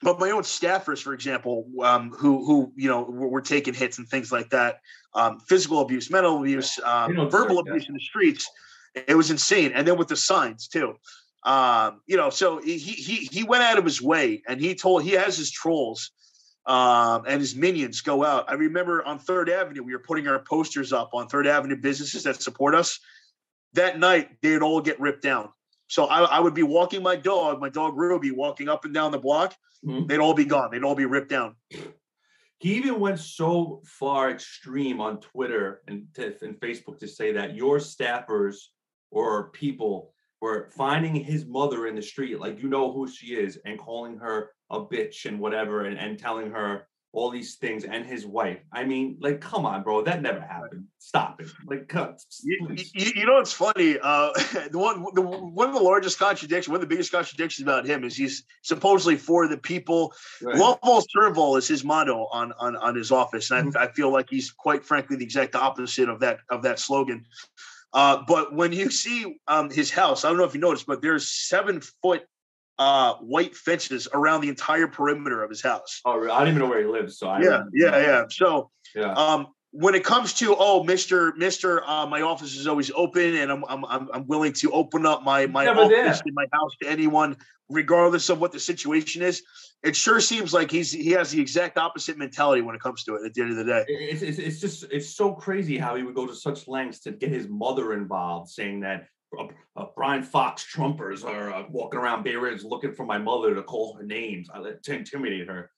but 0.00 0.18
my 0.18 0.30
own 0.30 0.44
staffers, 0.44 1.02
for 1.02 1.12
example, 1.12 1.66
um, 1.82 2.12
who 2.12 2.46
who 2.46 2.72
you 2.76 2.88
know 2.88 3.02
were, 3.02 3.28
were, 3.28 3.42
taking 3.42 3.74
hits 3.74 3.98
and 3.98 4.08
things 4.08 4.32
like 4.32 4.48
that, 4.50 4.80
um, 5.14 5.38
physical 5.40 5.80
abuse, 5.80 6.10
mental 6.10 6.38
abuse, 6.40 6.78
um, 6.82 7.28
verbal 7.28 7.58
abuse 7.58 7.88
in 7.88 7.92
the 7.92 8.00
streets, 8.00 8.48
it 8.94 9.16
was 9.16 9.30
insane. 9.30 9.72
And 9.74 9.86
then 9.86 9.98
with 9.98 10.08
the 10.08 10.16
signs 10.16 10.66
too. 10.66 10.94
Um, 11.44 12.00
you 12.06 12.16
know, 12.16 12.30
so 12.30 12.60
he 12.60 12.78
he 12.78 13.28
he 13.30 13.44
went 13.44 13.62
out 13.62 13.78
of 13.78 13.84
his 13.84 14.02
way 14.02 14.42
and 14.48 14.60
he 14.60 14.74
told 14.74 15.02
he 15.02 15.12
has 15.12 15.36
his 15.36 15.50
trolls 15.50 16.10
um, 16.68 17.24
and 17.26 17.40
his 17.40 17.56
minions 17.56 18.02
go 18.02 18.24
out. 18.24 18.44
I 18.48 18.54
remember 18.54 19.04
on 19.04 19.18
Third 19.18 19.48
Avenue, 19.48 19.82
we 19.82 19.92
were 19.92 20.00
putting 20.00 20.28
our 20.28 20.38
posters 20.38 20.92
up 20.92 21.10
on 21.14 21.26
Third 21.26 21.46
Avenue 21.46 21.76
businesses 21.76 22.24
that 22.24 22.42
support 22.42 22.74
us. 22.74 23.00
That 23.72 23.98
night, 23.98 24.30
they'd 24.42 24.62
all 24.62 24.80
get 24.80 25.00
ripped 25.00 25.22
down. 25.22 25.48
So 25.86 26.04
I, 26.04 26.20
I 26.24 26.40
would 26.40 26.54
be 26.54 26.62
walking 26.62 27.02
my 27.02 27.16
dog, 27.16 27.60
my 27.60 27.70
dog 27.70 27.96
Ruby, 27.96 28.30
walking 28.30 28.68
up 28.68 28.84
and 28.84 28.92
down 28.92 29.12
the 29.12 29.18
block. 29.18 29.54
Mm-hmm. 29.84 30.06
They'd 30.06 30.18
all 30.18 30.34
be 30.34 30.44
gone. 30.44 30.70
They'd 30.70 30.84
all 30.84 30.94
be 30.94 31.06
ripped 31.06 31.30
down. 31.30 31.56
He 32.58 32.74
even 32.74 33.00
went 33.00 33.20
so 33.20 33.80
far 33.86 34.30
extreme 34.30 35.00
on 35.00 35.20
Twitter 35.20 35.80
and, 35.86 36.06
and 36.18 36.60
Facebook 36.60 36.98
to 36.98 37.08
say 37.08 37.32
that 37.32 37.54
your 37.54 37.78
staffers 37.78 38.56
or 39.10 39.50
people 39.50 40.12
were 40.40 40.70
finding 40.76 41.14
his 41.14 41.46
mother 41.46 41.86
in 41.86 41.94
the 41.94 42.02
street, 42.02 42.38
like 42.38 42.62
you 42.62 42.68
know 42.68 42.92
who 42.92 43.08
she 43.08 43.34
is, 43.34 43.58
and 43.64 43.78
calling 43.78 44.18
her 44.18 44.50
a 44.70 44.80
bitch 44.80 45.24
and 45.24 45.40
whatever, 45.40 45.84
and, 45.84 45.98
and 45.98 46.18
telling 46.18 46.50
her 46.50 46.86
all 47.12 47.30
these 47.30 47.56
things 47.56 47.84
and 47.84 48.04
his 48.04 48.26
wife. 48.26 48.58
I 48.72 48.84
mean, 48.84 49.16
like, 49.20 49.40
come 49.40 49.64
on, 49.64 49.82
bro, 49.82 50.02
that 50.02 50.20
never 50.20 50.40
happened. 50.40 50.84
Stop 50.98 51.40
it. 51.40 51.48
Like, 51.66 51.88
cut. 51.88 52.20
You, 52.42 52.76
you, 52.94 53.12
you, 53.16 53.26
know 53.26 53.34
what's 53.34 53.52
funny? 53.52 53.98
Uh, 54.00 54.30
the 54.70 54.78
one, 54.78 55.04
the, 55.14 55.22
one 55.22 55.68
of 55.68 55.74
the 55.74 55.80
largest 55.80 56.18
contradictions, 56.18 56.68
one 56.68 56.76
of 56.76 56.82
the 56.82 56.86
biggest 56.86 57.10
contradictions 57.10 57.66
about 57.66 57.86
him 57.86 58.04
is 58.04 58.14
he's 58.14 58.44
supposedly 58.62 59.16
for 59.16 59.48
the 59.48 59.56
people. 59.56 60.12
Right. 60.42 60.56
Love 60.56 60.78
all 60.82 61.02
serve 61.08 61.38
all 61.38 61.56
is 61.56 61.66
his 61.66 61.82
motto 61.82 62.28
on 62.30 62.52
on 62.58 62.76
on 62.76 62.94
his 62.94 63.10
office, 63.10 63.50
and 63.50 63.72
mm-hmm. 63.72 63.78
I, 63.78 63.84
I 63.84 63.92
feel 63.92 64.12
like 64.12 64.26
he's 64.28 64.50
quite 64.50 64.84
frankly 64.84 65.16
the 65.16 65.24
exact 65.24 65.54
opposite 65.54 66.08
of 66.08 66.20
that 66.20 66.40
of 66.50 66.62
that 66.62 66.78
slogan. 66.78 67.24
Uh, 67.92 68.22
but 68.26 68.54
when 68.54 68.72
you 68.72 68.90
see 68.90 69.38
um, 69.48 69.70
his 69.70 69.90
house, 69.90 70.24
I 70.24 70.28
don't 70.28 70.38
know 70.38 70.44
if 70.44 70.54
you 70.54 70.60
noticed, 70.60 70.86
but 70.86 71.00
there's 71.00 71.28
seven 71.28 71.80
foot 72.02 72.22
uh, 72.78 73.14
white 73.14 73.56
fences 73.56 74.08
around 74.12 74.42
the 74.42 74.48
entire 74.48 74.86
perimeter 74.86 75.42
of 75.42 75.50
his 75.50 75.62
house. 75.62 76.00
Oh, 76.04 76.22
I 76.30 76.40
don't 76.40 76.48
even 76.48 76.60
know 76.60 76.68
where 76.68 76.80
he 76.80 76.86
lives. 76.86 77.18
So 77.18 77.28
I 77.28 77.42
yeah, 77.42 77.62
yeah, 77.72 77.98
yeah. 77.98 78.24
So 78.30 78.70
yeah. 78.94 79.12
Um, 79.12 79.48
when 79.72 79.94
it 79.94 80.04
comes 80.04 80.32
to 80.34 80.56
oh, 80.58 80.82
Mister 80.82 81.34
Mister, 81.36 81.84
uh, 81.84 82.06
my 82.06 82.22
office 82.22 82.56
is 82.56 82.66
always 82.66 82.90
open, 82.94 83.36
and 83.36 83.50
I'm 83.52 83.64
I'm 83.66 83.84
I'm 84.12 84.26
willing 84.26 84.52
to 84.54 84.70
open 84.72 85.04
up 85.04 85.22
my 85.22 85.46
my 85.46 85.66
office 85.66 86.22
in 86.24 86.34
my 86.34 86.46
house 86.52 86.72
to 86.82 86.88
anyone, 86.88 87.36
regardless 87.68 88.30
of 88.30 88.40
what 88.40 88.52
the 88.52 88.60
situation 88.60 89.22
is. 89.22 89.42
It 89.82 89.94
sure 89.94 90.20
seems 90.20 90.54
like 90.54 90.70
he's 90.70 90.90
he 90.90 91.10
has 91.10 91.30
the 91.30 91.40
exact 91.40 91.76
opposite 91.76 92.16
mentality 92.16 92.62
when 92.62 92.74
it 92.74 92.80
comes 92.80 93.04
to 93.04 93.16
it. 93.16 93.26
At 93.26 93.34
the 93.34 93.42
end 93.42 93.50
of 93.50 93.56
the 93.58 93.64
day, 93.64 93.84
it's 93.88 94.22
it's, 94.22 94.38
it's 94.38 94.60
just 94.60 94.84
it's 94.90 95.14
so 95.14 95.34
crazy 95.34 95.76
how 95.76 95.96
he 95.96 96.02
would 96.02 96.14
go 96.14 96.26
to 96.26 96.34
such 96.34 96.66
lengths 96.66 97.00
to 97.00 97.12
get 97.12 97.30
his 97.30 97.46
mother 97.48 97.92
involved, 97.92 98.50
saying 98.50 98.80
that 98.80 99.06
uh, 99.38 99.48
uh, 99.76 99.84
Brian 99.94 100.22
Fox 100.22 100.66
Trumpers 100.74 101.24
are 101.24 101.52
uh, 101.52 101.64
walking 101.68 102.00
around 102.00 102.22
Bay 102.22 102.36
Ridge 102.36 102.64
looking 102.64 102.94
for 102.94 103.04
my 103.04 103.18
mother 103.18 103.54
to 103.54 103.62
call 103.62 103.94
her 103.96 104.02
names 104.02 104.48
to 104.82 104.94
intimidate 104.94 105.46
her. 105.46 105.70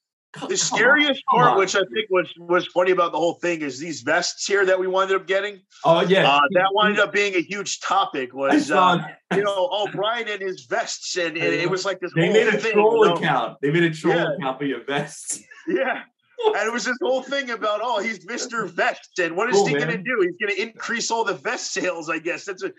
The 0.47 0.55
scariest 0.55 1.23
on, 1.33 1.39
part, 1.39 1.57
which 1.57 1.75
I 1.75 1.81
think 1.93 2.09
was 2.09 2.31
was 2.37 2.65
funny 2.67 2.91
about 2.91 3.11
the 3.11 3.17
whole 3.17 3.33
thing, 3.33 3.61
is 3.61 3.79
these 3.79 4.01
vests 4.01 4.45
here 4.45 4.65
that 4.65 4.79
we 4.79 4.87
wound 4.87 5.11
up 5.11 5.27
getting. 5.27 5.59
Oh 5.83 5.99
yeah, 6.01 6.29
uh, 6.29 6.39
that 6.51 6.69
wound 6.71 6.99
up 6.99 7.11
being 7.11 7.35
a 7.35 7.41
huge 7.41 7.81
topic. 7.81 8.33
Was 8.33 8.71
uh, 8.71 8.99
you 9.35 9.43
know, 9.43 9.67
oh 9.69 9.89
Brian 9.91 10.29
and 10.29 10.41
his 10.41 10.65
vests, 10.67 11.17
and, 11.17 11.35
and 11.35 11.53
it 11.53 11.69
was 11.69 11.83
like 11.83 11.99
this. 11.99 12.13
They 12.15 12.31
made 12.31 12.47
a 12.47 12.57
thing, 12.57 12.73
troll 12.73 13.05
you 13.05 13.09
know? 13.09 13.15
account. 13.15 13.57
They 13.61 13.71
made 13.71 13.83
a 13.83 13.91
troll 13.91 14.15
yeah. 14.15 14.33
account 14.37 14.59
for 14.59 14.65
your 14.65 14.85
vests. 14.85 15.43
Yeah, 15.67 16.03
and 16.47 16.67
it 16.67 16.71
was 16.71 16.85
this 16.85 16.97
whole 17.01 17.21
thing 17.21 17.51
about 17.51 17.79
oh 17.83 17.99
he's 17.99 18.25
Mr. 18.25 18.69
Vest 18.69 19.19
and 19.19 19.35
what 19.35 19.49
is 19.49 19.55
cool, 19.55 19.67
he 19.67 19.73
going 19.73 19.87
to 19.87 19.97
do? 19.97 20.21
He's 20.21 20.35
going 20.37 20.55
to 20.55 20.61
increase 20.61 21.11
all 21.11 21.23
the 21.23 21.33
vest 21.33 21.71
sales, 21.73 22.09
I 22.09 22.19
guess. 22.19 22.45
That's 22.45 22.63
a, 22.63 22.71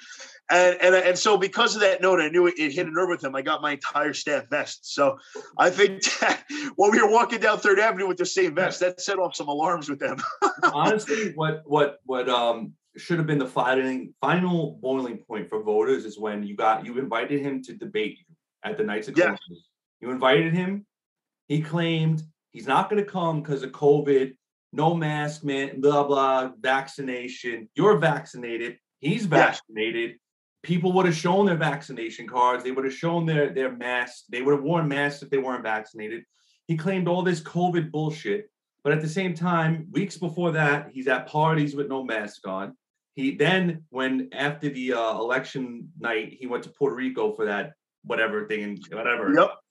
and 0.51 0.77
and 0.81 0.95
and 0.95 1.19
so 1.19 1.37
because 1.37 1.75
of 1.75 1.81
that 1.83 2.01
note, 2.01 2.21
I 2.21 2.29
knew 2.29 2.47
it, 2.47 2.55
it 2.59 2.73
hit 2.73 2.87
a 2.87 2.91
nerve 2.91 3.09
with 3.09 3.25
him. 3.25 3.35
I 3.35 3.43
got 3.43 3.63
my 3.63 3.73
entire 3.73 4.13
staff 4.13 4.49
vest. 4.51 4.95
So 4.95 5.19
I 5.59 5.71
think 5.71 6.03
that 6.21 6.45
when 6.77 6.91
we 6.91 7.03
were 7.03 7.11
walking 7.11 7.41
down 7.41 7.59
Third 7.59 7.79
Avenue 7.79 8.09
with 8.09 8.19
the 8.19 8.27
same 8.27 8.55
vest, 8.55 8.81
that 8.81 9.01
set 9.01 9.19
off 9.19 9.35
some 9.35 9.49
alarms 9.49 9.89
with 9.89 9.99
them. 9.99 10.17
Honestly, 10.73 11.33
what 11.35 11.63
what 11.65 11.99
what 12.05 12.29
um 12.29 12.73
should 12.97 13.19
have 13.19 13.27
been 13.27 13.39
the 13.39 13.47
fighting 13.47 14.13
final 14.21 14.79
boiling 14.83 15.19
point 15.19 15.49
for 15.49 15.63
voters 15.63 16.05
is 16.05 16.19
when 16.19 16.43
you 16.43 16.55
got 16.57 16.85
you 16.85 16.99
invited 16.99 17.41
him 17.41 17.63
to 17.63 17.73
debate 17.73 18.19
at 18.65 18.77
the 18.77 18.85
Knights 18.85 19.09
of 19.09 19.15
Columbus. 19.15 19.69
You 20.01 20.11
invited 20.11 20.53
him. 20.53 20.85
He 21.49 21.61
claimed 21.61 22.23
He's 22.53 22.67
not 22.67 22.91
going 22.91 23.03
to 23.03 23.11
come 23.11 23.41
because 23.41 23.63
of 23.63 23.73
COVID, 23.73 24.35
no 24.73 24.95
mask, 24.95 25.43
man, 25.43 25.81
blah, 25.81 26.05
blah, 26.05 26.51
vaccination. 26.61 27.69
You're 27.75 27.99
vaccinated. 27.99 28.79
He's 29.01 29.27
vaccinated. 29.27 30.11
Yeah. 30.11 30.17
People 30.63 30.93
would 30.93 31.07
have 31.07 31.17
shown 31.17 31.47
their 31.47 31.57
vaccination 31.57 32.29
cards. 32.29 32.63
They 32.63 32.71
would 32.71 32.85
have 32.85 32.95
shown 32.95 33.27
their, 33.27 33.53
their 33.53 33.75
masks. 33.75 34.25
They 34.29 34.43
would 34.43 34.55
have 34.55 34.63
worn 34.63 34.87
masks 34.87 35.23
if 35.23 35.31
they 35.31 35.39
weren't 35.39 35.65
vaccinated. 35.65 36.25
He 36.69 36.77
claimed 36.77 37.09
all 37.09 37.23
this 37.23 37.41
COVID 37.41 37.91
bullshit. 37.91 38.49
But 38.85 38.93
at 38.93 39.01
the 39.01 39.09
same 39.09 39.35
time, 39.35 39.89
weeks 39.91 40.19
before 40.19 40.53
that, 40.53 40.91
he's 40.93 41.09
at 41.09 41.27
parties 41.27 41.75
with 41.75 41.89
no 41.89 42.05
mask 42.05 42.47
on. 42.47 42.77
He 43.15 43.37
then, 43.37 43.85
when 43.91 44.29
after 44.33 44.69
the 44.69 44.95
uh, 44.95 45.13
election 45.13 45.91
night, 45.99 46.37
he 46.39 46.47
went 46.47 46.65
to 46.65 46.71
Puerto 46.71 46.97
Rico 46.97 47.33
for 47.33 47.45
that 47.45 47.73
whatever 48.05 48.47
thing 48.47 48.65
and 48.65 48.85
whatever. 48.91 49.33
Yep 49.35 49.62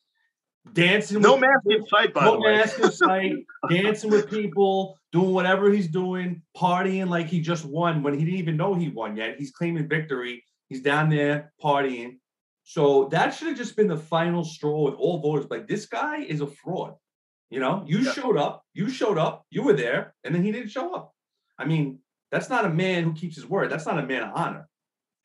dancing. 0.74 1.22
No 1.22 1.38
mask 1.38 1.62
in 1.70 1.86
sight, 1.88 2.14
by 2.14 2.26
no 2.26 2.34
the 2.34 2.40
way. 2.42 2.58
mask 2.58 2.80
in 2.80 2.92
sight. 2.92 3.34
dancing 3.70 4.10
with 4.10 4.30
people, 4.30 4.98
doing 5.12 5.34
whatever 5.34 5.72
he's 5.72 5.88
doing, 5.88 6.42
partying 6.56 7.10
like 7.10 7.28
he 7.28 7.40
just 7.40 7.66
won 7.66 8.04
when 8.04 8.18
he 8.18 8.26
didn't 8.26 8.40
even 8.40 8.58
know 8.58 8.74
he 8.74 8.90
won 8.90 9.16
yet. 9.16 9.36
He's 9.38 9.52
claiming 9.52 9.88
victory. 9.88 10.44
He's 10.70 10.82
down 10.82 11.10
there 11.10 11.52
partying. 11.64 12.18
So 12.64 13.10
that 13.12 13.34
should 13.34 13.50
have 13.50 13.58
just 13.58 13.76
been 13.76 13.88
the 13.88 13.98
final 13.98 14.44
straw 14.44 14.86
with 14.86 14.96
all 14.96 15.20
voters. 15.20 15.48
Like 15.50 15.68
this 15.68 15.86
guy 15.86 16.20
is 16.20 16.42
a 16.42 16.48
fraud. 16.48 16.94
You 17.50 17.60
know, 17.60 17.84
you 17.86 18.00
yeah. 18.00 18.14
showed 18.14 18.38
up, 18.38 18.64
you 18.74 18.90
showed 18.90 19.18
up, 19.18 19.46
you 19.50 19.64
were 19.64 19.74
there, 19.74 20.14
and 20.24 20.34
then 20.34 20.44
he 20.44 20.54
didn't 20.54 20.70
show 20.70 20.96
up. 20.96 21.14
I 21.60 21.66
mean, 21.66 22.00
that's 22.32 22.50
not 22.50 22.64
a 22.64 22.70
man 22.70 23.04
who 23.04 23.14
keeps 23.14 23.36
his 23.36 23.46
word. 23.46 23.70
That's 23.70 23.86
not 23.86 24.00
a 24.00 24.08
man 24.08 24.24
of 24.24 24.32
honor, 24.34 24.70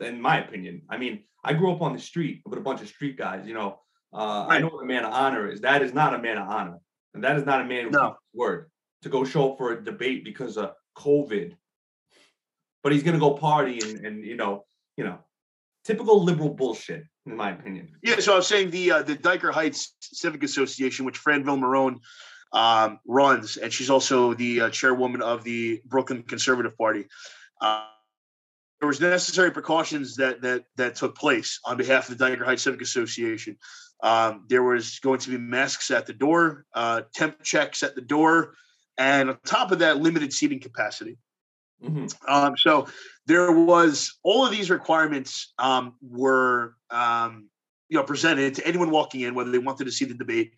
in 0.01 0.21
my 0.21 0.41
opinion. 0.41 0.83
I 0.91 0.97
mean, 0.97 1.23
I 1.45 1.53
grew 1.53 1.73
up 1.73 1.83
on 1.83 1.93
the 1.93 2.01
street 2.01 2.43
with 2.45 2.59
a 2.59 2.63
bunch 2.63 2.81
of 2.81 2.89
street 2.89 3.17
guys. 3.17 3.47
You 3.47 3.55
know, 3.55 3.79
uh, 4.13 4.47
right. 4.49 4.57
I 4.57 4.59
know 4.61 4.69
what 4.69 4.83
a 4.83 4.87
man 4.87 5.05
of 5.05 5.13
honor 5.13 5.51
is. 5.51 5.61
That 5.61 5.83
is 5.83 5.93
not 5.93 6.15
a 6.15 6.19
man 6.19 6.39
of 6.39 6.49
honor. 6.49 6.79
And 7.15 7.25
that 7.25 7.37
is 7.37 7.47
not 7.47 7.63
a 7.63 7.65
man 7.65 7.91
no. 7.91 8.17
word 8.35 8.71
to 9.03 9.09
go 9.09 9.25
show 9.25 9.53
up 9.53 9.59
for 9.59 9.73
a 9.73 9.83
debate 9.83 10.25
because 10.25 10.57
of 10.57 10.73
COVID. 10.97 11.57
But 12.83 12.93
he's 12.93 13.03
gonna 13.03 13.19
go 13.19 13.33
party 13.35 13.81
and, 13.83 14.05
and 14.05 14.25
you 14.25 14.37
know, 14.37 14.65
you 14.97 15.05
know, 15.05 15.19
typical 15.85 16.23
liberal 16.23 16.51
bullshit, 16.51 17.05
in 17.25 17.37
my 17.37 17.51
opinion. 17.51 17.91
Yeah, 18.03 18.19
so 18.19 18.35
I 18.35 18.37
was 18.37 18.47
saying 18.47 18.71
the 18.71 18.93
uh, 18.93 19.03
the 19.03 19.17
Dyker 19.17 19.53
Heights 19.53 19.95
Civic 20.01 20.43
Association, 20.43 21.05
which 21.05 21.19
Fran 21.19 21.45
Vella-Marrone 21.45 22.01
um, 22.53 23.01
runs, 23.07 23.57
and 23.57 23.73
she's 23.73 23.91
also 23.91 24.35
the 24.35 24.63
uh, 24.63 24.71
chairwoman 24.71 25.23
of 25.23 25.43
the 25.45 25.81
Brooklyn 25.87 26.23
Conservative 26.23 26.77
Party. 26.77 27.07
Uh, 27.61 27.87
there 28.81 28.87
was 28.87 29.01
necessary 29.01 29.51
precautions 29.51 30.17
that 30.17 30.43
that 30.43 30.65
that 30.77 30.97
took 30.97 31.17
place 31.17 31.61
on 31.65 31.77
behalf 31.77 32.09
of 32.09 32.19
the 32.19 32.25
Dyker 32.25 32.45
Heights 32.45 32.63
Civic 32.63 32.83
Association. 32.83 33.57
Um, 34.03 34.45
there 34.49 34.63
was 34.63 34.99
going 35.01 35.21
to 35.21 35.31
be 35.31 35.39
masks 35.39 35.91
at 35.91 36.07
the 36.07 36.13
door, 36.13 36.67
uh, 36.75 37.03
temp 37.15 37.43
checks 37.43 37.83
at 37.83 37.95
the 37.95 38.03
door, 38.03 38.55
and 38.99 39.31
on 39.31 39.39
top 39.45 39.73
of 39.73 39.79
that, 39.81 39.99
limited 39.99 40.33
seating 40.33 40.61
capacity. 40.61 41.19
Mm-hmm. 41.83 42.07
Um, 42.29 42.57
so 42.57 42.87
there 43.27 43.53
was 43.53 44.19
all 44.23 44.45
of 44.45 44.51
these 44.51 44.71
requirements 44.71 45.53
um, 45.59 45.95
were 46.01 46.75
um, 46.91 47.49
you 47.89 47.99
know 47.99 48.05
presented 48.05 48.55
to 48.55 48.67
anyone 48.67 48.91
walking 48.91 49.23
in, 49.23 49.35
whether 49.35 49.51
they 49.51 49.59
wanted 49.59 49.85
to 49.85 49.93
see 49.93 50.05
the 50.05 50.15
debate, 50.15 50.53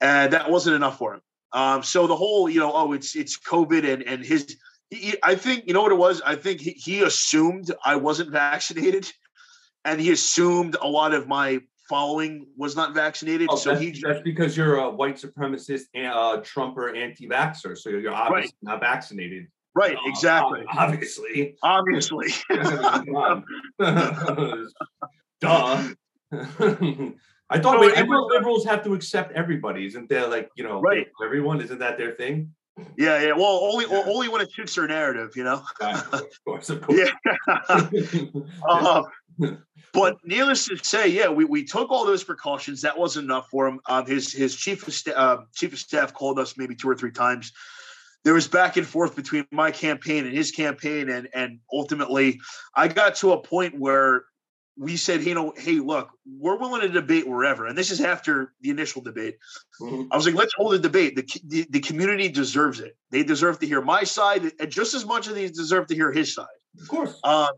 and 0.00 0.32
that 0.32 0.50
wasn't 0.50 0.76
enough 0.76 0.98
for 0.98 1.14
him. 1.14 1.20
Um, 1.52 1.82
so 1.82 2.06
the 2.06 2.16
whole 2.16 2.48
you 2.48 2.60
know 2.60 2.72
oh 2.74 2.92
it's 2.92 3.14
it's 3.14 3.38
COVID 3.38 3.90
and 3.90 4.02
and 4.02 4.24
his 4.24 4.56
he, 4.90 5.14
I 5.22 5.34
think 5.34 5.64
you 5.66 5.74
know 5.74 5.82
what 5.82 5.92
it 5.92 5.96
was. 5.96 6.20
I 6.22 6.34
think 6.34 6.60
he, 6.60 6.72
he 6.72 7.02
assumed 7.02 7.70
I 7.84 7.96
wasn't 7.96 8.30
vaccinated, 8.30 9.10
and 9.84 10.00
he 10.00 10.10
assumed 10.10 10.76
a 10.80 10.88
lot 10.88 11.14
of 11.14 11.28
my 11.28 11.60
following 11.88 12.46
was 12.56 12.76
not 12.76 12.94
vaccinated. 12.94 13.48
Oh, 13.50 13.56
so 13.56 13.70
that's, 13.70 13.80
he 13.80 14.00
that's 14.02 14.20
because 14.22 14.56
you're 14.56 14.76
a 14.76 14.90
white 14.90 15.16
supremacist, 15.16 15.84
and 15.94 16.06
uh, 16.06 16.40
Trumper, 16.42 16.94
anti-vaxer. 16.94 17.76
So 17.76 17.90
you're 17.90 18.12
obviously 18.12 18.54
right. 18.64 18.72
not 18.74 18.80
vaccinated. 18.80 19.48
Right, 19.74 19.94
uh, 19.94 20.00
exactly. 20.06 20.64
Obviously. 20.68 21.56
Obviously. 21.62 22.28
Duh. 25.40 25.88
I 27.48 27.60
thought, 27.60 27.74
so 27.74 27.80
wait, 27.80 27.96
liberals 27.96 28.64
have 28.64 28.82
to 28.84 28.94
accept 28.94 29.32
everybody. 29.32 29.86
Isn't 29.86 30.08
there 30.08 30.26
like, 30.26 30.50
you 30.56 30.64
know, 30.64 30.80
right. 30.80 31.06
everyone? 31.22 31.60
Isn't 31.60 31.78
that 31.78 31.96
their 31.98 32.12
thing? 32.12 32.52
Yeah, 32.96 33.22
yeah. 33.22 33.32
Well, 33.32 33.60
only 33.62 33.86
yeah. 33.88 34.02
only 34.06 34.28
when 34.28 34.42
it 34.42 34.52
suits 34.52 34.74
their 34.74 34.86
narrative, 34.86 35.34
you 35.34 35.44
know. 35.44 35.62
of 35.80 36.24
course, 36.44 36.68
of 36.68 36.82
course. 36.82 36.98
Yeah. 36.98 37.58
uh, 38.68 39.02
but 39.92 40.16
needless 40.24 40.66
to 40.66 40.76
say, 40.78 41.08
yeah, 41.08 41.28
we, 41.28 41.44
we 41.44 41.64
took 41.64 41.90
all 41.90 42.04
those 42.04 42.24
precautions. 42.24 42.82
That 42.82 42.98
wasn't 42.98 43.24
enough 43.24 43.48
for 43.50 43.66
him. 43.66 43.80
Um, 43.86 44.06
his 44.06 44.32
his 44.32 44.54
chief 44.54 44.86
of 44.86 44.94
st- 44.94 45.16
uh, 45.16 45.38
chief 45.54 45.72
of 45.72 45.78
staff 45.78 46.12
called 46.12 46.38
us 46.38 46.56
maybe 46.56 46.74
two 46.74 46.88
or 46.88 46.94
three 46.94 47.12
times. 47.12 47.52
There 48.24 48.34
was 48.34 48.48
back 48.48 48.76
and 48.76 48.86
forth 48.86 49.14
between 49.14 49.46
my 49.52 49.70
campaign 49.70 50.26
and 50.26 50.36
his 50.36 50.50
campaign, 50.50 51.08
and 51.08 51.28
and 51.34 51.60
ultimately, 51.72 52.40
I 52.74 52.88
got 52.88 53.16
to 53.16 53.32
a 53.32 53.40
point 53.40 53.78
where 53.78 54.24
we 54.78 54.96
said, 54.96 55.24
you 55.24 55.34
know, 55.34 55.54
hey, 55.56 55.80
look, 55.80 56.10
we're 56.26 56.58
willing 56.58 56.82
to 56.82 56.88
debate 56.88 57.26
wherever. 57.26 57.66
And 57.66 57.78
this 57.78 57.90
is 57.90 58.00
after 58.00 58.52
the 58.60 58.70
initial 58.70 59.00
debate. 59.00 59.38
Mm-hmm. 59.80 60.12
I 60.12 60.16
was 60.16 60.26
like, 60.26 60.34
let's 60.34 60.52
hold 60.54 60.74
a 60.74 60.78
debate. 60.78 61.16
The, 61.16 61.40
the, 61.46 61.66
the 61.70 61.80
community 61.80 62.28
deserves 62.28 62.80
it. 62.80 62.94
They 63.10 63.22
deserve 63.22 63.58
to 63.60 63.66
hear 63.66 63.80
my 63.80 64.04
side, 64.04 64.52
and 64.60 64.70
just 64.70 64.94
as 64.94 65.06
much 65.06 65.28
as 65.28 65.34
they 65.34 65.48
deserve 65.48 65.86
to 65.86 65.94
hear 65.94 66.12
his 66.12 66.34
side. 66.34 66.46
Of 66.80 66.88
course. 66.88 67.18
Um, 67.24 67.48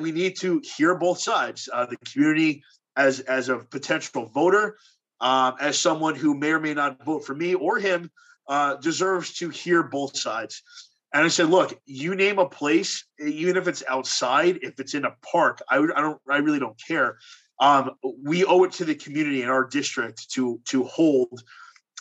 we 0.00 0.12
need 0.12 0.36
to 0.40 0.60
hear 0.76 0.94
both 0.94 1.20
sides. 1.20 1.68
Uh, 1.72 1.86
the 1.86 1.96
community 1.98 2.62
as 2.96 3.20
as 3.20 3.48
a 3.48 3.58
potential 3.58 4.26
voter, 4.26 4.76
um, 5.20 5.54
as 5.60 5.78
someone 5.78 6.14
who 6.14 6.34
may 6.36 6.50
or 6.52 6.60
may 6.60 6.74
not 6.74 7.04
vote 7.04 7.24
for 7.24 7.34
me 7.34 7.54
or 7.54 7.78
him, 7.78 8.10
uh, 8.48 8.76
deserves 8.76 9.34
to 9.34 9.48
hear 9.48 9.82
both 9.82 10.16
sides. 10.16 10.62
And 11.12 11.24
I 11.24 11.28
said, 11.28 11.48
look, 11.48 11.78
you 11.86 12.16
name 12.16 12.38
a 12.40 12.48
place, 12.48 13.04
even 13.20 13.56
if 13.56 13.68
it's 13.68 13.84
outside, 13.88 14.58
if 14.62 14.80
it's 14.80 14.94
in 14.94 15.04
a 15.04 15.14
park, 15.32 15.60
I, 15.70 15.78
I 15.78 16.00
don't, 16.00 16.20
I 16.28 16.38
really 16.38 16.58
don't 16.58 16.80
care. 16.88 17.18
Um, 17.60 17.92
we 18.22 18.44
owe 18.44 18.64
it 18.64 18.72
to 18.72 18.84
the 18.84 18.96
community 18.96 19.42
in 19.42 19.48
our 19.48 19.64
district 19.64 20.30
to 20.32 20.60
to 20.70 20.84
hold 20.84 21.42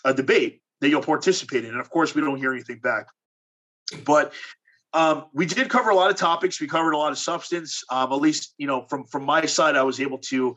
a 0.04 0.14
debate. 0.14 0.62
that 0.84 0.90
you'll 0.90 1.02
participate 1.02 1.64
in. 1.64 1.72
And 1.72 1.80
of 1.80 1.90
course, 1.90 2.14
we 2.14 2.22
don't 2.22 2.38
hear 2.38 2.52
anything 2.52 2.80
back. 2.80 3.08
But 4.04 4.34
um, 4.94 5.26
we 5.34 5.46
did 5.46 5.70
cover 5.70 5.90
a 5.90 5.96
lot 5.96 6.12
of 6.12 6.18
topics. 6.18 6.62
We 6.62 6.68
covered 6.68 6.94
a 6.94 6.98
lot 6.98 7.12
of 7.12 7.18
substance. 7.18 7.84
Um, 7.90 8.12
at 8.12 8.22
least, 8.22 8.54
you 8.58 8.68
know, 8.68 8.86
from 8.90 9.06
from 9.06 9.24
my 9.24 9.46
side, 9.46 9.76
I 9.76 9.84
was 9.84 10.00
able 10.00 10.20
to 10.20 10.56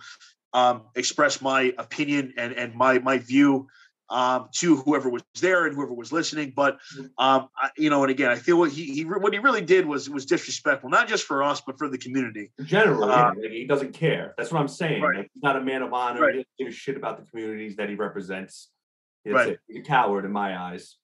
um, 0.53 0.83
express 0.95 1.41
my 1.41 1.73
opinion 1.79 2.35
and 2.37 2.53
and 2.53 2.75
my 2.75 2.99
my 2.99 3.19
view 3.19 3.69
um, 4.09 4.49
to 4.53 4.77
whoever 4.77 5.09
was 5.09 5.23
there 5.41 5.67
and 5.67 5.75
whoever 5.75 5.93
was 5.93 6.13
listening. 6.13 6.53
But 6.55 6.79
um, 7.19 7.49
I, 7.57 7.71
you 7.77 7.91
know, 7.91 8.03
and 8.03 8.11
again, 8.11 8.31
I 8.31 8.37
feel 8.37 8.59
what 8.59 8.71
he, 8.71 8.85
he 8.85 9.05
what 9.05 9.33
he 9.33 9.39
really 9.39 9.63
did 9.63 9.87
was 9.87 10.09
was 10.09 10.27
disrespectful, 10.27 10.91
not 10.91 11.09
just 11.09 11.25
for 11.25 11.43
us, 11.43 11.61
but 11.61 11.79
for 11.79 11.89
the 11.89 11.99
community. 11.99 12.53
Generally, 12.63 13.13
uh, 13.13 13.33
yeah, 13.41 13.49
he 13.51 13.67
doesn't 13.67 13.93
care. 13.93 14.35
That's 14.37 14.53
what 14.53 14.61
I'm 14.61 14.69
saying. 14.69 15.03
Right. 15.03 15.19
Like, 15.19 15.31
he's 15.33 15.43
not 15.43 15.57
a 15.57 15.61
man 15.61 15.83
of 15.83 15.93
honor. 15.93 16.21
Right. 16.21 16.35
He 16.35 16.41
doesn't 16.41 16.59
give 16.59 16.69
a 16.69 16.73
shit 16.73 16.97
about 16.97 17.19
the 17.19 17.29
communities 17.31 17.77
that 17.77 17.89
he 17.89 17.95
represents. 17.95 18.71
It's 19.25 19.35
right. 19.35 19.55
a, 19.55 19.59
he's 19.67 19.79
a 19.79 19.83
coward 19.83 20.25
in 20.25 20.33
my 20.33 20.57
eyes. 20.57 20.97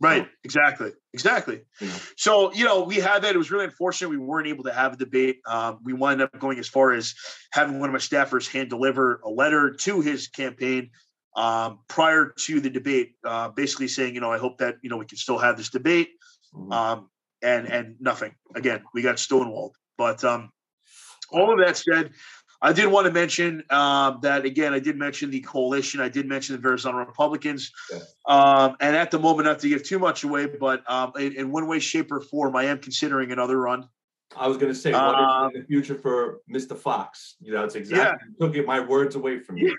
Right. 0.00 0.28
Exactly. 0.44 0.92
Exactly. 1.12 1.62
Yeah. 1.80 1.92
So, 2.16 2.52
you 2.54 2.64
know, 2.64 2.84
we 2.84 2.96
had 2.96 3.22
that. 3.22 3.34
It 3.34 3.38
was 3.38 3.50
really 3.50 3.64
unfortunate 3.64 4.10
we 4.10 4.16
weren't 4.16 4.46
able 4.46 4.64
to 4.64 4.72
have 4.72 4.92
a 4.92 4.96
debate. 4.96 5.40
Um, 5.46 5.80
we 5.82 5.92
wound 5.92 6.22
up 6.22 6.38
going 6.38 6.58
as 6.58 6.68
far 6.68 6.92
as 6.92 7.14
having 7.52 7.80
one 7.80 7.88
of 7.88 7.92
my 7.92 7.98
staffers 7.98 8.48
hand 8.48 8.70
deliver 8.70 9.20
a 9.24 9.28
letter 9.28 9.72
to 9.72 10.00
his 10.00 10.28
campaign 10.28 10.90
um, 11.36 11.80
prior 11.88 12.32
to 12.36 12.60
the 12.60 12.70
debate, 12.70 13.14
uh, 13.24 13.48
basically 13.48 13.88
saying, 13.88 14.14
you 14.14 14.20
know, 14.20 14.32
I 14.32 14.38
hope 14.38 14.58
that 14.58 14.76
you 14.82 14.90
know 14.90 14.96
we 14.96 15.06
can 15.06 15.18
still 15.18 15.38
have 15.38 15.56
this 15.56 15.70
debate, 15.70 16.08
mm-hmm. 16.54 16.72
um, 16.72 17.10
and 17.42 17.66
and 17.66 17.96
nothing. 18.00 18.34
Again, 18.54 18.82
we 18.92 19.02
got 19.02 19.16
stonewalled. 19.16 19.72
But 19.96 20.22
um, 20.24 20.50
all 21.30 21.52
of 21.52 21.58
that 21.64 21.76
said, 21.76 22.12
I 22.60 22.72
did 22.72 22.86
want 22.88 23.06
to 23.06 23.12
mention 23.12 23.62
um, 23.70 24.18
that 24.22 24.44
again. 24.44 24.74
I 24.74 24.80
did 24.80 24.96
mention 24.96 25.30
the 25.30 25.40
coalition. 25.40 26.00
I 26.00 26.08
did 26.08 26.26
mention 26.26 26.56
the 26.56 26.60
Verrazano 26.60 26.98
Republicans, 26.98 27.70
yeah. 27.92 27.98
um, 28.26 28.76
and 28.80 28.96
at 28.96 29.10
the 29.10 29.18
moment, 29.18 29.46
not 29.46 29.60
to 29.60 29.68
give 29.68 29.84
too 29.84 29.98
much 29.98 30.24
away, 30.24 30.46
but 30.46 30.82
um, 30.90 31.12
in, 31.16 31.34
in, 31.34 31.52
one 31.52 31.68
way, 31.68 31.78
shape, 31.78 32.10
or 32.10 32.20
form, 32.20 32.56
I 32.56 32.64
am 32.64 32.78
considering 32.78 33.30
another 33.30 33.60
run. 33.60 33.88
I 34.38 34.46
was 34.46 34.56
going 34.56 34.72
to 34.72 34.78
say, 34.78 34.92
what 34.92 35.14
um, 35.14 35.50
in 35.54 35.60
the 35.60 35.66
future 35.66 35.94
for 35.94 36.40
Mr. 36.50 36.76
Fox? 36.76 37.36
You 37.40 37.52
know, 37.52 37.64
it's 37.64 37.74
exactly 37.74 38.28
yeah. 38.40 38.46
took 38.46 38.66
my 38.66 38.80
words 38.80 39.16
away 39.16 39.40
from 39.40 39.56
you. 39.58 39.76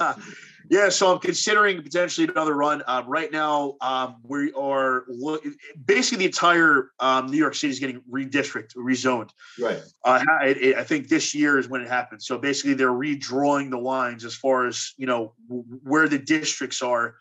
yeah, 0.70 0.88
so 0.88 1.12
I'm 1.12 1.18
considering 1.18 1.82
potentially 1.82 2.26
another 2.26 2.54
run. 2.54 2.82
Um, 2.86 3.06
right 3.06 3.30
now, 3.30 3.76
um, 3.80 4.16
we 4.22 4.52
are 4.52 5.04
look, 5.08 5.44
basically 5.84 6.18
the 6.18 6.26
entire 6.26 6.90
um, 6.98 7.30
New 7.30 7.36
York 7.36 7.54
City 7.54 7.72
is 7.72 7.80
getting 7.80 8.00
redistricted, 8.10 8.76
rezoned. 8.76 9.30
Right. 9.58 9.82
Uh, 10.04 10.24
it, 10.44 10.56
it, 10.58 10.76
I 10.76 10.84
think 10.84 11.08
this 11.08 11.34
year 11.34 11.58
is 11.58 11.68
when 11.68 11.82
it 11.82 11.88
happens. 11.88 12.26
So 12.26 12.38
basically, 12.38 12.74
they're 12.74 12.88
redrawing 12.88 13.70
the 13.70 13.78
lines 13.78 14.24
as 14.24 14.34
far 14.34 14.66
as 14.66 14.94
you 14.96 15.06
know 15.06 15.34
where 15.48 16.08
the 16.08 16.18
districts 16.18 16.82
are, 16.82 17.16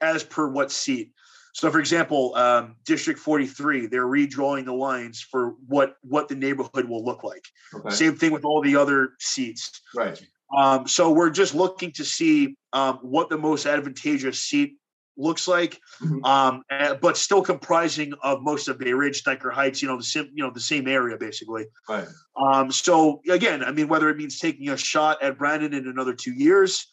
as 0.00 0.24
per 0.24 0.48
what 0.48 0.72
seat. 0.72 1.12
So, 1.58 1.72
for 1.72 1.80
example, 1.80 2.36
um, 2.36 2.76
District 2.84 3.18
43, 3.18 3.88
they're 3.88 4.06
redrawing 4.06 4.64
the 4.64 4.72
lines 4.72 5.20
for 5.20 5.56
what 5.66 5.96
what 6.02 6.28
the 6.28 6.36
neighborhood 6.36 6.84
will 6.84 7.04
look 7.04 7.24
like. 7.24 7.44
Okay. 7.74 7.90
Same 7.90 8.14
thing 8.14 8.30
with 8.30 8.44
all 8.44 8.62
the 8.62 8.76
other 8.76 9.14
seats. 9.18 9.80
Right. 9.92 10.22
Um, 10.56 10.86
so 10.86 11.10
we're 11.10 11.30
just 11.30 11.56
looking 11.56 11.90
to 11.94 12.04
see 12.04 12.56
um, 12.72 12.98
what 13.02 13.28
the 13.28 13.36
most 13.36 13.66
advantageous 13.66 14.40
seat 14.40 14.76
looks 15.16 15.48
like, 15.48 15.80
mm-hmm. 16.00 16.24
um, 16.24 16.62
eh, 16.70 16.94
but 16.94 17.16
still 17.16 17.42
comprising 17.42 18.12
of 18.22 18.40
most 18.40 18.68
of 18.68 18.78
Bay 18.78 18.92
Ridge, 18.92 19.24
Dyker 19.24 19.52
Heights, 19.52 19.82
you 19.82 19.88
know, 19.88 19.96
the 19.96 20.04
same, 20.04 20.30
you 20.32 20.44
know, 20.44 20.52
the 20.52 20.60
same 20.60 20.86
area 20.86 21.16
basically. 21.16 21.66
Right. 21.88 22.06
Um, 22.36 22.70
so 22.70 23.20
again, 23.28 23.64
I 23.64 23.72
mean, 23.72 23.88
whether 23.88 24.08
it 24.10 24.16
means 24.16 24.38
taking 24.38 24.68
a 24.68 24.76
shot 24.76 25.20
at 25.24 25.36
Brannan 25.36 25.74
in 25.74 25.88
another 25.88 26.14
two 26.14 26.34
years, 26.34 26.86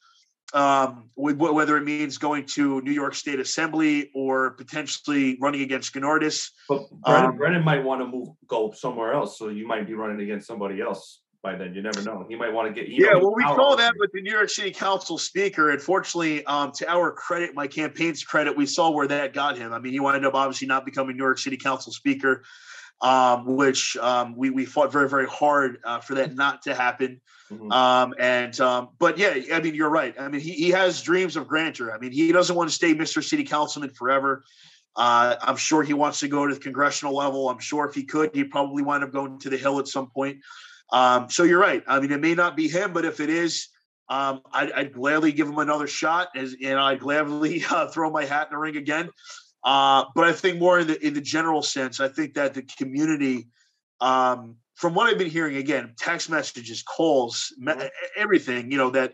um, 0.53 1.09
whether 1.15 1.77
it 1.77 1.83
means 1.83 2.17
going 2.17 2.45
to 2.45 2.81
New 2.81 2.91
York 2.91 3.15
State 3.15 3.39
Assembly 3.39 4.11
or 4.13 4.51
potentially 4.51 5.37
running 5.41 5.61
against 5.61 5.93
Gounardes. 5.93 6.51
But 6.69 6.89
Brannan, 6.91 7.29
um, 7.31 7.37
Brannan 7.37 7.63
might 7.63 7.83
want 7.83 8.01
to 8.01 8.07
move 8.07 8.29
go 8.47 8.71
somewhere 8.71 9.13
else, 9.13 9.37
so 9.37 9.49
you 9.49 9.67
might 9.67 9.87
be 9.87 9.93
running 9.93 10.21
against 10.21 10.47
somebody 10.47 10.81
else 10.81 11.21
by 11.45 11.55
then. 11.55 11.73
You 11.73 11.81
never 11.81 12.01
know. 12.01 12.25
He 12.27 12.35
might 12.35 12.51
want 12.51 12.73
to 12.73 12.79
get. 12.79 12.89
Yeah, 12.89 13.15
well, 13.15 13.33
we 13.35 13.43
saw 13.43 13.75
that 13.75 13.93
with 13.97 14.11
the 14.13 14.21
New 14.21 14.31
York 14.31 14.49
City 14.49 14.71
Council 14.71 15.17
speaker. 15.17 15.71
Unfortunately, 15.71 16.45
um, 16.45 16.71
to 16.73 16.89
our 16.89 17.11
credit, 17.11 17.53
my 17.53 17.67
campaign's 17.67 18.23
credit, 18.23 18.55
we 18.55 18.65
saw 18.65 18.91
where 18.91 19.07
that 19.07 19.33
got 19.33 19.57
him. 19.57 19.73
I 19.73 19.79
mean, 19.79 19.93
he 19.93 19.99
wound 19.99 20.25
up 20.25 20.33
obviously 20.33 20.67
not 20.67 20.85
becoming 20.85 21.17
New 21.17 21.23
York 21.23 21.37
City 21.37 21.57
Council 21.57 21.91
speaker, 21.91 22.43
um, 23.01 23.55
which 23.55 23.97
um, 23.97 24.35
we 24.35 24.49
we 24.49 24.65
fought 24.65 24.91
very 24.91 25.09
very 25.09 25.27
hard 25.27 25.79
uh, 25.83 25.99
for 25.99 26.15
that 26.15 26.35
not 26.35 26.61
to 26.63 26.75
happen. 26.75 27.21
Mm-hmm. 27.51 27.71
Um, 27.71 28.15
and 28.19 28.59
um, 28.59 28.89
but 28.97 29.17
yeah, 29.17 29.35
I 29.53 29.59
mean, 29.59 29.75
you're 29.75 29.89
right. 29.89 30.15
I 30.19 30.27
mean, 30.27 30.41
he, 30.41 30.53
he 30.53 30.69
has 30.71 31.01
dreams 31.01 31.35
of 31.35 31.47
grandeur. 31.47 31.91
I 31.91 31.99
mean, 31.99 32.11
he 32.11 32.31
doesn't 32.31 32.55
want 32.55 32.69
to 32.69 32.75
stay 32.75 32.95
Mr. 32.95 33.23
City 33.23 33.43
Councilman 33.43 33.91
forever. 33.91 34.43
Uh, 34.95 35.35
I'm 35.41 35.57
sure 35.57 35.83
he 35.83 35.93
wants 35.93 36.21
to 36.21 36.27
go 36.27 36.47
to 36.47 36.53
the 36.53 36.59
congressional 36.59 37.15
level. 37.15 37.49
I'm 37.49 37.59
sure 37.59 37.85
if 37.85 37.93
he 37.93 38.03
could, 38.03 38.33
he'd 38.33 38.49
probably 38.49 38.81
wind 38.81 39.03
up 39.03 39.11
going 39.11 39.39
to 39.39 39.49
the 39.49 39.57
Hill 39.57 39.79
at 39.79 39.87
some 39.87 40.09
point. 40.09 40.37
Um, 40.91 41.29
so 41.29 41.43
you're 41.43 41.59
right. 41.59 41.83
I 41.87 41.99
mean, 41.99 42.11
it 42.11 42.21
may 42.21 42.33
not 42.33 42.55
be 42.55 42.67
him, 42.67 42.93
but 42.93 43.05
if 43.05 43.19
it 43.19 43.29
is, 43.29 43.67
um, 44.07 44.41
I'd, 44.53 44.71
I'd, 44.71 44.93
gladly 44.93 45.31
give 45.31 45.47
him 45.47 45.57
another 45.57 45.87
shot, 45.87 46.29
as, 46.35 46.55
and 46.63 46.79
I'd 46.79 46.99
gladly 46.99 47.65
uh, 47.69 47.87
throw 47.87 48.09
my 48.09 48.23
hat 48.23 48.47
in 48.47 48.55
the 48.55 48.59
ring 48.59 48.77
again. 48.77 49.09
Uh, 49.65 50.05
but 50.15 50.25
I 50.25 50.31
think 50.31 50.59
more 50.59 50.79
in 50.79 50.87
the 50.87 51.05
in 51.05 51.13
the 51.13 51.21
general 51.21 51.61
sense, 51.61 51.99
I 51.99 52.07
think 52.07 52.35
that 52.35 52.53
the 52.53 52.61
community 52.61 53.47
um, 53.99 54.57
from 54.75 54.93
what 54.93 55.09
I've 55.09 55.17
been 55.17 55.29
hearing, 55.29 55.55
again, 55.55 55.93
text 55.97 56.29
messages, 56.29 56.83
calls, 56.83 57.53
mm-hmm. 57.61 57.81
everything, 58.17 58.71
you 58.71 58.77
know, 58.77 58.89
that 58.91 59.13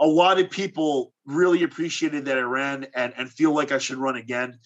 a 0.00 0.06
lot 0.06 0.40
of 0.40 0.50
people 0.50 1.12
really 1.26 1.62
appreciated 1.62 2.24
that 2.24 2.38
I 2.38 2.42
ran 2.42 2.86
and, 2.94 3.12
and 3.16 3.30
feel 3.30 3.54
like 3.54 3.72
I 3.72 3.78
should 3.78 3.98
run 3.98 4.16
again. 4.16 4.58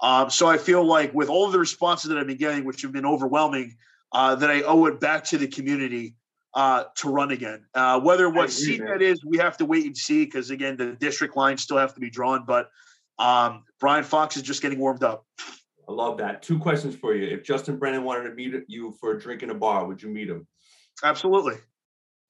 Um, 0.00 0.30
so 0.30 0.48
I 0.48 0.58
feel 0.58 0.84
like 0.84 1.14
with 1.14 1.28
all 1.28 1.50
the 1.50 1.58
responses 1.58 2.08
that 2.08 2.18
I've 2.18 2.26
been 2.26 2.38
getting, 2.38 2.64
which 2.64 2.82
have 2.82 2.92
been 2.92 3.06
overwhelming, 3.06 3.76
uh, 4.12 4.34
that 4.34 4.50
I 4.50 4.62
owe 4.62 4.86
it 4.86 4.98
back 4.98 5.24
to 5.24 5.38
the 5.38 5.46
community 5.46 6.16
uh, 6.54 6.84
to 6.96 7.08
run 7.08 7.30
again. 7.30 7.64
Uh, 7.74 8.00
whether 8.00 8.28
what 8.28 8.50
seat 8.50 8.82
that 8.84 9.00
is, 9.00 9.24
we 9.24 9.38
have 9.38 9.56
to 9.58 9.64
wait 9.64 9.86
and 9.86 9.96
see 9.96 10.24
because 10.24 10.50
again, 10.50 10.76
the 10.76 10.92
district 10.92 11.36
lines 11.36 11.62
still 11.62 11.78
have 11.78 11.94
to 11.94 12.00
be 12.00 12.10
drawn. 12.10 12.44
But 12.46 12.68
um, 13.18 13.64
Brian 13.80 14.04
Fox 14.04 14.36
is 14.36 14.42
just 14.42 14.62
getting 14.62 14.78
warmed 14.78 15.02
up. 15.04 15.24
I 15.88 15.92
love 15.92 16.18
that. 16.18 16.42
Two 16.42 16.58
questions 16.58 16.94
for 16.94 17.14
you. 17.14 17.26
If 17.26 17.42
Justin 17.42 17.78
Brannan 17.78 18.04
wanted 18.04 18.28
to 18.28 18.34
meet 18.34 18.54
you 18.68 18.94
for 19.00 19.12
a 19.12 19.20
drink 19.20 19.42
in 19.42 19.50
a 19.50 19.54
bar, 19.54 19.86
would 19.86 20.02
you 20.02 20.08
meet 20.08 20.28
him? 20.28 20.46
Absolutely. 21.02 21.56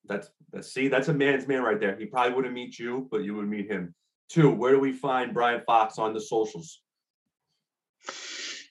That's 0.06 0.30
that's 0.52 0.72
see, 0.72 0.88
that's 0.88 1.08
a 1.08 1.14
man's 1.14 1.46
man 1.46 1.62
right 1.62 1.78
there. 1.78 1.96
He 1.96 2.06
probably 2.06 2.34
wouldn't 2.34 2.54
meet 2.54 2.78
you, 2.78 3.08
but 3.10 3.24
you 3.24 3.34
would 3.34 3.48
meet 3.48 3.70
him. 3.70 3.94
Two, 4.28 4.50
where 4.50 4.72
do 4.72 4.80
we 4.80 4.92
find 4.92 5.34
Brian 5.34 5.62
Fox 5.66 5.98
on 5.98 6.12
the 6.12 6.20
socials? 6.20 6.81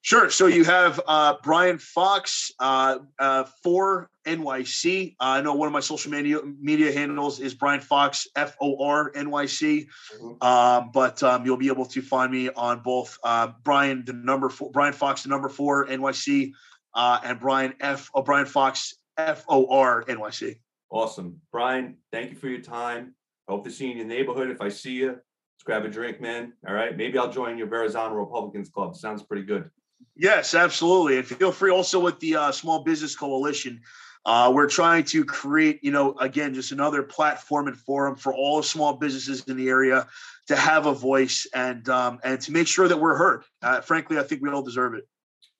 Sure. 0.03 0.31
So 0.31 0.47
you 0.47 0.63
have 0.63 0.99
uh, 1.07 1.35
Brian 1.43 1.77
Fox 1.77 2.51
uh, 2.59 2.99
uh, 3.19 3.43
for 3.63 4.09
NYC. 4.25 5.11
Uh, 5.19 5.23
I 5.23 5.41
know 5.41 5.53
one 5.53 5.67
of 5.67 5.73
my 5.73 5.79
social 5.79 6.11
media 6.11 6.39
media 6.59 6.91
handles 6.91 7.39
is 7.39 7.53
Brian 7.53 7.81
Fox 7.81 8.27
F 8.35 8.55
O 8.59 8.83
R 8.83 9.11
NYC, 9.11 9.87
mm-hmm. 10.15 10.43
um, 10.47 10.89
but 10.91 11.21
um, 11.21 11.45
you'll 11.45 11.57
be 11.57 11.67
able 11.67 11.85
to 11.85 12.01
find 12.01 12.31
me 12.31 12.49
on 12.49 12.79
both 12.79 13.15
uh, 13.23 13.51
Brian 13.63 14.03
the 14.03 14.13
number 14.13 14.49
four, 14.49 14.71
Brian 14.71 14.93
Fox 14.93 15.21
the 15.21 15.29
number 15.29 15.49
four 15.49 15.85
NYC, 15.85 16.51
uh, 16.95 17.19
and 17.23 17.39
Brian 17.39 17.75
F 17.79 18.09
oh, 18.15 18.23
Brian 18.23 18.47
Fox 18.47 18.95
F 19.17 19.45
O 19.47 19.67
R 19.67 20.03
NYC. 20.05 20.59
Awesome, 20.89 21.39
Brian. 21.51 21.97
Thank 22.11 22.31
you 22.31 22.37
for 22.37 22.47
your 22.47 22.61
time. 22.61 23.13
Hope 23.47 23.65
to 23.65 23.71
see 23.71 23.85
you 23.85 23.91
in 23.91 23.97
your 23.97 24.07
neighborhood. 24.07 24.49
If 24.49 24.61
I 24.61 24.69
see 24.69 24.93
you, 24.93 25.09
let's 25.09 25.63
grab 25.63 25.85
a 25.85 25.89
drink, 25.89 26.21
man. 26.21 26.53
All 26.67 26.73
right. 26.73 26.97
Maybe 26.97 27.19
I'll 27.19 27.31
join 27.31 27.57
your 27.57 27.67
Verrazano 27.67 28.15
Republicans 28.15 28.69
Club. 28.69 28.95
Sounds 28.95 29.21
pretty 29.21 29.43
good. 29.43 29.69
Yes, 30.15 30.53
absolutely. 30.53 31.17
And 31.17 31.25
feel 31.25 31.51
free 31.51 31.71
also 31.71 31.99
with 31.99 32.19
the 32.19 32.35
uh, 32.35 32.51
Small 32.51 32.83
Business 32.83 33.15
Coalition. 33.15 33.81
Uh, 34.25 34.51
we're 34.53 34.69
trying 34.69 35.03
to 35.03 35.25
create, 35.25 35.79
you 35.83 35.91
know, 35.91 36.13
again, 36.19 36.53
just 36.53 36.71
another 36.71 37.01
platform 37.01 37.67
and 37.67 37.75
forum 37.75 38.15
for 38.15 38.33
all 38.33 38.61
small 38.61 38.93
businesses 38.93 39.43
in 39.47 39.57
the 39.57 39.67
area 39.67 40.07
to 40.47 40.55
have 40.55 40.85
a 40.85 40.93
voice 40.93 41.47
and 41.55 41.89
um, 41.89 42.19
and 42.23 42.39
to 42.41 42.51
make 42.51 42.67
sure 42.67 42.87
that 42.87 42.99
we're 42.99 43.15
heard. 43.15 43.43
Uh, 43.63 43.81
frankly, 43.81 44.19
I 44.19 44.23
think 44.23 44.43
we 44.43 44.49
all 44.49 44.61
deserve 44.61 44.93
it. 44.93 45.07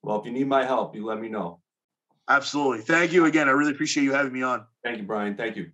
Well, 0.03 0.19
if 0.19 0.25
you 0.25 0.31
need 0.31 0.47
my 0.47 0.63
help, 0.63 0.95
you 0.95 1.05
let 1.05 1.19
me 1.19 1.27
know. 1.27 1.59
Absolutely. 2.27 2.81
Thank 2.81 3.13
you 3.13 3.25
again. 3.25 3.49
I 3.49 3.51
really 3.51 3.71
appreciate 3.71 4.03
you 4.03 4.13
having 4.13 4.31
me 4.31 4.43
on. 4.43 4.65
Thank 4.83 4.99
you, 4.99 5.03
Brian. 5.03 5.35
Thank 5.35 5.57
you. 5.57 5.71